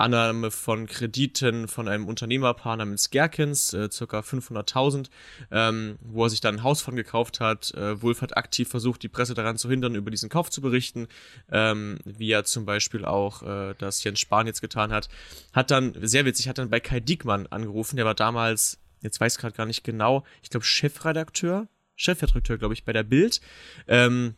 Annahme 0.00 0.50
von 0.50 0.86
Krediten 0.86 1.68
von 1.68 1.88
einem 1.88 2.08
Unternehmerpaar 2.08 2.76
namens 2.76 3.10
Gerkens, 3.10 3.72
äh, 3.72 3.90
circa 3.90 4.20
500.000, 4.20 5.10
ähm, 5.50 5.98
wo 6.00 6.24
er 6.24 6.30
sich 6.30 6.40
dann 6.40 6.56
ein 6.56 6.62
Haus 6.62 6.82
von 6.82 6.96
gekauft 6.96 7.40
hat. 7.40 7.72
Äh, 7.74 8.02
Wolf 8.02 8.22
hat 8.22 8.36
aktiv 8.36 8.68
versucht, 8.68 9.02
die 9.02 9.08
Presse 9.08 9.34
daran 9.34 9.56
zu 9.56 9.68
hindern, 9.68 9.94
über 9.94 10.10
diesen 10.10 10.28
Kauf 10.28 10.50
zu 10.50 10.60
berichten, 10.60 11.06
ähm, 11.50 11.98
wie 12.04 12.30
er 12.30 12.44
zum 12.44 12.64
Beispiel 12.64 13.04
auch 13.04 13.42
äh, 13.42 13.74
das 13.78 14.02
Jens 14.02 14.20
Spahn 14.20 14.46
jetzt 14.46 14.60
getan 14.60 14.92
hat. 14.92 15.08
Hat 15.52 15.70
dann, 15.70 15.94
sehr 16.00 16.24
witzig, 16.24 16.48
hat 16.48 16.58
dann 16.58 16.70
bei 16.70 16.80
Kai 16.80 17.00
Diekmann 17.00 17.46
angerufen, 17.46 17.96
der 17.96 18.04
war 18.04 18.14
damals, 18.14 18.78
jetzt 19.02 19.20
weiß 19.20 19.34
ich 19.34 19.40
gerade 19.40 19.56
gar 19.56 19.66
nicht 19.66 19.84
genau, 19.84 20.24
ich 20.42 20.50
glaube 20.50 20.64
Chefredakteur, 20.64 21.68
Chefredakteur, 21.96 22.56
glaube 22.56 22.74
ich, 22.74 22.84
bei 22.84 22.92
der 22.92 23.02
Bild. 23.02 23.40
Ähm, 23.86 24.34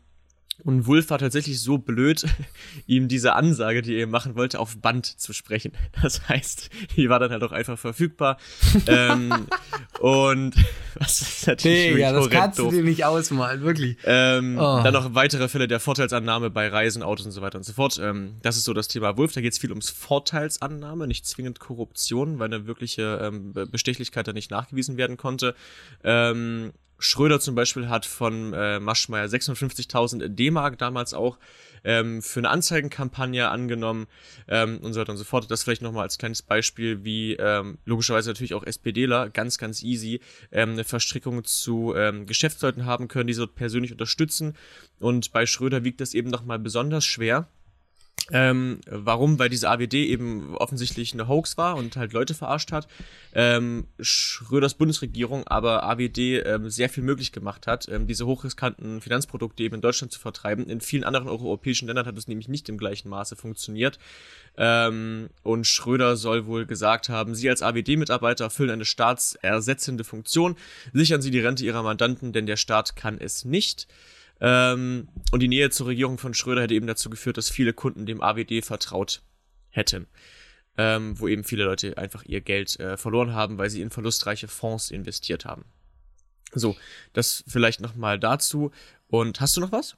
und 0.65 0.87
Wolf 0.87 1.11
war 1.11 1.19
tatsächlich 1.19 1.61
so 1.61 1.79
blöd, 1.79 2.25
ihm 2.87 3.09
diese 3.09 3.35
Ansage, 3.35 3.83
die 3.83 3.97
er 3.97 4.07
machen 4.07 4.37
wollte, 4.37 4.61
auf 4.61 4.77
Band 4.79 5.07
zu 5.07 5.33
sprechen. 5.33 5.73
Das 6.03 6.29
heißt, 6.29 6.71
die 6.97 7.09
war 7.09 7.21
dann 7.21 7.31
halt 7.31 7.45
auch 7.45 7.53
einfach 7.53 7.79
verfügbar. 7.79 8.39
ähm, 8.87 9.47
und 10.01 10.55
was 10.95 11.21
ist 11.21 11.47
natürlich 11.47 11.95
nee, 11.95 12.01
ja, 12.01 12.13
das 12.13 12.29
kannst 12.29 12.59
doof. 12.59 12.71
du 12.71 12.77
dir 12.77 12.83
nicht 12.83 13.05
ausmalen, 13.05 13.63
wirklich. 13.63 13.99
Ähm, 14.05 14.57
oh. 14.59 14.81
Dann 14.83 14.93
noch 14.93 15.15
weitere 15.15 15.49
Fälle 15.49 15.69
der 15.69 15.79
Vorteilsannahme 15.79 16.51
bei 16.51 16.69
Reisen, 16.69 17.03
Autos 17.03 17.27
und 17.27 17.33
so 17.33 17.41
weiter 17.41 17.59
und 17.59 17.65
so 17.65 17.73
fort. 17.73 18.01
Ähm, 18.03 18.37
das 18.43 18.57
ist 18.57 18.65
so 18.65 18.73
das 18.73 18.89
Thema 18.89 19.17
Wolf. 19.17 19.33
Da 19.33 19.41
geht 19.41 19.53
es 19.53 19.59
viel 19.59 19.71
ums 19.71 19.91
Vorteilsannahme, 19.91 21.07
nicht 21.07 21.27
zwingend 21.27 21.61
Korruption, 21.61 22.39
weil 22.39 22.47
eine 22.47 22.67
wirkliche 22.67 23.21
ähm, 23.23 23.53
Bestechlichkeit 23.53 24.27
da 24.27 24.33
nicht 24.33 24.51
nachgewiesen 24.51 24.97
werden 24.97 25.17
konnte. 25.17 25.55
Ähm, 26.03 26.73
Schröder 27.03 27.41
zum 27.41 27.55
Beispiel 27.55 27.89
hat 27.89 28.07
von 28.07 28.53
äh, 28.53 28.79
Maschmeyer 28.79 29.27
56.000 29.27 30.29
D-Mark 30.29 30.79
damals 30.79 31.15
auch 31.15 31.39
ähm, 31.85 32.23
für 32.23 32.41
eine 32.41 32.51
Anzeigenkampagne 32.51 33.49
angenommen 33.49 34.07
ähm, 34.49 34.79
und 34.79 34.93
so 34.93 35.01
weiter 35.01 35.13
und 35.13 35.19
so 35.19 35.25
fort. 35.25 35.51
Das 35.51 35.65
vielleicht 35.65 35.83
nochmal 35.83 36.05
als 36.05 36.19
kleines 36.19 36.43
Beispiel, 36.43 37.05
wie 37.05 37.35
ähm, 37.35 37.79
logischerweise 37.85 38.31
natürlich 38.31 38.55
auch 38.55 38.65
SPDler 38.65 39.31
ganz, 39.31 39.59
ganz 39.59 39.83
easy 39.83 40.21
ähm, 40.53 40.71
eine 40.71 40.85
Verstrickung 40.85 41.45
zu 41.45 41.95
ähm, 41.97 42.27
Geschäftsleuten 42.27 42.87
haben 42.87 43.09
können, 43.09 43.27
die 43.27 43.35
so 43.35 43.47
persönlich 43.47 43.93
unterstützen. 43.93 44.55
Und 45.01 45.33
bei 45.33 45.47
Schröder 45.47 45.85
wiegt 45.85 46.01
das 46.01 46.15
eben 46.15 46.31
nochmal 46.31 46.59
besonders 46.59 47.05
schwer 47.05 47.49
ähm, 48.31 48.81
warum? 48.87 49.39
Weil 49.39 49.49
diese 49.49 49.69
AWD 49.69 49.95
eben 49.95 50.55
offensichtlich 50.57 51.13
eine 51.13 51.27
Hoax 51.27 51.59
war 51.59 51.77
und 51.77 51.97
halt 51.97 52.13
Leute 52.13 52.35
verarscht 52.35 52.71
hat. 52.71 52.87
Ähm, 53.35 53.87
Schröders 54.01 54.75
Bundesregierung 54.75 55.47
aber 55.47 55.83
AWD 55.83 56.19
ähm, 56.19 56.71
sehr 56.71 56.89
viel 56.89 57.03
möglich 57.03 57.33
gemacht 57.33 57.67
hat, 57.67 57.89
ähm, 57.89 58.07
diese 58.07 58.27
hochriskanten 58.27 59.01
Finanzprodukte 59.01 59.63
eben 59.63 59.77
in 59.77 59.81
Deutschland 59.81 60.13
zu 60.13 60.21
vertreiben. 60.21 60.67
In 60.69 60.81
vielen 60.81 61.05
anderen 61.05 61.29
europäischen 61.29 61.87
Ländern 61.87 62.07
hat 62.07 62.17
es 62.17 62.29
nämlich 62.29 62.49
nicht 62.49 62.69
im 62.69 62.79
gleichen 62.79 63.09
Maße 63.09 63.35
funktioniert. 63.35 63.99
Ähm, 64.57 65.31
und 65.43 65.67
Schröder 65.67 66.17
soll 66.17 66.47
wohl 66.47 66.67
gesagt 66.67 67.09
haben, 67.09 67.35
Sie 67.35 67.49
als 67.49 67.63
AWD-Mitarbeiter 67.63 68.45
erfüllen 68.45 68.71
eine 68.71 68.85
staatsersetzende 68.85 70.05
Funktion. 70.05 70.57
Sichern 70.93 71.23
Sie 71.23 71.31
die 71.31 71.41
Rente 71.41 71.65
Ihrer 71.65 71.83
Mandanten, 71.83 72.33
denn 72.33 72.47
der 72.47 72.57
Staat 72.57 72.95
kann 72.95 73.19
es 73.19 73.45
nicht. 73.45 73.89
Ähm, 74.45 75.09
und 75.31 75.41
die 75.41 75.49
Nähe 75.49 75.71
zur 75.71 75.87
Regierung 75.87 76.19
von 76.19 76.35
Schröder 76.35 76.63
hätte 76.63 76.75
eben 76.75 76.89
dazu 76.89 77.09
geführt, 77.09 77.37
dass 77.37 77.49
viele 77.49 77.73
Kunden 77.73 78.07
dem 78.07 78.21
AWD 78.21 78.65
vertraut 78.65 79.23
hätten. 79.71 80.09
Ähm, 80.77 81.19
wo 81.21 81.29
eben 81.29 81.45
viele 81.45 81.65
Leute 81.65 81.97
einfach 81.97 82.25
ihr 82.25 82.41
Geld 82.41 82.81
äh, 82.81 82.97
verloren 82.97 83.35
haben, 83.35 83.59
weil 83.59 83.71
sie 83.71 83.83
in 83.83 83.91
verlustreiche 83.91 84.49
Fonds 84.49 84.91
investiert 84.91 85.45
haben. 85.45 85.65
So, 86.55 86.77
das 87.13 87.45
vielleicht 87.47 87.81
nochmal 87.81 88.19
dazu. 88.19 88.73
Und 89.07 89.41
hast 89.41 89.57
du 89.57 89.61
noch 89.61 89.71
was? 89.71 89.97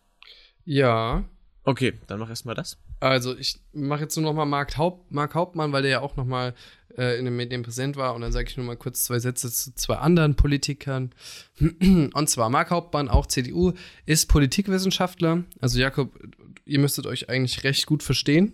Ja. 0.64 1.24
Okay, 1.62 1.94
dann 2.08 2.18
mach 2.18 2.28
erstmal 2.28 2.54
das. 2.54 2.76
Also, 3.00 3.36
ich 3.36 3.60
mache 3.72 4.02
jetzt 4.02 4.16
nur 4.16 4.24
nochmal 4.24 4.46
Mark, 4.46 4.76
Haupt, 4.76 5.10
Mark 5.10 5.34
Hauptmann, 5.34 5.72
weil 5.72 5.82
der 5.82 5.90
ja 5.90 6.00
auch 6.00 6.16
nochmal 6.16 6.54
äh, 6.96 7.18
in 7.18 7.24
den 7.24 7.36
Medien 7.36 7.62
präsent 7.62 7.96
war. 7.96 8.14
Und 8.14 8.22
dann 8.22 8.32
sage 8.32 8.48
ich 8.48 8.56
nur 8.56 8.66
mal 8.66 8.76
kurz 8.76 9.04
zwei 9.04 9.18
Sätze 9.18 9.50
zu 9.52 9.74
zwei 9.74 9.96
anderen 9.96 10.34
Politikern. 10.34 11.12
Und 11.60 12.30
zwar 12.30 12.50
Mark 12.50 12.70
Hauptmann, 12.70 13.08
auch 13.08 13.26
CDU, 13.26 13.72
ist 14.06 14.26
Politikwissenschaftler. 14.26 15.44
Also, 15.60 15.78
Jakob, 15.78 16.18
ihr 16.64 16.78
müsstet 16.78 17.06
euch 17.06 17.28
eigentlich 17.28 17.64
recht 17.64 17.86
gut 17.86 18.02
verstehen. 18.02 18.52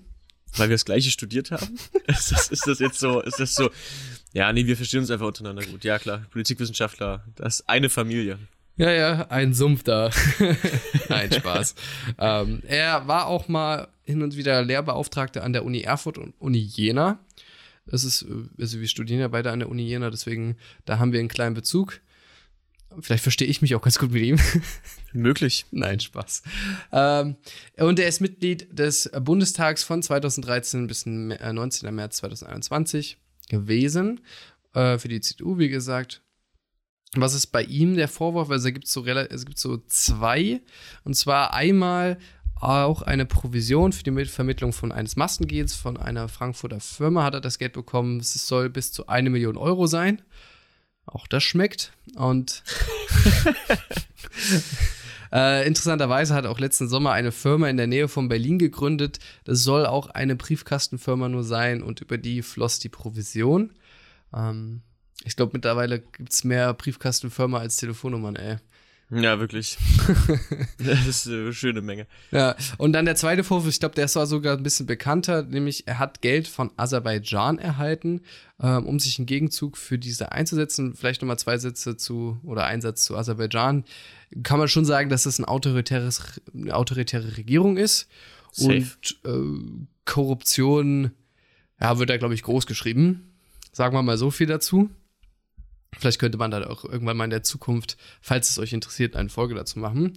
Weil 0.56 0.68
wir 0.68 0.74
das 0.74 0.84
Gleiche 0.84 1.10
studiert 1.10 1.50
haben? 1.50 1.78
ist, 2.06 2.32
das, 2.32 2.48
ist 2.48 2.66
das 2.66 2.78
jetzt 2.80 2.98
so, 2.98 3.20
ist 3.20 3.38
das 3.38 3.54
so? 3.54 3.70
Ja, 4.32 4.52
nee, 4.52 4.66
wir 4.66 4.76
verstehen 4.76 5.00
uns 5.00 5.10
einfach 5.10 5.26
untereinander 5.26 5.64
gut. 5.64 5.84
Ja, 5.84 5.98
klar, 5.98 6.26
Politikwissenschaftler, 6.30 7.24
das 7.36 7.60
ist 7.60 7.68
eine 7.68 7.88
Familie. 7.88 8.38
Ja, 8.76 8.90
ja, 8.90 9.26
ein 9.28 9.52
Sumpf 9.52 9.82
da. 9.82 10.10
Nein, 11.08 11.30
Spaß. 11.32 11.74
ähm, 12.18 12.62
er 12.66 13.06
war 13.06 13.26
auch 13.26 13.46
mal 13.46 13.88
hin 14.04 14.22
und 14.22 14.36
wieder 14.36 14.62
Lehrbeauftragter 14.62 15.44
an 15.44 15.52
der 15.52 15.64
Uni 15.64 15.82
Erfurt 15.82 16.16
und 16.16 16.34
Uni 16.38 16.58
Jena. 16.58 17.18
Das 17.90 18.04
ist, 18.04 18.26
also 18.58 18.80
wir 18.80 18.88
studieren 18.88 19.20
ja 19.20 19.28
beide 19.28 19.50
an 19.50 19.58
der 19.58 19.68
Uni 19.68 19.82
Jena, 19.82 20.10
deswegen, 20.10 20.56
da 20.84 20.98
haben 20.98 21.12
wir 21.12 21.20
einen 21.20 21.28
kleinen 21.28 21.54
Bezug. 21.54 22.00
Vielleicht 23.00 23.22
verstehe 23.22 23.46
ich 23.46 23.62
mich 23.62 23.74
auch 23.74 23.82
ganz 23.82 23.98
gut 23.98 24.10
mit 24.10 24.22
ihm. 24.22 24.38
Möglich. 25.12 25.64
Nein, 25.70 26.00
Spaß. 26.00 26.42
Ähm, 26.92 27.36
und 27.76 27.98
er 27.98 28.08
ist 28.08 28.20
Mitglied 28.20 28.66
des 28.76 29.10
Bundestags 29.20 29.84
von 29.84 30.02
2013 30.02 30.86
bis 30.88 31.06
19. 31.06 31.94
März 31.94 32.16
2021 32.16 33.16
gewesen. 33.48 34.20
Äh, 34.74 34.98
für 34.98 35.08
die 35.08 35.20
CDU, 35.20 35.58
wie 35.58 35.68
gesagt. 35.68 36.22
Was 37.14 37.34
ist 37.34 37.48
bei 37.48 37.62
ihm 37.62 37.96
der 37.96 38.08
Vorwurf? 38.08 38.50
Also, 38.50 38.68
es 38.68 38.74
gibt 38.74 38.88
so, 38.88 39.04
es 39.04 39.44
gibt 39.44 39.58
so 39.58 39.78
zwei. 39.88 40.60
Und 41.04 41.14
zwar 41.14 41.54
einmal 41.54 42.18
auch 42.60 43.02
eine 43.02 43.24
Provision 43.24 43.92
für 43.92 44.02
die 44.02 44.24
Vermittlung 44.26 44.72
von 44.72 44.92
eines 44.92 45.16
Mastengehens 45.16 45.74
von 45.74 45.96
einer 45.96 46.28
Frankfurter 46.28 46.80
Firma 46.80 47.24
hat 47.24 47.34
er 47.34 47.40
das 47.40 47.58
Geld 47.58 47.72
bekommen. 47.72 48.20
Es 48.20 48.32
soll 48.46 48.68
bis 48.68 48.92
zu 48.92 49.06
eine 49.06 49.30
Million 49.30 49.56
Euro 49.56 49.86
sein. 49.86 50.20
Auch 51.06 51.26
das 51.26 51.42
schmeckt. 51.42 51.92
Und 52.16 52.62
äh, 55.32 55.66
interessanterweise 55.66 56.34
hat 56.34 56.44
auch 56.44 56.58
letzten 56.58 56.88
Sommer 56.88 57.12
eine 57.12 57.32
Firma 57.32 57.68
in 57.68 57.78
der 57.78 57.86
Nähe 57.86 58.08
von 58.08 58.28
Berlin 58.28 58.58
gegründet. 58.58 59.20
Das 59.44 59.62
soll 59.62 59.86
auch 59.86 60.08
eine 60.08 60.36
Briefkastenfirma 60.36 61.30
nur 61.30 61.44
sein 61.44 61.82
und 61.82 62.00
über 62.02 62.18
die 62.18 62.42
floss 62.42 62.78
die 62.78 62.90
Provision. 62.90 63.72
Ähm, 64.34 64.82
ich 65.24 65.34
glaube, 65.34 65.52
mittlerweile 65.54 66.00
gibt 66.00 66.32
es 66.32 66.44
mehr 66.44 66.74
Briefkastenfirma 66.74 67.58
als 67.58 67.76
Telefonnummern, 67.76 68.36
ey. 68.36 68.56
Ja, 69.10 69.40
wirklich. 69.40 69.76
das 70.78 71.06
ist 71.06 71.26
eine 71.26 71.52
schöne 71.52 71.80
Menge. 71.80 72.06
Ja, 72.30 72.54
und 72.78 72.92
dann 72.92 73.06
der 73.06 73.16
zweite 73.16 73.42
Vorwurf, 73.42 73.68
ich 73.68 73.80
glaube, 73.80 73.96
der 73.96 74.04
ist 74.04 74.12
sogar 74.12 74.56
ein 74.56 74.62
bisschen 74.62 74.86
bekannter, 74.86 75.42
nämlich 75.42 75.88
er 75.88 75.98
hat 75.98 76.22
Geld 76.22 76.46
von 76.46 76.70
Aserbaidschan 76.76 77.58
erhalten, 77.58 78.20
ähm, 78.62 78.86
um 78.86 79.00
sich 79.00 79.18
im 79.18 79.26
Gegenzug 79.26 79.76
für 79.76 79.98
diese 79.98 80.30
einzusetzen. 80.30 80.94
Vielleicht 80.94 81.22
nochmal 81.22 81.40
zwei 81.40 81.58
Sätze 81.58 81.96
zu, 81.96 82.38
oder 82.44 82.66
ein 82.66 82.80
Satz 82.80 83.04
zu 83.04 83.16
Aserbaidschan. 83.16 83.84
Kann 84.44 84.60
man 84.60 84.68
schon 84.68 84.84
sagen, 84.84 85.10
dass 85.10 85.24
das 85.24 85.40
ein 85.40 85.44
autoritäres, 85.44 86.40
eine 86.54 86.76
autoritäre 86.76 87.36
Regierung 87.36 87.78
ist. 87.78 88.08
Safe. 88.52 88.76
Und 88.76 89.18
äh, 89.24 89.86
Korruption, 90.04 91.10
ja, 91.80 91.98
wird 91.98 92.10
da, 92.10 92.16
glaube 92.16 92.34
ich, 92.34 92.44
groß 92.44 92.66
geschrieben. 92.66 93.32
Sagen 93.72 93.94
wir 93.96 94.02
mal 94.02 94.18
so 94.18 94.30
viel 94.30 94.46
dazu. 94.46 94.88
Vielleicht 95.98 96.20
könnte 96.20 96.38
man 96.38 96.50
da 96.50 96.66
auch 96.66 96.84
irgendwann 96.84 97.16
mal 97.16 97.24
in 97.24 97.30
der 97.30 97.42
Zukunft, 97.42 97.96
falls 98.20 98.50
es 98.50 98.58
euch 98.58 98.72
interessiert, 98.72 99.16
eine 99.16 99.28
Folge 99.28 99.54
dazu 99.54 99.78
machen. 99.78 100.16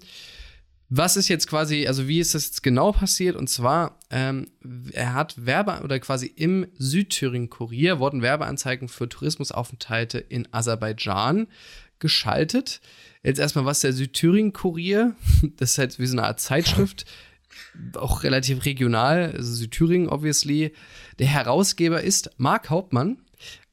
Was 0.95 1.17
ist 1.17 1.27
jetzt 1.27 1.47
quasi, 1.47 1.87
also 1.87 2.07
wie 2.07 2.19
ist 2.19 2.35
das 2.35 2.45
jetzt 2.45 2.61
genau 2.61 2.91
passiert? 2.91 3.35
Und 3.35 3.49
zwar, 3.49 3.97
ähm, 4.11 4.51
er 4.91 5.13
hat 5.15 5.43
Werbe 5.43 5.81
oder 5.83 5.99
quasi 5.99 6.27
im 6.27 6.67
Südthüringen-Kurier 6.77 7.97
wurden 7.97 8.21
Werbeanzeigen 8.21 8.87
für 8.89 9.09
Tourismusaufenthalte 9.09 10.19
in 10.19 10.47
Aserbaidschan 10.51 11.47
geschaltet. 11.97 12.79
Jetzt 13.23 13.39
erstmal, 13.39 13.65
was 13.65 13.79
der 13.79 13.93
Südthüringen-Kurier? 13.93 15.15
Das 15.57 15.71
ist 15.71 15.77
halt 15.79 15.97
wie 15.97 16.05
so 16.05 16.15
eine 16.15 16.27
Art 16.27 16.39
Zeitschrift, 16.39 17.05
auch 17.95 18.21
relativ 18.21 18.65
regional, 18.65 19.31
also 19.31 19.51
Südthüringen, 19.51 20.09
obviously. 20.09 20.73
Der 21.17 21.27
Herausgeber 21.27 22.01
ist 22.01 22.29
Marc 22.37 22.69
Hauptmann. 22.69 23.17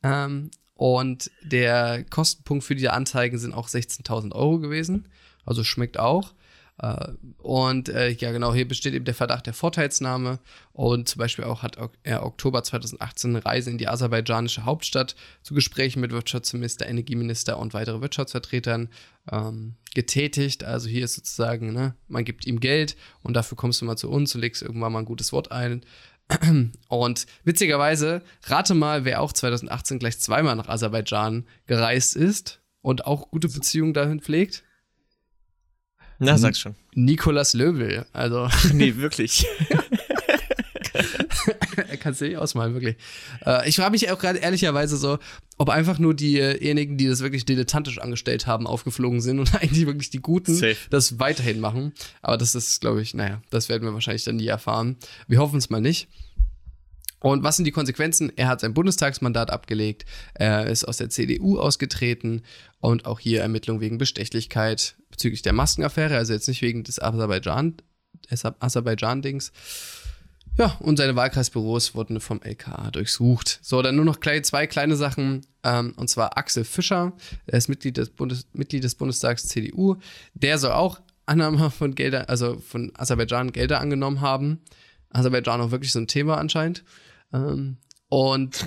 Ähm, 0.03 0.51
und 0.80 1.30
der 1.42 2.04
Kostenpunkt 2.04 2.64
für 2.64 2.74
diese 2.74 2.94
Anzeigen 2.94 3.36
sind 3.36 3.52
auch 3.52 3.68
16.000 3.68 4.32
Euro 4.32 4.60
gewesen. 4.60 5.08
Also 5.44 5.62
schmeckt 5.62 5.98
auch. 5.98 6.32
Äh, 6.78 7.08
und 7.36 7.90
äh, 7.90 8.08
ja, 8.12 8.32
genau, 8.32 8.54
hier 8.54 8.66
besteht 8.66 8.94
eben 8.94 9.04
der 9.04 9.12
Verdacht 9.12 9.44
der 9.44 9.52
Vorteilsnahme. 9.52 10.38
Und 10.72 11.06
zum 11.06 11.18
Beispiel 11.18 11.44
auch 11.44 11.62
hat 11.62 11.76
er 12.02 12.24
Oktober 12.24 12.64
2018 12.64 13.36
eine 13.36 13.44
Reise 13.44 13.68
in 13.68 13.76
die 13.76 13.88
aserbaidschanische 13.88 14.64
Hauptstadt 14.64 15.16
zu 15.42 15.52
Gesprächen 15.52 16.00
mit 16.00 16.12
Wirtschaftsminister, 16.12 16.88
Energieminister 16.88 17.58
und 17.58 17.74
weitere 17.74 18.00
Wirtschaftsvertretern 18.00 18.88
ähm, 19.30 19.74
getätigt. 19.94 20.64
Also 20.64 20.88
hier 20.88 21.04
ist 21.04 21.14
sozusagen, 21.14 21.74
ne, 21.74 21.94
man 22.08 22.24
gibt 22.24 22.46
ihm 22.46 22.58
Geld 22.58 22.96
und 23.22 23.34
dafür 23.34 23.58
kommst 23.58 23.82
du 23.82 23.84
mal 23.84 23.98
zu 23.98 24.08
uns, 24.08 24.32
du 24.32 24.38
legst 24.38 24.62
irgendwann 24.62 24.92
mal 24.92 25.00
ein 25.00 25.04
gutes 25.04 25.30
Wort 25.34 25.52
ein 25.52 25.82
Und 26.88 27.26
witzigerweise, 27.44 28.22
rate 28.44 28.74
mal, 28.74 29.04
wer 29.04 29.20
auch 29.20 29.32
2018 29.32 29.98
gleich 29.98 30.18
zweimal 30.18 30.56
nach 30.56 30.68
Aserbaidschan 30.68 31.46
gereist 31.66 32.16
ist 32.16 32.60
und 32.82 33.06
auch 33.06 33.30
gute 33.30 33.48
Beziehungen 33.48 33.94
dahin 33.94 34.20
pflegt. 34.20 34.62
Na, 36.18 36.36
sag's 36.36 36.60
schon. 36.60 36.74
Nikolas 36.94 37.54
Löbel. 37.54 38.06
Also. 38.12 38.48
nee, 38.72 38.96
wirklich. 38.96 39.46
Kannst 42.00 42.20
du 42.20 42.26
nicht 42.26 42.36
ausmalen, 42.36 42.74
wirklich. 42.74 42.96
Äh, 43.44 43.68
ich 43.68 43.76
frage 43.76 43.92
mich 43.92 44.11
auch 44.11 44.18
gerade 44.18 44.38
ehrlicherweise 44.38 44.96
so, 44.96 45.18
ob 45.58 45.68
einfach 45.68 45.98
nur 45.98 46.14
diejenigen, 46.14 46.96
die 46.96 47.06
das 47.06 47.20
wirklich 47.20 47.44
dilettantisch 47.44 47.98
angestellt 47.98 48.46
haben, 48.46 48.66
aufgeflogen 48.66 49.20
sind 49.20 49.38
und 49.38 49.54
eigentlich 49.61 49.86
wirklich 49.86 50.11
die 50.11 50.20
Guten 50.20 50.54
Safe. 50.54 50.76
das 50.90 51.18
weiterhin 51.18 51.61
machen. 51.61 51.92
Aber 52.22 52.36
das 52.36 52.54
ist, 52.54 52.80
glaube 52.80 53.02
ich, 53.02 53.14
naja, 53.14 53.42
das 53.50 53.68
werden 53.68 53.82
wir 53.82 53.92
wahrscheinlich 53.94 54.24
dann 54.24 54.36
nie 54.36 54.46
erfahren. 54.46 54.96
Wir 55.28 55.38
hoffen 55.38 55.58
es 55.58 55.70
mal 55.70 55.80
nicht. 55.80 56.08
Und 57.20 57.42
was 57.42 57.56
sind 57.56 57.66
die 57.66 57.70
Konsequenzen? 57.70 58.32
Er 58.36 58.48
hat 58.48 58.61
sein 58.61 58.72
Bundestagsmandat 58.72 59.50
abgelegt, 59.50 60.06
er 60.32 60.66
ist 60.66 60.84
aus 60.84 60.96
der 60.96 61.11
CDU 61.11 61.58
ausgetreten 61.58 62.42
und 62.80 63.04
auch 63.04 63.20
hier 63.20 63.42
Ermittlungen 63.42 63.82
wegen 63.82 63.98
Bestechlichkeit 63.98 64.96
bezüglich 65.11 65.42
der 65.42 65.52
Maskenaffäre, 65.52 66.16
also 66.16 66.32
jetzt 66.32 66.48
nicht 66.48 66.62
wegen 66.62 66.82
des 66.82 67.00
Aserbaidschan, 67.00 67.76
Aserbaidschan-Dings. 68.30 69.52
Ja, 70.61 70.76
und 70.80 70.98
seine 70.98 71.16
Wahlkreisbüros 71.16 71.94
wurden 71.94 72.20
vom 72.20 72.42
LKA 72.42 72.90
durchsucht. 72.90 73.61
So, 73.62 73.80
dann 73.80 73.96
nur 73.96 74.04
noch 74.04 74.18
zwei 74.20 74.66
kleine 74.66 74.94
Sachen. 74.94 75.46
Ähm, 75.64 75.94
und 75.96 76.11
zwar 76.11 76.36
Axel 76.36 76.64
Fischer, 76.64 77.14
er 77.46 77.56
ist 77.56 77.68
Mitglied 77.68 77.96
des, 77.96 78.11
Bundes, 78.11 78.46
Mitglied 78.52 78.84
des 78.84 78.94
Bundestags 78.94 79.48
CDU. 79.48 79.96
Der 80.34 80.58
soll 80.58 80.72
auch 80.72 81.00
Annahme 81.24 81.70
von 81.70 81.94
Gelder, 81.94 82.28
also 82.28 82.58
von 82.58 82.92
Aserbaidschan 82.94 83.52
Gelder 83.52 83.80
angenommen 83.80 84.20
haben. 84.20 84.61
Aserbaidschan 85.08 85.62
auch 85.62 85.70
wirklich 85.70 85.92
so 85.92 85.98
ein 85.98 86.08
Thema 86.08 86.36
anscheinend. 86.36 86.84
Ähm, 87.32 87.78
und 88.11 88.66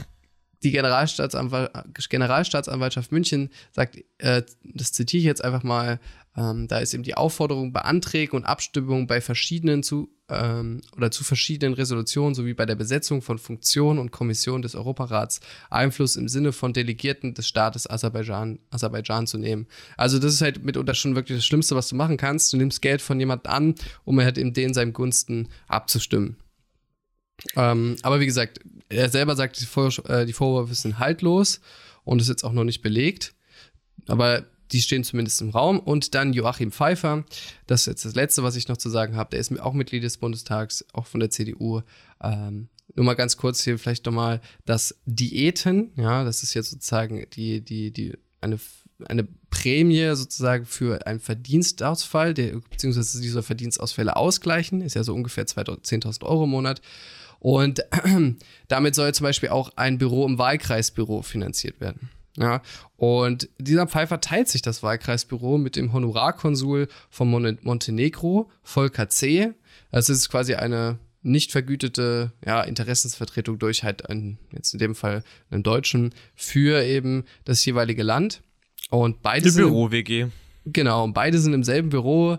die 0.64 0.72
Generalstaatsanwalt, 0.72 1.72
Generalstaatsanwaltschaft 2.09 3.11
München 3.11 3.49
sagt, 3.72 4.03
äh, 4.18 4.43
das 4.64 4.91
zitiere 4.91 5.20
ich 5.20 5.26
jetzt 5.26 5.43
einfach 5.43 5.64
mal, 5.64 5.99
ähm, 6.36 6.68
da 6.68 6.80
ist 6.80 6.93
eben 6.93 7.03
die 7.03 7.16
Aufforderung, 7.16 7.74
bei 7.74 7.82
Anträgen 7.82 8.36
und 8.36 8.45
Abstimmungen 8.45 9.07
bei 9.07 9.22
verschiedenen 9.22 9.84
zu 9.84 10.09
ähm, 10.30 10.82
oder 10.95 11.11
zu 11.11 11.24
verschiedenen 11.24 11.74
Resolutionen 11.74 12.34
sowie 12.34 12.53
bei 12.53 12.66
der 12.66 12.76
Besetzung 12.76 13.22
von 13.22 13.38
Funktionen 13.38 13.99
und 13.99 14.11
Kommissionen 14.11 14.61
des 14.61 14.76
Europarats 14.76 15.41
Einfluss 15.70 16.16
im 16.16 16.28
Sinne 16.28 16.51
von 16.51 16.74
Delegierten 16.74 17.34
des 17.34 17.47
Staates 17.47 17.89
Aserbaidschan, 17.89 18.59
Aserbaidschan 18.72 19.28
zu 19.28 19.38
nehmen. 19.38 19.68
Also 19.97 20.20
das 20.20 20.34
ist 20.34 20.41
halt 20.41 20.64
mitunter 20.64 20.95
schon 20.95 21.16
wirklich 21.16 21.38
das 21.38 21.45
Schlimmste, 21.45 21.76
was 21.76 21.89
du 21.89 21.95
machen 21.95 22.18
kannst. 22.18 22.51
Du 22.53 22.57
nimmst 22.57 22.82
Geld 22.82 23.01
von 23.01 23.20
jemandem 23.20 23.51
an, 23.51 23.76
um 24.05 24.20
halt 24.20 24.38
in 24.38 24.53
den 24.53 24.74
seinen 24.74 24.93
Gunsten 24.93 25.49
abzustimmen. 25.68 26.38
Ähm, 27.56 27.96
aber 28.04 28.20
wie 28.20 28.26
gesagt, 28.26 28.60
er 28.90 29.10
selber 29.10 29.36
sagt, 29.36 29.60
die, 29.60 29.66
Vor 29.66 29.92
äh, 30.10 30.26
die 30.26 30.34
Vorwürfe 30.34 30.76
sind 30.76 31.00
haltlos 31.00 31.62
und 32.04 32.22
ist 32.22 32.30
jetzt 32.30 32.44
auch 32.44 32.54
noch 32.54 32.64
nicht 32.64 32.82
belegt. 32.82 33.34
Aber 34.08 34.46
die 34.72 34.82
stehen 34.82 35.04
zumindest 35.04 35.42
im 35.42 35.50
Raum. 35.50 35.80
Und 35.80 36.16
dann 36.16 36.34
Joachim 36.34 36.72
Pfeiffer, 36.72 37.26
das 37.68 37.82
ist 37.82 37.88
jetzt 37.88 38.06
das 38.06 38.16
Letzte, 38.16 38.44
was 38.44 38.56
ich 38.56 38.68
noch 38.68 38.78
zu 38.78 38.90
sagen 38.90 39.16
habe. 39.16 39.32
Der 39.32 39.40
ist 39.40 39.58
auch 39.60 39.74
Mitglied 39.74 40.04
des 40.04 40.18
Bundestags, 40.18 40.86
auch 40.94 41.06
von 41.06 41.20
der 41.20 41.30
CDU. 41.30 41.82
Ähm, 42.22 42.70
nur 42.96 43.06
mal 43.06 43.14
ganz 43.14 43.38
kurz 43.38 43.64
hier 43.64 43.80
vielleicht 43.80 44.06
nochmal 44.06 44.42
das 44.66 44.96
Diäten, 45.06 45.92
ja, 45.96 46.24
das 46.24 46.44
ist 46.44 46.54
jetzt 46.54 46.70
sozusagen 46.70 47.26
die, 47.32 47.62
die, 47.62 47.92
die, 47.92 48.14
eine, 48.42 48.60
eine 49.06 49.28
Prämie 49.50 50.16
sozusagen 50.16 50.66
für 50.66 51.06
einen 51.08 51.20
Verdienstausfall, 51.20 52.34
der, 52.34 52.60
beziehungsweise 52.70 53.22
diese 53.22 53.42
Verdienstausfälle 53.42 54.16
ausgleichen, 54.16 54.82
ist 54.82 54.96
ja 54.96 55.04
so 55.04 55.14
ungefähr 55.16 55.46
10.000 55.46 56.24
Euro 56.24 56.44
im 56.44 56.52
Monat. 56.52 56.82
Und 57.44 57.84
damit 58.70 58.96
soll 58.96 59.14
zum 59.14 59.26
Beispiel 59.26 59.50
auch 59.50 59.74
ein 59.76 59.98
Büro 59.98 60.26
im 60.26 60.38
Wahlkreisbüro 60.39 61.22
finanziert 61.22 61.82
werden. 61.82 62.10
Ja, 62.38 62.64
und 62.96 63.50
dieser 63.60 63.86
Pfeifer 63.86 64.20
teilt 64.20 64.48
sich 64.48 64.64
das 64.64 64.82
Wahlkreisbüro 64.82 65.60
mit 65.60 65.76
dem 65.76 65.94
Honorarkonsul 65.94 66.88
von 67.12 67.30
Mon 67.30 67.60
Montenegro, 67.62 68.50
Volker 68.64 69.10
C. 69.10 69.52
Das 69.91 70.10
ist 70.10 70.30
quasi 70.30 70.56
eine 70.56 70.98
nicht 71.22 71.52
vergütete 71.52 72.32
ja, 72.46 72.62
Interessensvertretung 72.62 73.60
durch 73.60 73.84
halt 73.84 74.10
einen, 74.10 74.39
jetzt 74.52 74.74
in 74.74 74.80
dem 74.80 74.96
Fall 74.96 75.24
einen 75.52 75.64
Deutschen, 75.64 76.16
für 76.36 76.84
eben 76.84 77.26
das 77.46 77.64
jeweilige 77.66 78.04
Land. 78.04 78.41
Und 78.89 79.22
beide 79.22 79.50
sind. 79.50 79.66
Büro-WG. 79.66 80.28
Genau, 80.66 81.04
und 81.04 81.14
beide 81.14 81.39
sind 81.39 81.54
im 81.54 81.64
selben 81.64 81.89
Büro. 81.89 82.38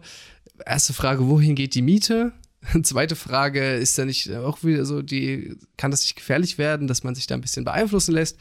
Erste 0.64 0.92
Frage, 0.94 1.28
wohin 1.28 1.55
geht 1.55 1.74
die 1.74 1.82
Miete? 1.82 2.32
Zweite 2.82 3.16
Frage, 3.16 3.74
ist 3.74 3.98
da 3.98 4.04
nicht 4.04 4.30
auch 4.32 4.62
wieder 4.64 4.84
so 4.84 5.02
die, 5.02 5.56
kann 5.76 5.90
das 5.90 6.02
nicht 6.02 6.16
gefährlich 6.16 6.58
werden, 6.58 6.86
dass 6.86 7.04
man 7.04 7.14
sich 7.14 7.26
da 7.26 7.34
ein 7.34 7.40
bisschen 7.40 7.64
beeinflussen 7.64 8.12
lässt? 8.12 8.38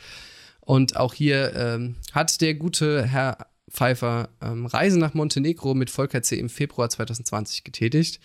Und 0.62 0.96
auch 0.96 1.14
hier 1.14 1.54
ähm, 1.56 1.96
hat 2.14 2.40
der 2.40 2.54
gute 2.54 3.06
Herr 3.06 3.38
Pfeiffer 3.70 4.30
ähm, 4.42 4.66
Reisen 4.66 5.00
nach 5.00 5.14
Montenegro 5.14 5.74
mit 5.74 5.90
Volker 5.90 6.22
C. 6.22 6.38
im 6.38 6.50
Februar 6.50 6.90
2020 6.90 7.64
getätigt. 7.64 8.20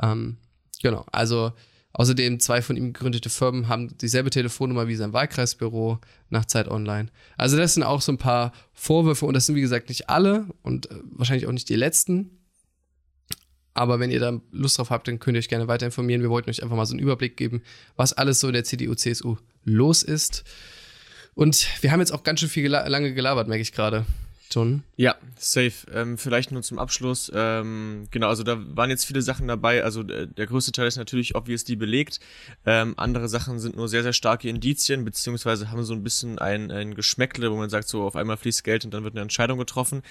Ähm, 0.00 0.36
genau, 0.80 1.04
also 1.12 1.52
außerdem 1.92 2.40
zwei 2.40 2.62
von 2.62 2.76
ihm 2.76 2.92
gegründete 2.92 3.28
Firmen 3.28 3.68
haben 3.68 3.96
dieselbe 3.98 4.30
Telefonnummer 4.30 4.88
wie 4.88 4.94
sein 4.94 5.12
Wahlkreisbüro 5.12 5.98
nach 6.30 6.46
Zeit 6.46 6.68
Online. 6.68 7.08
Also 7.36 7.56
das 7.56 7.74
sind 7.74 7.82
auch 7.82 8.00
so 8.00 8.12
ein 8.12 8.18
paar 8.18 8.52
Vorwürfe 8.72 9.26
und 9.26 9.34
das 9.34 9.46
sind 9.46 9.56
wie 9.56 9.60
gesagt 9.60 9.88
nicht 9.88 10.08
alle 10.08 10.46
und 10.62 10.90
äh, 10.90 10.94
wahrscheinlich 11.10 11.46
auch 11.46 11.52
nicht 11.52 11.68
die 11.68 11.76
letzten. 11.76 12.41
Aber 13.74 14.00
wenn 14.00 14.10
ihr 14.10 14.20
da 14.20 14.40
Lust 14.50 14.78
drauf 14.78 14.90
habt, 14.90 15.08
dann 15.08 15.18
könnt 15.18 15.36
ihr 15.36 15.38
euch 15.38 15.48
gerne 15.48 15.68
weiter 15.68 15.86
informieren. 15.86 16.22
Wir 16.22 16.30
wollten 16.30 16.50
euch 16.50 16.62
einfach 16.62 16.76
mal 16.76 16.86
so 16.86 16.94
einen 16.94 17.02
Überblick 17.02 17.36
geben, 17.36 17.62
was 17.96 18.12
alles 18.12 18.40
so 18.40 18.48
in 18.48 18.52
der 18.52 18.64
CDU, 18.64 18.94
CSU 18.94 19.36
los 19.64 20.02
ist. 20.02 20.44
Und 21.34 21.66
wir 21.80 21.92
haben 21.92 22.00
jetzt 22.00 22.12
auch 22.12 22.24
ganz 22.24 22.40
schön 22.40 22.48
viel 22.48 22.64
gela 22.64 22.86
lange 22.88 23.14
gelabert, 23.14 23.48
merke 23.48 23.62
ich 23.62 23.72
gerade. 23.72 24.04
John? 24.54 24.82
Ja, 24.96 25.16
safe. 25.36 25.72
Ähm, 25.92 26.18
vielleicht 26.18 26.52
nur 26.52 26.62
zum 26.62 26.78
Abschluss. 26.78 27.32
Ähm, 27.34 28.06
genau, 28.10 28.28
also 28.28 28.42
da 28.42 28.58
waren 28.76 28.90
jetzt 28.90 29.04
viele 29.04 29.22
Sachen 29.22 29.48
dabei. 29.48 29.82
Also 29.82 30.02
äh, 30.02 30.28
der 30.28 30.46
größte 30.46 30.72
Teil 30.72 30.86
ist 30.86 30.96
natürlich 30.96 31.34
obviously 31.34 31.76
belegt. 31.76 32.20
Ähm, 32.66 32.94
andere 32.96 33.28
Sachen 33.28 33.58
sind 33.58 33.76
nur 33.76 33.88
sehr, 33.88 34.02
sehr 34.02 34.12
starke 34.12 34.48
Indizien, 34.48 35.04
beziehungsweise 35.04 35.70
haben 35.70 35.82
so 35.84 35.94
ein 35.94 36.02
bisschen 36.02 36.38
ein, 36.38 36.70
ein 36.70 36.94
Geschmäckle, 36.94 37.50
wo 37.50 37.56
man 37.56 37.70
sagt, 37.70 37.88
so 37.88 38.02
auf 38.02 38.16
einmal 38.16 38.36
fließt 38.36 38.62
Geld 38.62 38.84
und 38.84 38.92
dann 38.92 39.04
wird 39.04 39.14
eine 39.14 39.22
Entscheidung 39.22 39.58
getroffen. 39.58 40.02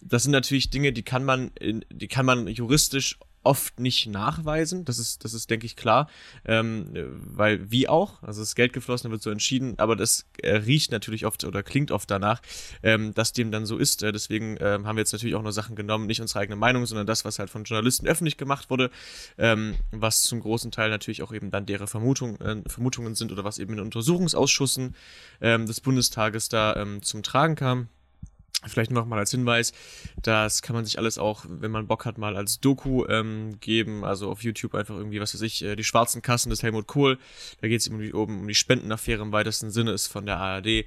Das 0.00 0.22
sind 0.22 0.32
natürlich 0.32 0.70
Dinge, 0.70 0.92
die 0.92 1.02
kann 1.02 1.24
man, 1.24 1.50
die 1.60 2.08
kann 2.08 2.24
man 2.24 2.46
juristisch 2.46 3.18
oft 3.48 3.80
nicht 3.80 4.06
nachweisen. 4.06 4.84
Das 4.84 4.98
ist, 4.98 5.24
das 5.24 5.32
ist, 5.32 5.48
denke 5.48 5.64
ich, 5.64 5.74
klar. 5.74 6.10
Ähm, 6.44 6.90
weil 7.16 7.70
wie 7.70 7.88
auch, 7.88 8.22
also 8.22 8.42
das 8.42 8.54
Geld 8.54 8.74
geflossen, 8.74 9.10
wird 9.10 9.22
so 9.22 9.30
entschieden, 9.30 9.78
aber 9.78 9.96
das 9.96 10.26
äh, 10.42 10.56
riecht 10.56 10.92
natürlich 10.92 11.24
oft 11.24 11.44
oder 11.44 11.62
klingt 11.62 11.90
oft 11.90 12.10
danach, 12.10 12.42
ähm, 12.82 13.14
dass 13.14 13.32
dem 13.32 13.50
dann 13.50 13.64
so 13.64 13.78
ist. 13.78 14.02
Äh, 14.02 14.12
deswegen 14.12 14.58
äh, 14.58 14.78
haben 14.84 14.96
wir 14.96 15.00
jetzt 15.00 15.12
natürlich 15.12 15.34
auch 15.34 15.42
nur 15.42 15.52
Sachen 15.52 15.76
genommen, 15.76 16.06
nicht 16.06 16.20
unsere 16.20 16.40
eigene 16.40 16.56
Meinung, 16.56 16.84
sondern 16.84 17.06
das, 17.06 17.24
was 17.24 17.38
halt 17.38 17.48
von 17.48 17.64
Journalisten 17.64 18.06
öffentlich 18.06 18.36
gemacht 18.36 18.68
wurde, 18.68 18.90
ähm, 19.38 19.76
was 19.92 20.22
zum 20.24 20.40
großen 20.40 20.70
Teil 20.70 20.90
natürlich 20.90 21.22
auch 21.22 21.32
eben 21.32 21.50
dann 21.50 21.64
deren 21.64 21.86
Vermutung, 21.86 22.38
äh, 22.42 22.62
Vermutungen 22.66 23.14
sind 23.14 23.32
oder 23.32 23.44
was 23.44 23.58
eben 23.58 23.72
in 23.72 23.80
Untersuchungsausschüssen 23.80 24.94
ähm, 25.40 25.64
des 25.64 25.80
Bundestages 25.80 26.50
da 26.50 26.76
ähm, 26.76 27.02
zum 27.02 27.22
Tragen 27.22 27.54
kam. 27.54 27.88
Vielleicht 28.66 28.90
noch 28.90 29.06
mal 29.06 29.20
als 29.20 29.30
Hinweis, 29.30 29.72
das 30.20 30.62
kann 30.62 30.74
man 30.74 30.84
sich 30.84 30.98
alles 30.98 31.16
auch, 31.16 31.44
wenn 31.48 31.70
man 31.70 31.86
Bock 31.86 32.04
hat, 32.04 32.18
mal 32.18 32.36
als 32.36 32.58
Doku 32.58 33.06
ähm, 33.06 33.60
geben. 33.60 34.04
Also 34.04 34.28
auf 34.28 34.42
YouTube 34.42 34.74
einfach 34.74 34.96
irgendwie, 34.96 35.20
was 35.20 35.32
weiß 35.32 35.42
ich, 35.42 35.62
äh, 35.62 35.76
die 35.76 35.84
schwarzen 35.84 36.22
Kassen 36.22 36.50
des 36.50 36.64
Helmut 36.64 36.88
Kohl. 36.88 37.20
Da 37.60 37.68
geht 37.68 37.80
es 37.80 37.86
um 37.86 38.00
um, 38.00 38.40
um 38.40 38.48
die 38.48 38.56
Spendenaffäre 38.56 39.22
im 39.22 39.30
weitesten 39.30 39.70
Sinne, 39.70 39.92
ist 39.92 40.08
von 40.08 40.26
der 40.26 40.38
ARD. 40.38 40.86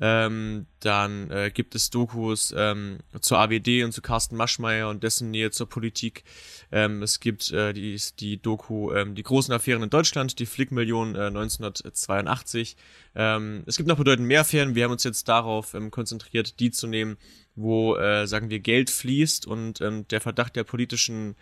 Ähm, 0.00 0.66
dann 0.80 1.30
äh, 1.30 1.52
gibt 1.54 1.76
es 1.76 1.90
Dokus 1.90 2.52
ähm, 2.56 2.98
zur 3.20 3.38
AWD 3.38 3.84
und 3.84 3.92
zu 3.92 4.02
Carsten 4.02 4.34
Maschmeyer 4.34 4.88
und 4.88 5.04
dessen 5.04 5.30
Nähe 5.30 5.52
zur 5.52 5.68
Politik. 5.68 6.24
Ähm, 6.72 7.00
es 7.00 7.20
gibt 7.20 7.52
äh, 7.52 7.72
die, 7.72 7.96
die 8.18 8.42
Doku 8.42 8.92
ähm, 8.92 9.14
Die 9.14 9.22
großen 9.22 9.54
Affären 9.54 9.84
in 9.84 9.90
Deutschland, 9.90 10.40
die 10.40 10.46
Flickmillion 10.46 11.14
äh, 11.14 11.26
1982. 11.26 12.76
Ähm, 13.14 13.62
es 13.66 13.76
gibt 13.76 13.88
noch 13.88 13.98
bedeutend 13.98 14.26
mehr 14.26 14.40
Affären. 14.40 14.74
Wir 14.74 14.84
haben 14.84 14.92
uns 14.92 15.04
jetzt 15.04 15.28
darauf 15.28 15.74
ähm, 15.74 15.90
konzentriert, 15.90 16.58
die 16.60 16.70
zu 16.70 16.86
nehmen, 16.86 17.16
wo, 17.54 17.96
äh, 17.96 18.26
sagen 18.26 18.50
wir, 18.50 18.60
Geld 18.60 18.90
fließt 18.90 19.46
und 19.46 19.80
ähm, 19.80 20.06
der 20.08 20.20
Verdacht 20.20 20.56
der 20.56 20.64
politischen 20.64 21.36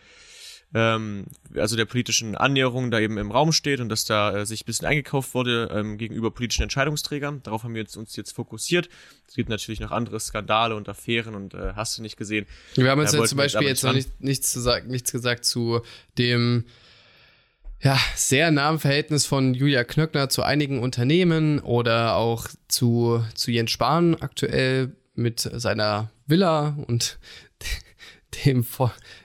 ähm, 0.74 1.26
also 1.54 1.76
der 1.76 1.84
politischen 1.84 2.34
Annäherung 2.34 2.90
da 2.90 2.98
eben 2.98 3.18
im 3.18 3.30
Raum 3.30 3.52
steht 3.52 3.80
und 3.80 3.88
dass 3.88 4.04
da 4.04 4.38
äh, 4.38 4.46
sich 4.46 4.62
ein 4.62 4.66
bisschen 4.66 4.86
eingekauft 4.86 5.34
wurde 5.34 5.68
ähm, 5.72 5.98
gegenüber 5.98 6.30
politischen 6.30 6.62
Entscheidungsträgern. 6.62 7.42
Darauf 7.42 7.64
haben 7.64 7.74
wir 7.74 7.82
jetzt, 7.82 7.96
uns 7.96 8.16
jetzt 8.16 8.32
fokussiert. 8.32 8.88
Es 9.28 9.34
gibt 9.34 9.48
natürlich 9.48 9.80
noch 9.80 9.90
andere 9.90 10.18
Skandale 10.18 10.74
und 10.74 10.88
Affären 10.88 11.34
und 11.34 11.54
äh, 11.54 11.72
hast 11.74 11.98
du 11.98 12.02
nicht 12.02 12.16
gesehen. 12.16 12.46
Wir 12.74 12.90
haben 12.90 13.00
uns 13.00 13.12
ja 13.12 13.22
zum 13.24 13.36
Beispiel 13.36 13.68
jetzt 13.68 13.84
noch 13.84 13.92
nicht, 13.92 14.20
nichts, 14.20 14.50
zu 14.50 14.60
sagen, 14.60 14.90
nichts 14.90 15.12
gesagt 15.12 15.44
zu 15.44 15.82
dem 16.16 16.64
ja, 17.82 17.98
sehr 18.14 18.50
nahen 18.50 18.78
Verhältnis 18.78 19.26
von 19.26 19.54
Julia 19.54 19.82
Knöckner 19.82 20.28
zu 20.28 20.42
einigen 20.42 20.80
Unternehmen 20.80 21.58
oder 21.58 22.14
auch 22.14 22.46
zu, 22.68 23.24
zu 23.34 23.50
Jens 23.50 23.72
Spahn 23.72 24.14
aktuell 24.20 24.92
mit 25.14 25.40
seiner 25.40 26.10
Villa 26.26 26.76
und 26.86 27.18
dem, 28.44 28.64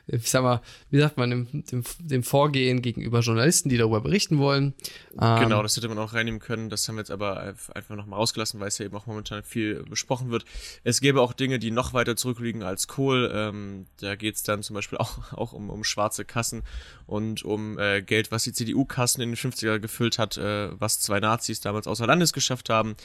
ich 0.07 0.29
sag 0.29 0.41
mal, 0.41 0.61
wie 0.89 0.99
sagt 0.99 1.17
man, 1.17 1.29
dem, 1.29 1.65
dem, 1.65 1.83
dem 1.99 2.23
Vorgehen 2.23 2.81
gegenüber 2.81 3.19
Journalisten, 3.19 3.67
die 3.67 3.77
darüber 3.77 3.99
berichten 3.99 4.37
wollen. 4.37 4.73
Ähm, 5.19 5.39
genau, 5.41 5.61
das 5.61 5.75
hätte 5.75 5.89
man 5.89 5.97
auch 5.97 6.13
reinnehmen 6.13 6.39
können. 6.39 6.69
Das 6.69 6.87
haben 6.87 6.95
wir 6.95 7.01
jetzt 7.01 7.11
aber 7.11 7.55
einfach 7.73 7.95
nochmal 7.95 8.19
rausgelassen, 8.19 8.59
weil 8.59 8.69
es 8.69 8.77
ja 8.77 8.85
eben 8.85 8.95
auch 8.95 9.05
momentan 9.05 9.43
viel 9.43 9.83
besprochen 9.83 10.31
wird. 10.31 10.45
Es 10.85 11.01
gäbe 11.01 11.21
auch 11.21 11.33
Dinge, 11.33 11.59
die 11.59 11.71
noch 11.71 11.93
weiter 11.93 12.15
zurückliegen 12.15 12.63
als 12.63 12.87
Kohl. 12.87 13.29
Ähm, 13.33 13.85
da 13.99 14.15
geht 14.15 14.35
es 14.35 14.43
dann 14.43 14.63
zum 14.63 14.75
Beispiel 14.75 14.97
auch, 14.99 15.33
auch 15.33 15.51
um, 15.51 15.69
um 15.69 15.83
schwarze 15.83 16.23
Kassen 16.23 16.63
und 17.05 17.43
um 17.43 17.77
äh, 17.77 18.01
Geld, 18.01 18.31
was 18.31 18.43
die 18.43 18.53
CDU-Kassen 18.53 19.21
in 19.21 19.31
den 19.31 19.37
50er 19.37 19.79
gefüllt 19.79 20.19
hat, 20.19 20.37
äh, 20.37 20.69
was 20.79 21.01
zwei 21.01 21.19
Nazis 21.19 21.59
damals 21.59 21.85
außer 21.85 22.07
Landes 22.07 22.31
geschafft 22.31 22.69
haben, 22.69 22.95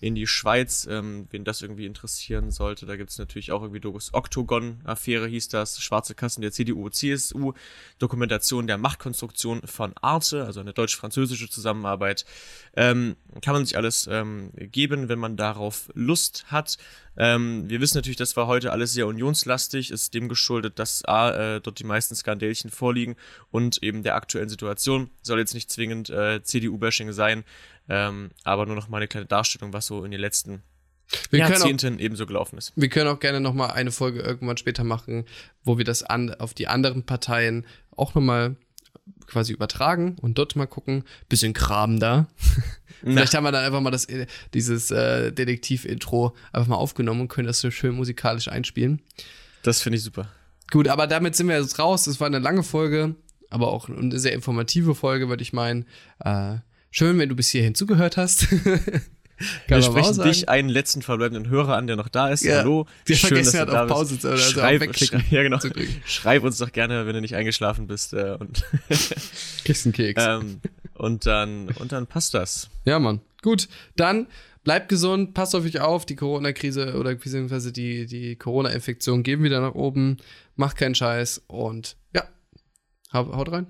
in 0.00 0.14
die 0.14 0.26
Schweiz. 0.26 0.86
Ähm, 0.90 1.26
wen 1.30 1.44
das 1.44 1.62
irgendwie 1.62 1.86
interessieren 1.86 2.50
sollte, 2.50 2.84
da 2.84 2.96
gibt 2.96 3.10
es 3.10 3.18
natürlich 3.18 3.50
auch 3.50 3.62
irgendwie 3.62 3.80
Dogus 3.80 4.12
Oktogon-Affäre 4.12 5.26
hieß 5.26 5.48
das, 5.48 5.80
schwarze 5.80 6.14
Kassen 6.14 6.42
der 6.42 6.49
CDU, 6.50 6.88
CSU, 6.88 7.52
Dokumentation 7.98 8.66
der 8.66 8.78
Machtkonstruktion 8.78 9.62
von 9.64 9.92
Arte, 10.00 10.44
also 10.44 10.60
eine 10.60 10.72
deutsch-französische 10.72 11.48
Zusammenarbeit. 11.48 12.24
Ähm, 12.74 13.16
kann 13.42 13.54
man 13.54 13.64
sich 13.64 13.76
alles 13.76 14.08
ähm, 14.10 14.50
geben, 14.54 15.08
wenn 15.08 15.18
man 15.18 15.36
darauf 15.36 15.90
Lust 15.94 16.46
hat. 16.48 16.78
Ähm, 17.16 17.68
wir 17.68 17.80
wissen 17.80 17.98
natürlich, 17.98 18.16
das 18.16 18.36
war 18.36 18.46
heute 18.46 18.72
alles 18.72 18.92
sehr 18.92 19.06
unionslastig, 19.06 19.90
ist 19.90 20.14
dem 20.14 20.28
geschuldet, 20.28 20.78
dass 20.78 21.04
A, 21.04 21.56
äh, 21.56 21.60
dort 21.60 21.78
die 21.78 21.84
meisten 21.84 22.14
Skandälchen 22.14 22.70
vorliegen 22.70 23.16
und 23.50 23.82
eben 23.82 24.02
der 24.02 24.14
aktuellen 24.14 24.48
Situation. 24.48 25.10
Soll 25.22 25.38
jetzt 25.38 25.54
nicht 25.54 25.70
zwingend 25.70 26.10
äh, 26.10 26.42
CDU-Bashing 26.42 27.12
sein, 27.12 27.44
ähm, 27.88 28.30
aber 28.44 28.66
nur 28.66 28.76
noch 28.76 28.88
mal 28.88 28.98
eine 28.98 29.08
kleine 29.08 29.26
Darstellung, 29.26 29.72
was 29.72 29.86
so 29.86 30.04
in 30.04 30.10
den 30.10 30.20
letzten 30.20 30.62
wir 31.30 31.40
Jahrzehnten 31.40 31.96
auch, 31.96 32.00
ebenso 32.00 32.26
gelaufen 32.26 32.58
ist. 32.58 32.72
Wir 32.76 32.88
können 32.88 33.08
auch 33.08 33.20
gerne 33.20 33.40
noch 33.40 33.54
mal 33.54 33.70
eine 33.70 33.90
Folge 33.90 34.20
irgendwann 34.20 34.56
später 34.56 34.84
machen, 34.84 35.24
wo 35.64 35.78
wir 35.78 35.84
das 35.84 36.02
an, 36.02 36.34
auf 36.34 36.54
die 36.54 36.68
anderen 36.68 37.04
Parteien 37.04 37.66
auch 37.96 38.14
noch 38.14 38.22
mal 38.22 38.56
quasi 39.26 39.52
übertragen 39.52 40.16
und 40.20 40.38
dort 40.38 40.56
mal 40.56 40.66
gucken. 40.66 41.04
Bisschen 41.28 41.52
Kram 41.52 42.00
da. 42.00 42.26
Vielleicht 43.02 43.34
haben 43.34 43.44
wir 43.44 43.52
dann 43.52 43.64
einfach 43.64 43.80
mal 43.80 43.90
das, 43.90 44.06
dieses 44.52 44.90
äh, 44.90 45.32
Detektiv-Intro 45.32 46.34
einfach 46.52 46.68
mal 46.68 46.76
aufgenommen 46.76 47.22
und 47.22 47.28
können 47.28 47.46
das 47.46 47.60
so 47.60 47.70
schön 47.70 47.94
musikalisch 47.94 48.48
einspielen. 48.48 49.00
Das 49.62 49.80
finde 49.80 49.96
ich 49.96 50.04
super. 50.04 50.28
Gut, 50.70 50.86
aber 50.86 51.06
damit 51.06 51.34
sind 51.34 51.48
wir 51.48 51.58
jetzt 51.58 51.78
raus. 51.78 52.04
Das 52.04 52.20
war 52.20 52.26
eine 52.26 52.38
lange 52.38 52.62
Folge, 52.62 53.14
aber 53.48 53.72
auch 53.72 53.88
eine 53.88 54.18
sehr 54.18 54.32
informative 54.32 54.94
Folge, 54.94 55.28
würde 55.28 55.42
ich 55.42 55.52
meinen. 55.52 55.86
Äh, 56.18 56.56
schön, 56.90 57.18
wenn 57.18 57.28
du 57.28 57.36
bis 57.36 57.48
hierhin 57.48 57.74
zugehört 57.74 58.16
hast. 58.16 58.48
wir 59.66 59.82
sprechen 59.82 60.22
dich 60.22 60.48
einen 60.48 60.68
letzten 60.68 61.02
verbleibenden 61.02 61.48
Hörer 61.48 61.76
an, 61.76 61.86
der 61.86 61.96
noch 61.96 62.08
da 62.08 62.28
ist. 62.28 62.42
Ja, 62.42 62.58
Hallo. 62.58 62.86
Wir 63.04 63.16
Schön, 63.16 63.28
vergessen 63.28 63.60
hat 63.60 63.70
auf 63.70 63.88
Pause 63.88 64.18
zu, 64.18 64.30
also 64.30 64.42
schreib, 64.42 64.82
ja, 65.30 65.42
genau. 65.42 65.58
schreib 66.04 66.44
uns 66.44 66.58
doch 66.58 66.72
gerne, 66.72 67.06
wenn 67.06 67.14
du 67.14 67.20
nicht 67.20 67.34
eingeschlafen 67.34 67.86
bist. 67.86 68.12
Äh, 68.12 68.36
und 68.38 68.64
Kriegst 69.64 69.86
einen 69.86 69.92
Keks. 69.92 70.22
Ähm, 70.24 70.60
und 70.94 71.26
dann, 71.26 71.68
und 71.78 71.92
dann 71.92 72.06
passt 72.06 72.34
das. 72.34 72.68
Ja, 72.84 72.98
Mann. 72.98 73.20
Gut, 73.42 73.68
dann 73.96 74.26
bleibt 74.64 74.88
gesund, 74.88 75.34
passt 75.34 75.54
auf 75.54 75.64
euch 75.64 75.80
auf. 75.80 76.04
Die 76.04 76.16
Corona-Krise 76.16 76.98
oder 76.98 77.14
beziehungsweise 77.14 77.72
die, 77.72 78.06
die 78.06 78.36
Corona-Infektion 78.36 79.22
gehen 79.22 79.42
wieder 79.42 79.60
nach 79.60 79.74
oben. 79.74 80.18
Macht 80.56 80.76
keinen 80.76 80.94
Scheiß 80.94 81.42
und 81.46 81.96
ja, 82.14 82.24
haut 83.12 83.50
rein. 83.50 83.66